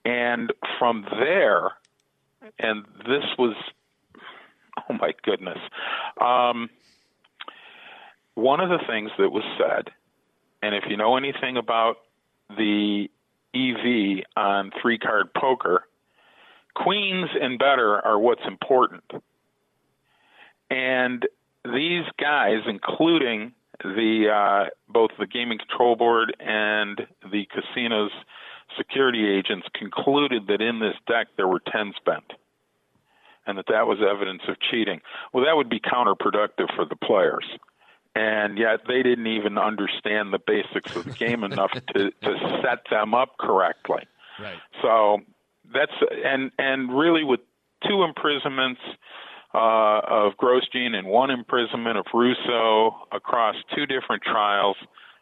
And 0.05 0.53
from 0.77 1.05
there, 1.19 1.71
and 2.57 2.85
this 3.05 3.25
was, 3.37 3.55
oh 4.89 4.93
my 4.93 5.13
goodness, 5.23 5.57
um, 6.21 6.69
one 8.35 8.61
of 8.61 8.69
the 8.69 8.79
things 8.87 9.11
that 9.17 9.29
was 9.29 9.43
said, 9.57 9.91
and 10.61 10.73
if 10.73 10.85
you 10.89 10.95
know 10.95 11.17
anything 11.17 11.57
about 11.57 11.97
the 12.49 13.09
EV 13.53 14.23
on 14.37 14.71
three 14.81 14.97
card 14.97 15.33
poker, 15.33 15.83
queens 16.73 17.29
and 17.39 17.59
better 17.59 17.99
are 17.99 18.17
what's 18.17 18.45
important. 18.47 19.03
And 20.69 21.27
these 21.65 22.05
guys, 22.19 22.61
including 22.67 23.53
the 23.83 24.29
uh, 24.29 24.69
both 24.87 25.11
the 25.17 25.27
gaming 25.27 25.57
control 25.57 25.95
board 25.95 26.35
and 26.39 27.01
the 27.31 27.47
casino's 27.47 28.11
security 28.77 29.27
agents, 29.27 29.67
concluded 29.73 30.47
that 30.47 30.61
in 30.61 30.79
this 30.79 30.95
deck 31.07 31.27
there 31.37 31.47
were 31.47 31.61
ten 31.71 31.93
spent, 31.97 32.33
and 33.47 33.57
that 33.57 33.65
that 33.69 33.87
was 33.87 33.99
evidence 33.99 34.41
of 34.47 34.57
cheating. 34.59 35.01
Well, 35.33 35.45
that 35.45 35.55
would 35.55 35.69
be 35.69 35.79
counterproductive 35.79 36.75
for 36.75 36.85
the 36.85 36.95
players, 36.95 37.45
and 38.15 38.57
yet 38.57 38.81
they 38.87 39.01
didn't 39.01 39.27
even 39.27 39.57
understand 39.57 40.33
the 40.33 40.39
basics 40.39 40.95
of 40.95 41.05
the 41.05 41.11
game 41.11 41.43
enough 41.49 41.71
to 41.71 42.11
to 42.11 42.61
set 42.63 42.83
them 42.91 43.13
up 43.13 43.37
correctly. 43.39 44.03
Right. 44.39 44.57
So 44.81 45.19
that's 45.73 45.91
and 46.25 46.51
and 46.57 46.97
really 46.97 47.23
with 47.23 47.41
two 47.87 48.03
imprisonments, 48.03 48.81
uh, 49.53 50.01
of 50.07 50.33
Grosjean 50.37 50.95
and 50.95 51.07
one 51.07 51.31
imprisonment 51.31 51.97
of 51.97 52.05
Russo 52.13 53.07
across 53.11 53.55
two 53.75 53.85
different 53.85 54.23
trials. 54.23 54.77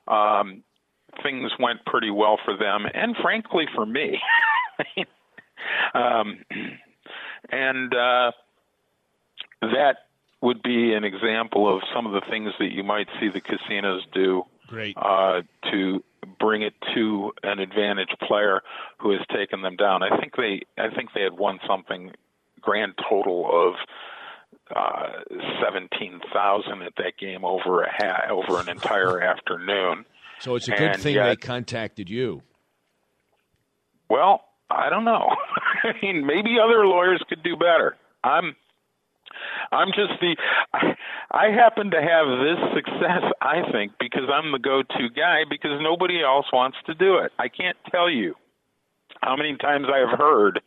Um, 0.07 0.63
things 1.23 1.51
went 1.59 1.85
pretty 1.85 2.11
well 2.11 2.37
for 2.43 2.57
them, 2.57 2.85
and 2.93 3.15
frankly 3.21 3.65
for 3.73 3.85
me. 3.85 4.19
um, 5.93 6.39
and 7.51 7.93
uh, 7.93 8.31
that 9.61 9.97
would 10.41 10.61
be 10.61 10.93
an 10.93 11.03
example 11.03 11.73
of 11.73 11.81
some 11.93 12.05
of 12.05 12.13
the 12.13 12.21
things 12.29 12.51
that 12.59 12.71
you 12.71 12.83
might 12.83 13.07
see 13.19 13.29
the 13.29 13.41
casinos 13.41 14.03
do 14.13 14.43
Great. 14.67 14.95
uh, 14.97 15.41
to 15.71 16.03
bring 16.39 16.61
it 16.61 16.73
to 16.93 17.31
an 17.43 17.59
advantage 17.59 18.13
player 18.27 18.61
who 18.97 19.11
has 19.11 19.21
taken 19.33 19.61
them 19.61 19.75
down. 19.75 20.03
I 20.03 20.19
think 20.19 20.35
they 20.35 20.61
I 20.77 20.89
think 20.93 21.09
they 21.15 21.21
had 21.21 21.33
won 21.33 21.59
something 21.67 22.11
grand 22.61 22.93
total 23.09 23.49
of 23.51 23.75
uh, 24.75 25.07
seventeen 25.61 26.19
thousand 26.33 26.81
at 26.83 26.93
that 26.97 27.17
game 27.17 27.43
over 27.45 27.83
a 27.83 27.91
ha- 27.91 28.27
over 28.31 28.59
an 28.59 28.69
entire 28.69 29.21
afternoon. 29.31 30.05
So 30.39 30.55
it's 30.55 30.67
a 30.67 30.71
good 30.71 30.91
And 30.93 31.01
thing 31.01 31.15
yet- 31.15 31.25
they 31.27 31.35
contacted 31.35 32.09
you. 32.09 32.41
Well, 34.09 34.43
I 34.69 34.89
don't 34.89 35.05
know. 35.05 35.29
I 35.83 35.93
mean, 36.01 36.25
maybe 36.25 36.57
other 36.63 36.85
lawyers 36.85 37.21
could 37.27 37.43
do 37.43 37.55
better. 37.55 37.95
I'm 38.23 38.55
I'm 39.71 39.89
just 39.89 40.19
the 40.21 40.35
I, 40.73 40.95
I 41.31 41.45
happen 41.51 41.91
to 41.91 42.01
have 42.01 42.27
this 42.39 42.73
success, 42.75 43.23
I 43.41 43.69
think, 43.71 43.93
because 43.99 44.29
I'm 44.31 44.51
the 44.51 44.59
go-to 44.59 45.09
guy 45.15 45.41
because 45.49 45.79
nobody 45.81 46.23
else 46.23 46.45
wants 46.53 46.77
to 46.85 46.93
do 46.93 47.17
it. 47.17 47.31
I 47.37 47.47
can't 47.49 47.77
tell 47.91 48.09
you 48.09 48.35
how 49.21 49.35
many 49.35 49.55
times 49.57 49.87
I 49.93 49.97
have 49.99 50.17
heard, 50.17 50.61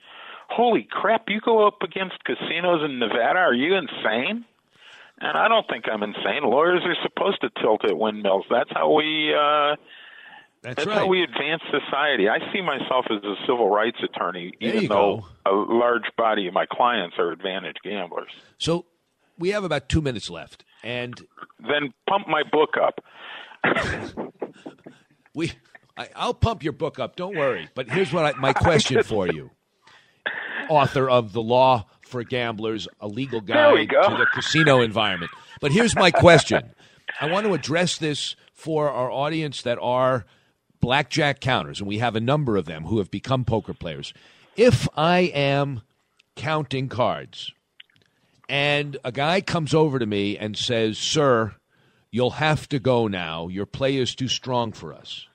"Holy 0.51 0.87
crap, 0.91 1.25
you 1.29 1.41
go 1.41 1.67
up 1.67 1.83
against 1.83 2.23
casinos 2.25 2.83
in 2.85 2.99
Nevada? 2.99 3.39
Are 3.39 3.55
you 3.55 3.75
insane?" 3.77 4.45
And 5.23 5.37
I 5.37 5.49
don't 5.49 5.67
think 5.69 5.85
I'm 5.91 6.03
insane. 6.03 6.43
Lawyers 6.45 6.83
are 6.85 6.97
supposed 7.03 7.43
to 7.43 7.51
tilt 7.61 7.85
at 7.85 7.97
windmills. 7.97 8.47
That's 8.51 8.71
how 8.73 8.93
we 8.93 9.35
uh 9.35 9.77
That's, 10.63 10.85
how 10.85 10.91
right. 11.01 11.09
we 11.09 11.23
advance 11.23 11.63
society. 11.71 12.29
I 12.29 12.39
see 12.53 12.63
myself 12.63 13.07
as 13.11 13.23
a 13.23 13.35
civil 13.47 13.69
rights 13.71 13.99
attorney, 14.03 14.55
There 14.61 14.75
even 14.75 14.89
though 14.89 15.27
a 15.47 15.53
large 15.53 16.11
body 16.17 16.47
of 16.47 16.55
my 16.55 16.67
clients 16.67 17.17
are 17.19 17.31
advantage 17.33 17.77
gamblers. 17.85 18.31
So 18.59 18.87
we 19.39 19.51
have 19.51 19.65
about 19.65 19.89
two 19.89 20.01
minutes 20.01 20.31
left, 20.31 20.65
and 20.83 21.21
Then 21.59 21.93
pump 22.09 22.27
my 22.29 22.43
book 22.51 22.77
up. 22.81 23.05
we 25.35 25.53
I, 25.97 26.09
I'll 26.17 26.35
pump 26.35 26.63
your 26.63 26.73
book 26.73 26.99
up. 26.99 27.17
Don't 27.17 27.37
worry. 27.37 27.69
But 27.75 27.91
here's 27.91 28.11
what 28.13 28.25
I, 28.25 28.39
my 28.39 28.55
question 28.55 29.03
for 29.05 29.27
you, 29.27 29.51
author 30.71 31.11
of 31.11 31.33
the 31.33 31.43
Law 31.43 31.87
for 32.01 32.25
Gamblers: 32.25 32.89
A 33.01 33.09
Legal 33.09 33.41
Guide 33.41 33.89
to 33.89 34.17
the 34.19 34.27
Casino 34.33 34.81
Environment. 34.81 35.31
But 35.61 35.73
here's 35.73 35.95
my 35.95 36.11
question. 36.11 36.71
I 37.21 37.31
want 37.31 37.45
to 37.47 37.53
address 37.53 37.99
this 37.99 38.37
for 38.55 38.91
our 38.91 39.11
audience 39.11 39.63
that 39.63 39.79
are 39.81 40.25
blackjack 40.81 41.41
counters, 41.41 41.81
and 41.81 41.89
we 41.89 41.99
have 41.99 42.17
a 42.17 42.21
number 42.21 42.57
of 42.57 42.65
them 42.65 42.85
who 42.85 42.99
have 42.99 43.11
become 43.11 43.45
poker 43.45 43.75
players. 43.75 44.15
If 44.57 44.89
I 44.97 45.21
am 45.21 45.83
counting 46.37 46.89
cards 46.89 47.53
and 48.49 48.97
a 49.05 49.13
guy 49.13 49.41
comes 49.41 49.75
over 49.75 49.99
to 49.99 50.07
me 50.07 50.37
and 50.37 50.57
says, 50.57 50.99
Sir, 50.99 51.55
you'll 52.11 52.33
have 52.33 52.69
to 52.71 52.79
go 52.79 53.07
now. 53.07 53.49
Your 53.49 53.67
play 53.67 53.97
is 53.97 54.15
too 54.15 54.29
strong 54.29 54.73
for 54.73 54.93
us. 54.93 55.27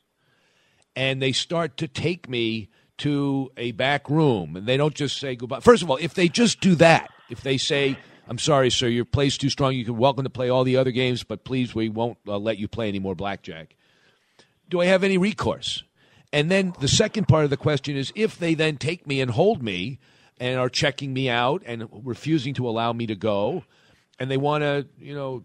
And 0.96 1.22
they 1.22 1.32
start 1.32 1.78
to 1.78 1.88
take 1.88 2.28
me 2.28 2.70
to 3.00 3.52
a 3.58 3.72
back 3.72 4.10
room 4.10 4.56
and 4.56 4.66
they 4.66 4.78
don't 4.78 4.96
just 4.96 5.20
say 5.20 5.36
goodbye. 5.36 5.60
First 5.60 5.84
of 5.84 5.90
all, 5.90 5.98
if 5.98 6.14
they 6.14 6.28
just 6.28 6.62
do 6.62 6.76
that, 6.76 7.10
if 7.30 7.42
they 7.42 7.58
say, 7.58 7.98
I'm 8.28 8.40
sorry, 8.40 8.70
sir, 8.70 8.88
your 8.88 9.06
play's 9.06 9.38
too 9.38 9.50
strong. 9.50 9.74
You're 9.74 9.94
welcome 9.94 10.24
to 10.24 10.30
play 10.30 10.50
all 10.50 10.64
the 10.64 10.78
other 10.78 10.92
games, 10.92 11.24
but 11.24 11.44
please, 11.44 11.76
we 11.76 11.90
won't 11.90 12.18
uh, 12.28 12.38
let 12.38 12.58
you 12.58 12.68
play 12.68 12.88
any 12.88 13.00
more 13.00 13.16
blackjack. 13.16 13.76
Do 14.70 14.82
I 14.82 14.86
have 14.86 15.04
any 15.04 15.18
recourse? 15.18 15.84
And 16.34 16.50
then 16.50 16.74
the 16.80 16.88
second 16.88 17.28
part 17.28 17.44
of 17.44 17.50
the 17.50 17.58
question 17.58 17.96
is 17.96 18.12
if 18.16 18.38
they 18.38 18.56
then 18.56 18.78
take 18.78 19.06
me 19.08 19.22
and 19.22 19.32
hold 19.32 19.62
me 19.62 20.00
and 20.40 20.60
are 20.60 20.70
checking 20.70 21.14
me 21.14 21.30
out 21.30 21.62
and 21.66 21.88
refusing 22.04 22.54
to 22.56 22.68
allow 22.68 22.92
me 22.92 23.08
to 23.08 23.16
go, 23.16 23.64
and 24.20 24.30
they 24.32 24.38
want 24.38 24.64
to, 24.64 24.88
you 25.00 25.14
know, 25.14 25.44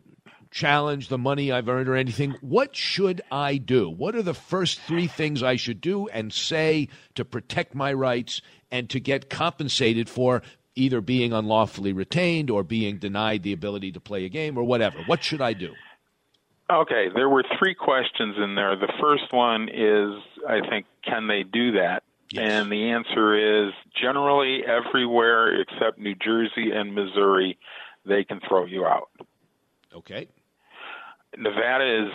challenge 0.50 1.08
the 1.08 1.18
money 1.18 1.52
I've 1.52 1.68
earned 1.68 1.88
or 1.88 1.96
anything, 1.96 2.36
what 2.40 2.74
should 2.74 3.20
I 3.30 3.56
do? 3.56 3.88
What 3.88 4.14
are 4.14 4.22
the 4.22 4.34
first 4.34 4.80
three 4.80 5.06
things 5.06 5.42
I 5.42 5.56
should 5.56 5.80
do 5.80 6.08
and 6.08 6.32
say 6.32 6.88
to 7.14 7.24
protect 7.24 7.74
my 7.74 7.92
rights 7.92 8.42
and 8.70 8.90
to 8.90 9.00
get 9.00 9.30
compensated 9.30 10.08
for 10.08 10.42
either 10.74 11.00
being 11.00 11.32
unlawfully 11.32 11.92
retained 11.92 12.50
or 12.50 12.62
being 12.62 12.98
denied 12.98 13.42
the 13.42 13.52
ability 13.52 13.92
to 13.92 14.00
play 14.00 14.24
a 14.24 14.28
game 14.28 14.56
or 14.58 14.64
whatever? 14.64 14.98
What 15.06 15.22
should 15.22 15.40
I 15.40 15.52
do? 15.52 15.74
Okay, 16.70 17.08
there 17.14 17.28
were 17.28 17.44
three 17.58 17.74
questions 17.74 18.36
in 18.42 18.54
there. 18.54 18.76
The 18.76 18.92
first 19.00 19.32
one 19.32 19.68
is, 19.68 20.22
I 20.48 20.60
think, 20.68 20.86
can 21.04 21.26
they 21.26 21.42
do 21.42 21.72
that? 21.72 22.04
Yes. 22.30 22.48
And 22.48 22.70
the 22.70 22.90
answer 22.90 23.66
is 23.66 23.72
generally 24.00 24.60
everywhere 24.64 25.60
except 25.60 25.98
New 25.98 26.14
Jersey 26.14 26.70
and 26.72 26.94
Missouri, 26.94 27.58
they 28.06 28.22
can 28.22 28.40
throw 28.48 28.66
you 28.66 28.86
out. 28.86 29.10
Okay. 29.92 30.28
Nevada 31.36 32.06
is 32.06 32.12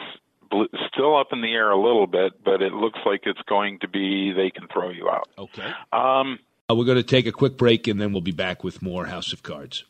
still 0.94 1.18
up 1.18 1.28
in 1.32 1.42
the 1.42 1.52
air 1.52 1.72
a 1.72 1.82
little 1.82 2.08
bit, 2.08 2.44
but 2.44 2.62
it 2.62 2.74
looks 2.74 3.00
like 3.06 3.22
it's 3.26 3.42
going 3.48 3.80
to 3.80 3.88
be 3.88 4.32
they 4.32 4.50
can 4.50 4.68
throw 4.72 4.90
you 4.90 5.10
out. 5.10 5.28
Okay. 5.38 5.70
Um, 5.92 6.40
Uh, 6.70 6.76
we're 6.76 6.86
going 6.86 6.98
to 6.98 7.04
take 7.04 7.26
a 7.28 7.32
quick 7.32 7.58
break 7.58 7.88
and 7.88 8.00
then 8.00 8.12
we'll 8.12 8.22
be 8.22 8.32
back 8.32 8.64
with 8.64 8.82
more 8.82 9.06
House 9.06 9.34
of 9.34 9.44
Cards. 9.44 9.86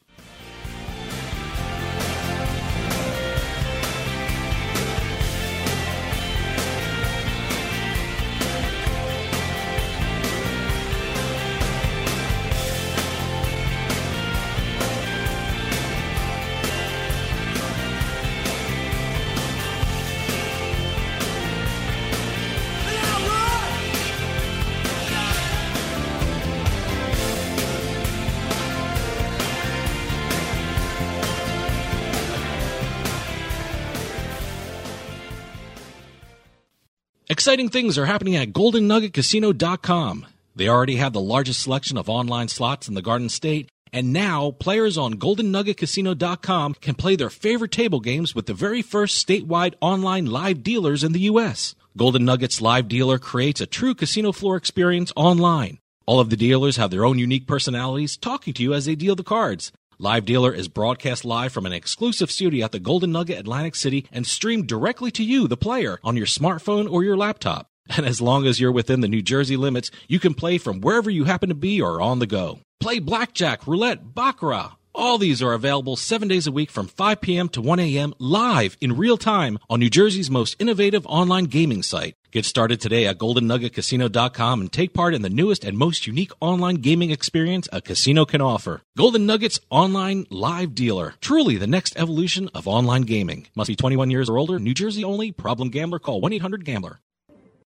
Exciting 37.45 37.69
things 37.69 37.99
are 37.99 38.07
happening 38.07 38.35
at 38.35 38.53
GoldenNuggetCasino.com. 38.53 40.25
They 40.55 40.67
already 40.67 40.95
have 40.95 41.13
the 41.13 41.21
largest 41.21 41.61
selection 41.61 41.95
of 41.95 42.09
online 42.09 42.47
slots 42.47 42.87
in 42.87 42.95
the 42.95 43.03
Garden 43.03 43.29
State, 43.29 43.69
and 43.93 44.11
now 44.11 44.49
players 44.49 44.97
on 44.97 45.13
GoldenNuggetCasino.com 45.13 46.73
can 46.81 46.95
play 46.95 47.15
their 47.15 47.29
favorite 47.29 47.71
table 47.71 47.99
games 47.99 48.33
with 48.33 48.47
the 48.47 48.55
very 48.55 48.81
first 48.81 49.23
statewide 49.23 49.75
online 49.79 50.25
live 50.25 50.63
dealers 50.63 51.03
in 51.03 51.11
the 51.11 51.19
U.S. 51.31 51.75
Golden 51.95 52.25
Nuggets 52.25 52.61
Live 52.61 52.87
Dealer 52.87 53.19
creates 53.19 53.61
a 53.61 53.67
true 53.67 53.93
casino 53.93 54.31
floor 54.31 54.55
experience 54.55 55.13
online. 55.15 55.77
All 56.07 56.19
of 56.19 56.31
the 56.31 56.37
dealers 56.37 56.77
have 56.77 56.89
their 56.89 57.05
own 57.05 57.19
unique 57.19 57.45
personalities 57.45 58.17
talking 58.17 58.55
to 58.55 58.63
you 58.63 58.73
as 58.73 58.85
they 58.85 58.95
deal 58.95 59.15
the 59.15 59.23
cards. 59.23 59.71
Live 59.97 60.25
Dealer 60.25 60.53
is 60.53 60.67
broadcast 60.67 61.23
live 61.23 61.53
from 61.53 61.65
an 61.65 61.71
exclusive 61.71 62.29
studio 62.29 62.65
at 62.65 62.73
the 62.73 62.81
Golden 62.81 63.13
Nugget 63.13 63.39
Atlantic 63.39 63.75
City 63.75 64.05
and 64.11 64.27
streamed 64.27 64.67
directly 64.67 65.09
to 65.11 65.23
you, 65.23 65.47
the 65.47 65.55
player, 65.55 65.99
on 66.03 66.17
your 66.17 66.25
smartphone 66.25 66.91
or 66.91 67.03
your 67.03 67.15
laptop. 67.15 67.67
And 67.95 68.05
as 68.05 68.19
long 68.19 68.45
as 68.45 68.59
you're 68.59 68.73
within 68.73 69.01
the 69.01 69.07
New 69.07 69.21
Jersey 69.21 69.55
limits, 69.55 69.91
you 70.07 70.19
can 70.19 70.33
play 70.33 70.57
from 70.57 70.81
wherever 70.81 71.09
you 71.09 71.23
happen 71.25 71.49
to 71.49 71.55
be 71.55 71.81
or 71.81 72.01
on 72.01 72.19
the 72.19 72.25
go. 72.27 72.59
Play 72.81 72.99
blackjack, 72.99 73.67
roulette, 73.67 74.13
baccarat. 74.13 74.71
All 74.97 75.17
these 75.17 75.43
are 75.43 75.51
available 75.51 75.97
seven 75.97 76.29
days 76.29 76.47
a 76.47 76.53
week 76.53 76.71
from 76.71 76.87
5 76.87 77.19
p.m. 77.19 77.49
to 77.49 77.61
1 77.61 77.79
a.m. 77.79 78.13
live 78.17 78.77
in 78.79 78.95
real 78.95 79.17
time 79.17 79.59
on 79.69 79.81
New 79.81 79.89
Jersey's 79.89 80.31
most 80.31 80.55
innovative 80.57 81.05
online 81.05 81.45
gaming 81.45 81.83
site. 81.83 82.15
Get 82.31 82.45
started 82.45 82.79
today 82.79 83.05
at 83.05 83.17
GoldenNuggetCasino.com 83.17 84.61
and 84.61 84.71
take 84.71 84.93
part 84.93 85.13
in 85.13 85.21
the 85.21 85.29
newest 85.29 85.65
and 85.65 85.77
most 85.77 86.07
unique 86.07 86.31
online 86.39 86.75
gaming 86.75 87.11
experience 87.11 87.67
a 87.73 87.81
casino 87.81 88.23
can 88.23 88.39
offer. 88.39 88.83
Golden 88.97 89.25
Nuggets 89.25 89.59
Online 89.69 90.27
Live 90.29 90.73
Dealer. 90.73 91.15
Truly 91.19 91.57
the 91.57 91.67
next 91.67 91.97
evolution 91.97 92.49
of 92.53 92.65
online 92.65 93.01
gaming. 93.01 93.47
Must 93.53 93.67
be 93.67 93.75
21 93.75 94.11
years 94.11 94.29
or 94.29 94.37
older. 94.37 94.59
New 94.59 94.73
Jersey 94.73 95.03
only. 95.03 95.33
Problem 95.33 95.69
gambler. 95.69 95.99
Call 95.99 96.21
1-800-GAMBLER. 96.21 96.99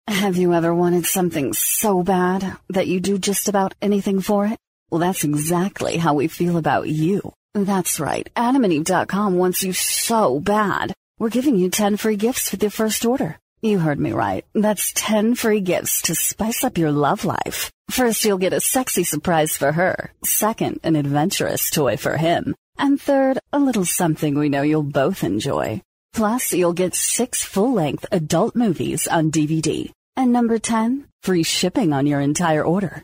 Have 0.07 0.37
you 0.37 0.53
ever 0.53 0.75
wanted 0.75 1.07
something 1.07 1.53
so 1.53 2.03
bad 2.03 2.55
that 2.69 2.85
you 2.85 2.99
do 2.99 3.17
just 3.17 3.49
about 3.49 3.73
anything 3.81 4.21
for 4.21 4.45
it? 4.45 4.59
Well, 4.89 4.99
that's 4.99 5.23
exactly 5.23 5.97
how 5.97 6.13
we 6.13 6.27
feel 6.27 6.57
about 6.57 6.87
you. 6.87 7.33
That's 7.53 7.99
right. 7.99 8.29
AdamandEve.com 8.35 9.35
wants 9.35 9.63
you 9.63 9.73
so 9.73 10.39
bad. 10.39 10.93
We're 11.17 11.29
giving 11.29 11.55
you 11.55 11.69
10 11.69 11.97
free 11.97 12.17
gifts 12.17 12.51
with 12.51 12.61
your 12.61 12.71
first 12.71 13.05
order. 13.05 13.37
You 13.61 13.79
heard 13.79 13.99
me 13.99 14.11
right. 14.11 14.45
That's 14.53 14.91
10 14.93 15.35
free 15.35 15.61
gifts 15.61 16.03
to 16.03 16.15
spice 16.15 16.63
up 16.63 16.77
your 16.77 16.91
love 16.91 17.25
life. 17.25 17.71
First, 17.89 18.25
you'll 18.25 18.37
get 18.37 18.53
a 18.53 18.59
sexy 18.59 19.03
surprise 19.03 19.55
for 19.55 19.71
her. 19.71 20.11
Second, 20.23 20.81
an 20.83 20.95
adventurous 20.95 21.69
toy 21.69 21.97
for 21.97 22.17
him. 22.17 22.53
And 22.77 22.99
third, 23.01 23.39
a 23.53 23.59
little 23.59 23.85
something 23.85 24.37
we 24.37 24.49
know 24.49 24.61
you'll 24.61 24.83
both 24.83 25.23
enjoy. 25.23 25.81
Plus, 26.13 26.53
you'll 26.53 26.73
get 26.73 26.93
six 26.93 27.43
full-length 27.43 28.05
adult 28.11 28.55
movies 28.55 29.07
on 29.07 29.31
DVD. 29.31 29.91
And 30.15 30.31
number 30.31 30.59
10, 30.59 31.07
free 31.23 31.43
shipping 31.43 31.93
on 31.93 32.05
your 32.05 32.19
entire 32.19 32.63
order. 32.63 33.03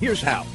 Here's 0.00 0.22
how. 0.22 0.46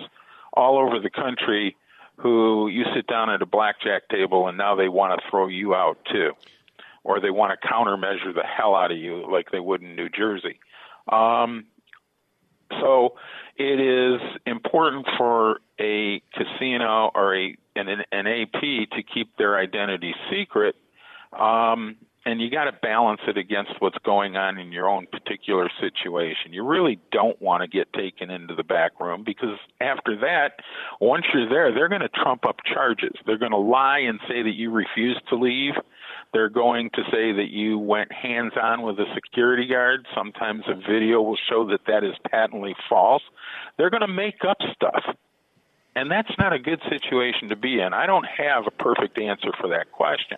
all 0.54 0.78
over 0.78 1.00
the 1.00 1.10
country 1.10 1.76
who 2.18 2.68
you 2.68 2.84
sit 2.94 3.08
down 3.08 3.30
at 3.30 3.42
a 3.42 3.46
blackjack 3.46 4.10
table 4.10 4.48
and 4.48 4.58
now 4.58 4.76
they 4.76 4.90
want 4.90 5.20
to 5.20 5.30
throw 5.30 5.48
you 5.48 5.74
out 5.74 5.98
too. 6.12 6.32
Or 7.04 7.20
they 7.20 7.32
want 7.32 7.60
to 7.60 7.68
countermeasure 7.68 8.36
the 8.36 8.44
hell 8.44 8.76
out 8.76 8.92
of 8.92 8.98
you 8.98 9.26
like 9.32 9.52
they 9.52 9.60
would 9.60 9.82
in 9.82 9.96
New 9.96 10.10
Jersey. 10.10 10.60
Um, 11.12 11.66
so 12.80 13.16
it 13.58 13.80
is 13.80 14.22
important 14.46 15.08
for 15.18 15.62
a 15.80 16.22
casino 16.34 17.12
or 17.16 17.36
a 17.36 17.56
an, 17.76 17.88
an 18.12 18.28
AP 18.28 18.62
to 18.62 19.04
keep 19.14 19.36
their 19.38 19.58
identity 19.58 20.14
secret, 20.30 20.76
um, 21.34 21.98
and 22.26 22.40
you 22.40 22.52
got 22.52 22.66
to 22.66 22.72
balance 22.72 23.22
it 23.28 23.38
against 23.38 23.72
what's 23.80 23.98
going 24.06 24.36
on 24.36 24.60
in 24.60 24.72
your 24.72 24.88
own 24.88 25.08
particular 25.08 25.70
situation. 25.80 26.54
You 26.54 26.64
really 26.64 27.00
don't 27.12 27.42
want 27.42 27.62
to 27.62 27.68
get 27.68 27.92
taken 27.94 28.30
into 28.30 28.54
the 28.54 28.64
back 28.64 29.00
room 29.00 29.24
because 29.26 29.58
after 29.80 30.16
that, 30.18 30.60
once 31.00 31.26
you're 31.34 31.50
there, 31.50 31.74
they're 31.74 31.90
going 31.90 32.02
to 32.02 32.10
trump 32.10 32.46
up 32.46 32.58
charges. 32.72 33.14
They're 33.26 33.40
going 33.40 33.52
to 33.52 33.58
lie 33.58 34.00
and 34.00 34.20
say 34.28 34.44
that 34.44 34.54
you 34.54 34.70
refused 34.70 35.22
to 35.30 35.36
leave. 35.36 35.74
They're 36.34 36.50
going 36.50 36.92
to 36.94 37.02
say 37.12 37.34
that 37.34 37.50
you 37.50 37.80
went 37.80 38.12
hands 38.12 38.54
on 38.62 38.84
with 38.84 39.00
a 39.00 39.06
security 39.16 39.68
guard. 39.68 40.06
Sometimes 40.16 40.64
a 40.68 40.76
video 40.76 41.22
will 41.22 41.40
show 41.50 41.68
that 41.70 41.82
that 41.88 42.04
is 42.04 42.16
patently 42.30 42.76
false. 42.88 43.24
They're 43.78 43.90
going 43.90 44.02
to 44.02 44.08
make 44.08 44.46
up 44.48 44.58
stuff. 44.76 45.04
And 45.96 46.10
that's 46.10 46.32
not 46.40 46.54
a 46.54 46.60
good 46.60 46.82
situation 46.90 47.50
to 47.50 47.56
be 47.56 47.80
in. 47.80 47.94
I 47.94 48.06
don't 48.06 48.26
have 48.26 48.66
a 48.66 48.72
perfect 48.72 49.18
answer 49.20 49.52
for 49.60 49.70
that 49.70 49.92
question. 49.92 50.38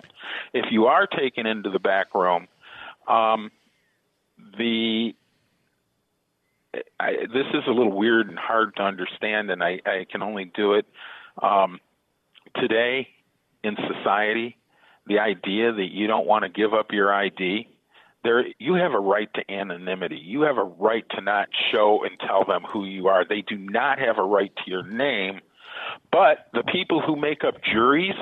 If 0.53 0.65
you 0.71 0.85
are 0.85 1.05
taken 1.05 1.45
into 1.45 1.69
the 1.69 1.79
back 1.79 2.15
room, 2.15 2.47
um, 3.07 3.51
the 4.57 5.13
I, 6.99 7.11
this 7.31 7.45
is 7.53 7.63
a 7.67 7.71
little 7.71 7.91
weird 7.91 8.29
and 8.29 8.39
hard 8.39 8.75
to 8.77 8.81
understand, 8.81 9.51
and 9.51 9.63
I, 9.63 9.79
I 9.85 10.05
can 10.09 10.23
only 10.23 10.45
do 10.45 10.73
it 10.73 10.87
um, 11.39 11.79
today 12.55 13.09
in 13.63 13.75
society 13.75 14.57
the 15.05 15.19
idea 15.19 15.73
that 15.73 15.91
you 15.91 16.07
don't 16.07 16.25
want 16.25 16.43
to 16.43 16.49
give 16.49 16.73
up 16.73 16.91
your 16.91 17.13
ID, 17.13 17.67
there 18.23 18.45
you 18.59 18.75
have 18.75 18.93
a 18.93 18.99
right 18.99 19.29
to 19.33 19.51
anonymity. 19.51 20.17
You 20.17 20.41
have 20.41 20.57
a 20.57 20.63
right 20.63 21.05
to 21.11 21.21
not 21.21 21.49
show 21.71 22.03
and 22.03 22.19
tell 22.19 22.45
them 22.45 22.63
who 22.63 22.85
you 22.85 23.07
are. 23.07 23.25
They 23.27 23.41
do 23.41 23.57
not 23.57 23.99
have 23.99 24.17
a 24.17 24.23
right 24.23 24.51
to 24.55 24.71
your 24.71 24.83
name. 24.83 25.41
But 26.11 26.47
the 26.53 26.63
people 26.63 27.01
who 27.01 27.15
make 27.15 27.43
up 27.43 27.55
juries 27.63 28.15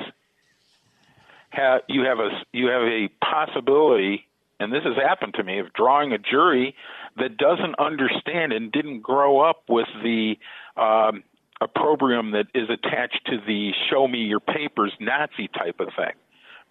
have 1.50 1.82
you 1.88 2.02
have 2.04 2.18
a 2.18 2.30
you 2.52 2.66
have 2.68 2.82
a 2.82 3.08
possibility 3.24 4.26
and 4.58 4.72
this 4.72 4.84
has 4.84 4.96
happened 4.96 5.34
to 5.34 5.44
me 5.44 5.58
of 5.58 5.72
drawing 5.72 6.12
a 6.12 6.18
jury 6.18 6.74
that 7.18 7.36
doesn't 7.36 7.78
understand 7.78 8.52
and 8.52 8.70
didn't 8.72 9.00
grow 9.00 9.40
up 9.40 9.64
with 9.68 9.88
the 10.02 10.36
um, 10.76 11.24
opprobrium 11.60 12.30
that 12.32 12.46
is 12.54 12.70
attached 12.70 13.20
to 13.26 13.38
the 13.46 13.72
show 13.90 14.06
me 14.06 14.20
your 14.20 14.40
papers 14.40 14.92
Nazi 15.00 15.48
type 15.48 15.80
of 15.80 15.88
thing. 15.96 16.14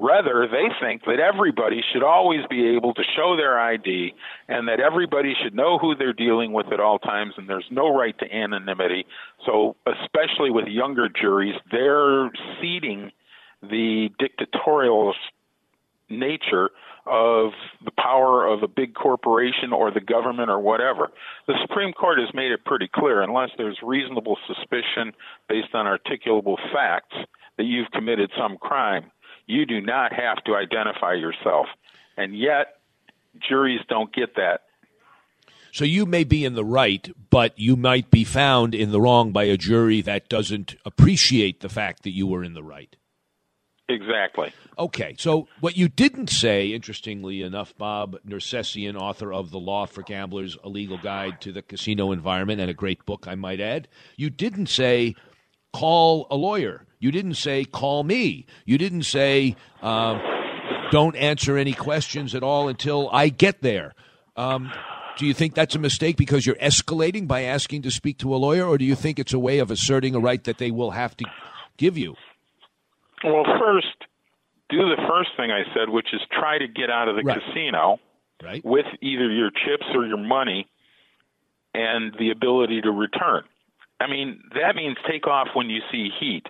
Rather, 0.02 0.48
they 0.48 0.66
think 0.84 1.04
that 1.06 1.20
everybody 1.20 1.84
should 1.94 2.02
always 2.02 2.40
be 2.50 2.76
able 2.76 2.92
to 2.96 3.04
show 3.16 3.38
their 3.38 3.60
ID 3.60 4.16
and 4.48 4.68
that 4.68 4.80
everybody 4.80 5.36
should 5.44 5.54
know 5.54 5.78
who 5.78 5.94
they're 5.94 6.12
dealing 6.12 6.54
with 6.54 6.74
at 6.74 6.80
all 6.80 6.98
times 6.98 7.36
and 7.38 7.48
there's 7.48 7.68
no 7.70 7.96
right 7.96 8.18
to 8.18 8.26
anonymity. 8.34 9.06
So, 9.46 9.76
especially 9.86 10.50
with 10.50 10.66
younger 10.66 11.08
juries, 11.08 11.54
they're 11.72 12.32
ceding 12.60 13.12
the 13.62 14.10
dictatorial 14.18 15.14
nature 16.10 16.72
of 17.06 17.52
the 17.86 17.92
power 17.92 18.48
of 18.48 18.64
a 18.64 18.68
big 18.68 18.96
corporation 18.96 19.72
or 19.72 19.92
the 19.92 20.02
government 20.02 20.50
or 20.50 20.60
whatever. 20.60 21.12
The 21.46 21.54
Supreme 21.62 21.94
Court 21.94 22.18
has 22.18 22.34
made 22.34 22.52
it 22.52 22.66
pretty 22.66 22.90
clear 22.92 23.22
unless 23.22 23.52
there's 23.56 23.78
reasonable 23.84 24.38
suspicion 24.48 25.14
based 25.48 25.76
on 25.76 25.86
articulable 25.86 26.58
facts 26.74 27.16
that 27.58 27.66
you've 27.66 27.92
committed 27.92 28.32
some 28.36 28.58
crime 28.58 29.12
you 29.52 29.66
do 29.66 29.82
not 29.82 30.14
have 30.14 30.44
to 30.46 30.56
identify 30.56 31.14
yourself. 31.14 31.68
And 32.18 32.38
yet, 32.38 32.78
juries 33.48 33.82
don't 33.90 34.14
get 34.14 34.36
that. 34.36 34.62
So 35.74 35.86
you 35.86 36.06
may 36.06 36.24
be 36.24 36.44
in 36.44 36.56
the 36.56 36.66
right, 36.66 37.10
but 37.30 37.58
you 37.58 37.76
might 37.76 38.12
be 38.12 38.24
found 38.24 38.76
in 38.76 38.92
the 38.92 39.00
wrong 39.00 39.32
by 39.32 39.44
a 39.44 39.58
jury 39.58 40.02
that 40.02 40.28
doesn't 40.28 40.76
appreciate 40.86 41.62
the 41.62 41.70
fact 41.70 42.04
that 42.04 42.12
you 42.12 42.28
were 42.28 42.44
in 42.44 42.54
the 42.54 42.64
right. 42.64 42.96
Exactly. 43.88 44.54
Okay, 44.78 45.16
so 45.18 45.48
what 45.60 45.76
you 45.76 45.90
didn't 45.90 46.30
say, 46.30 46.68
interestingly 46.68 47.42
enough, 47.42 47.74
Bob 47.78 48.18
Nersesian, 48.26 48.96
author 48.96 49.34
of 49.34 49.52
The 49.52 49.60
Law 49.60 49.86
for 49.86 50.02
Gamblers, 50.02 50.58
A 50.64 50.70
Legal 50.70 50.98
Guide 50.98 51.42
to 51.42 51.52
the 51.52 51.62
Casino 51.62 52.12
Environment, 52.14 52.62
and 52.62 52.70
a 52.70 52.74
great 52.74 53.06
book, 53.06 53.28
I 53.28 53.36
might 53.36 53.60
add, 53.60 53.90
you 54.16 54.30
didn't 54.30 54.68
say 54.68 55.16
call 55.74 56.28
a 56.30 56.36
lawyer. 56.36 56.86
You 57.00 57.12
didn't 57.12 57.36
say 57.36 57.66
call 57.66 58.04
me. 58.04 58.46
You 58.66 58.78
didn't 58.78 59.04
say 59.04 59.56
um, 59.82 60.22
don't 60.92 61.16
answer 61.16 61.58
any 61.58 61.74
questions 61.74 62.36
at 62.36 62.44
all 62.44 62.68
until 62.68 63.10
I 63.12 63.30
get 63.30 63.62
there. 63.62 63.94
Um, 64.36 64.72
do 65.18 65.26
you 65.26 65.34
think 65.34 65.56
that's 65.56 65.76
a 65.76 65.80
mistake 65.80 66.16
because 66.18 66.46
you're 66.46 66.56
escalating 66.56 67.28
by 67.28 67.44
asking 67.44 67.82
to 67.84 67.92
speak 67.92 68.18
to 68.20 68.34
a 68.34 68.38
lawyer, 68.38 68.66
or 68.66 68.78
do 68.78 68.86
you 68.86 68.96
think 68.96 69.20
it's 69.20 69.34
a 69.34 69.40
way 69.40 69.60
of 69.60 69.72
asserting 69.72 70.16
a 70.16 70.20
right 70.20 70.44
that 70.46 70.58
they 70.58 70.72
will 70.72 70.92
have 70.92 71.16
to 71.18 71.26
give 71.78 71.98
you? 71.98 72.16
Well, 73.24 73.44
first, 73.60 73.88
do 74.70 74.78
the 74.78 74.98
first 75.08 75.30
thing 75.38 75.52
I 75.52 75.64
said, 75.76 75.90
which 75.90 76.08
is 76.14 76.22
try 76.32 76.58
to 76.58 76.68
get 76.68 76.90
out 76.90 77.08
of 77.08 77.16
the 77.16 77.24
Right. 77.24 77.40
casino 77.40 78.00
Right. 78.42 78.64
with 78.66 78.86
either 79.02 79.30
your 79.32 79.52
chips 79.52 79.86
or 79.94 80.06
your 80.08 80.18
money 80.18 80.68
and 81.74 82.14
the 82.18 82.32
ability 82.32 82.82
to 82.82 82.92
return. 82.92 83.44
I 84.02 84.10
mean, 84.10 84.44
that 84.56 84.76
means 84.76 84.98
take 85.10 85.28
off 85.28 85.50
when 85.54 85.70
you 85.70 85.82
see 85.92 86.10
heat. 86.20 86.44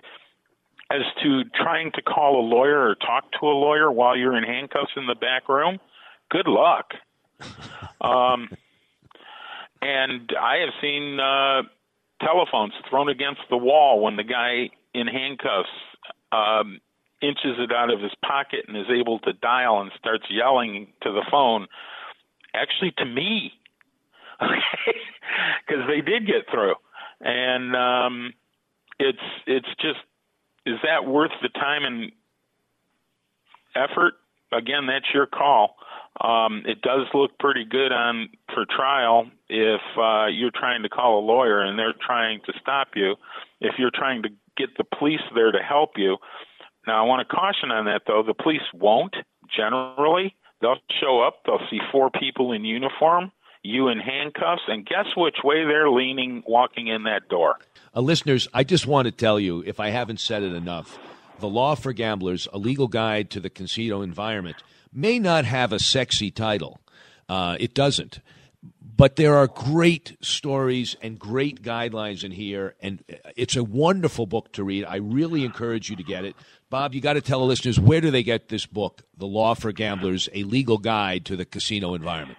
As 0.90 1.02
to 1.22 1.44
trying 1.54 1.90
to 1.92 2.02
call 2.02 2.38
a 2.40 2.44
lawyer 2.46 2.88
or 2.88 2.94
talk 2.96 3.24
to 3.40 3.46
a 3.46 3.56
lawyer 3.56 3.90
while 3.90 4.14
you're 4.16 4.36
in 4.36 4.44
handcuffs 4.44 4.92
in 4.96 5.06
the 5.06 5.14
back 5.14 5.48
room, 5.48 5.78
good 6.30 6.48
luck. 6.48 6.92
Um, 8.00 8.48
and 9.80 10.32
I 10.40 10.56
have 10.56 10.70
seen 10.80 11.20
uh, 11.20 11.62
telephones 12.20 12.72
thrown 12.88 13.08
against 13.08 13.42
the 13.50 13.56
wall 13.56 14.00
when 14.00 14.16
the 14.16 14.24
guy 14.24 14.70
in 14.94 15.06
handcuffs 15.06 15.68
um, 16.32 16.80
inches 17.20 17.58
it 17.58 17.72
out 17.72 17.92
of 17.92 18.00
his 18.00 18.12
pocket 18.24 18.64
and 18.68 18.76
is 18.76 18.90
able 18.90 19.18
to 19.20 19.32
dial 19.32 19.80
and 19.80 19.90
starts 19.98 20.24
yelling 20.30 20.88
to 21.02 21.12
the 21.12 21.24
phone, 21.30 21.66
actually 22.54 22.92
to 22.98 23.04
me, 23.04 23.52
because 24.40 25.84
they 25.88 26.00
did 26.00 26.26
get 26.26 26.50
through, 26.50 26.74
and 27.22 27.74
um, 27.76 28.34
it's 28.98 29.18
it's 29.46 29.68
just 29.80 30.00
is 30.66 30.76
that 30.82 31.06
worth 31.06 31.32
the 31.40 31.48
time 31.48 31.84
and 31.84 32.12
effort? 33.74 34.14
Again, 34.52 34.86
that's 34.86 35.06
your 35.14 35.26
call. 35.26 35.76
Um, 36.20 36.62
it 36.66 36.82
does 36.82 37.06
look 37.14 37.38
pretty 37.38 37.64
good 37.64 37.90
on 37.90 38.28
for 38.54 38.66
trial 38.66 39.30
if 39.48 39.80
uh, 39.98 40.26
you're 40.26 40.50
trying 40.54 40.82
to 40.82 40.88
call 40.88 41.18
a 41.18 41.24
lawyer 41.24 41.62
and 41.62 41.78
they're 41.78 41.94
trying 42.04 42.40
to 42.46 42.52
stop 42.60 42.88
you. 42.94 43.16
If 43.60 43.76
you're 43.78 43.90
trying 43.92 44.22
to 44.24 44.28
get 44.56 44.76
the 44.76 44.84
police 44.98 45.22
there 45.34 45.50
to 45.50 45.58
help 45.58 45.92
you. 45.96 46.18
Now, 46.86 47.02
I 47.02 47.06
want 47.06 47.26
to 47.26 47.34
caution 47.34 47.70
on 47.70 47.86
that 47.86 48.02
though. 48.06 48.22
The 48.26 48.34
police 48.34 48.62
won't 48.74 49.14
generally. 49.56 50.34
They'll 50.60 50.78
show 51.00 51.20
up. 51.20 51.40
They'll 51.46 51.66
see 51.70 51.80
four 51.90 52.10
people 52.10 52.52
in 52.52 52.64
uniform, 52.64 53.32
you 53.62 53.88
in 53.88 53.98
handcuffs, 53.98 54.62
and 54.68 54.84
guess 54.84 55.06
which 55.16 55.36
way 55.44 55.64
they're 55.64 55.90
leaning 55.90 56.42
walking 56.46 56.88
in 56.88 57.04
that 57.04 57.28
door. 57.28 57.56
Uh, 57.94 58.00
listeners, 58.00 58.48
I 58.52 58.64
just 58.64 58.86
want 58.86 59.06
to 59.06 59.12
tell 59.12 59.38
you, 59.38 59.62
if 59.66 59.78
I 59.78 59.90
haven't 59.90 60.20
said 60.20 60.42
it 60.42 60.52
enough, 60.52 60.98
The 61.40 61.48
Law 61.48 61.74
for 61.74 61.92
Gamblers, 61.92 62.48
A 62.52 62.58
Legal 62.58 62.88
Guide 62.88 63.30
to 63.30 63.40
the 63.40 63.50
Casino 63.50 64.02
Environment, 64.02 64.56
may 64.92 65.18
not 65.18 65.44
have 65.44 65.72
a 65.72 65.78
sexy 65.78 66.30
title. 66.30 66.80
Uh, 67.28 67.56
it 67.60 67.74
doesn't. 67.74 68.20
But 68.94 69.16
there 69.16 69.36
are 69.36 69.46
great 69.46 70.16
stories 70.20 70.96
and 71.02 71.18
great 71.18 71.62
guidelines 71.62 72.24
in 72.24 72.30
here, 72.30 72.74
and 72.80 73.02
it's 73.36 73.56
a 73.56 73.64
wonderful 73.64 74.26
book 74.26 74.52
to 74.52 74.64
read. 74.64 74.84
I 74.84 74.96
really 74.96 75.44
encourage 75.44 75.88
you 75.88 75.96
to 75.96 76.02
get 76.02 76.24
it. 76.24 76.36
Bob, 76.70 76.94
you 76.94 77.00
got 77.00 77.14
to 77.14 77.20
tell 77.20 77.40
the 77.40 77.46
listeners 77.46 77.80
where 77.80 78.00
do 78.00 78.10
they 78.10 78.22
get 78.22 78.48
this 78.48 78.66
book, 78.66 79.02
The 79.16 79.26
Law 79.26 79.54
for 79.54 79.72
Gamblers, 79.72 80.28
A 80.32 80.44
Legal 80.44 80.78
Guide 80.78 81.24
to 81.26 81.36
the 81.36 81.44
Casino 81.44 81.94
Environment? 81.94 82.38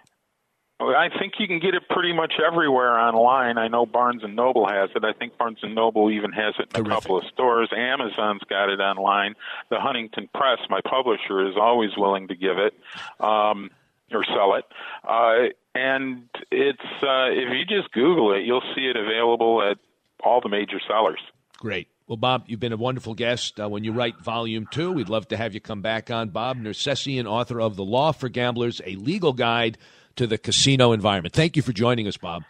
I 0.90 1.10
think 1.20 1.34
you 1.40 1.48
can 1.48 1.60
get 1.60 1.74
it 1.76 1.88
pretty 1.90 2.14
much 2.14 2.34
everywhere 2.46 2.98
online. 2.98 3.58
I 3.58 3.68
know 3.68 3.86
Barnes 3.86 4.24
and 4.24 4.36
Noble 4.36 4.68
has 4.68 4.90
it. 4.96 5.04
I 5.04 5.14
think 5.14 5.38
Barnes 5.38 5.60
and 5.62 5.76
Noble 5.76 6.12
even 6.12 6.32
has 6.32 6.56
it 6.60 6.76
in 6.76 6.86
a 6.86 6.90
couple 6.90 7.18
of 7.18 7.26
stores. 7.34 7.70
Amazon's 7.76 8.42
got 8.50 8.70
it 8.70 8.80
online. 8.80 9.36
The 9.70 9.80
Huntington 9.80 10.30
Press, 10.34 10.60
my 10.70 10.82
publisher, 10.82 11.48
is 11.48 11.56
always 11.60 11.92
willing 11.98 12.28
to 12.28 12.36
give 12.36 12.58
it 12.58 12.74
um, 13.20 13.70
or 14.12 14.24
sell 14.24 14.56
it. 14.56 14.66
Uh, 15.04 15.50
and 15.76 16.30
it's 16.52 16.80
uh, 17.02 17.30
if 17.32 17.50
you 17.52 17.66
just 17.66 17.92
Google 17.94 18.34
it, 18.34 18.44
you'll 18.44 18.64
see 18.76 18.86
it 18.86 18.96
available 18.96 19.62
at 19.62 19.78
all 20.24 20.42
the 20.42 20.50
major 20.50 20.80
sellers. 20.88 21.20
Great. 21.58 21.88
Well, 22.08 22.18
Bob, 22.18 22.46
you've 22.48 22.60
been 22.60 22.74
a 22.74 22.78
wonderful 22.78 23.14
guest. 23.14 23.60
Uh, 23.60 23.70
when 23.70 23.86
you 23.86 23.94
write 23.94 24.20
volume 24.20 24.68
two, 24.70 24.92
we'd 24.92 25.10
love 25.10 25.30
to 25.30 25.38
have 25.38 25.54
you 25.54 25.62
come 25.62 25.82
back 25.82 26.12
on. 26.12 26.30
Bob 26.30 26.58
Nersesian, 26.58 27.26
author 27.26 27.62
of 27.62 27.78
The 27.78 27.86
Law 27.86 28.12
for 28.12 28.28
Gamblers, 28.28 28.82
a 28.86 28.96
legal 28.98 29.32
guide 29.32 29.78
to 30.16 30.28
the 30.28 30.38
casino 30.38 30.92
environment. 30.92 31.34
Thank 31.34 31.56
you 31.56 31.62
for 31.62 31.74
joining 31.74 32.08
us, 32.08 32.18
Bob. 32.18 32.44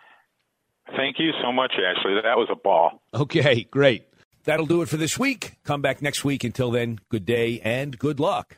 Thank 0.96 1.18
you 1.20 1.32
so 1.42 1.52
much, 1.52 1.74
Ashley. 1.74 2.16
That 2.22 2.38
was 2.38 2.50
a 2.52 2.56
ball. 2.56 3.02
Okay, 3.14 3.64
great. 3.64 4.06
That'll 4.44 4.66
do 4.66 4.82
it 4.82 4.90
for 4.90 4.98
this 4.98 5.18
week. 5.18 5.58
Come 5.64 5.82
back 5.82 6.02
next 6.02 6.26
week. 6.26 6.44
Until 6.44 6.72
then, 6.72 7.00
good 7.10 7.26
day 7.26 7.62
and 7.64 7.98
good 7.98 8.20
luck. 8.20 8.58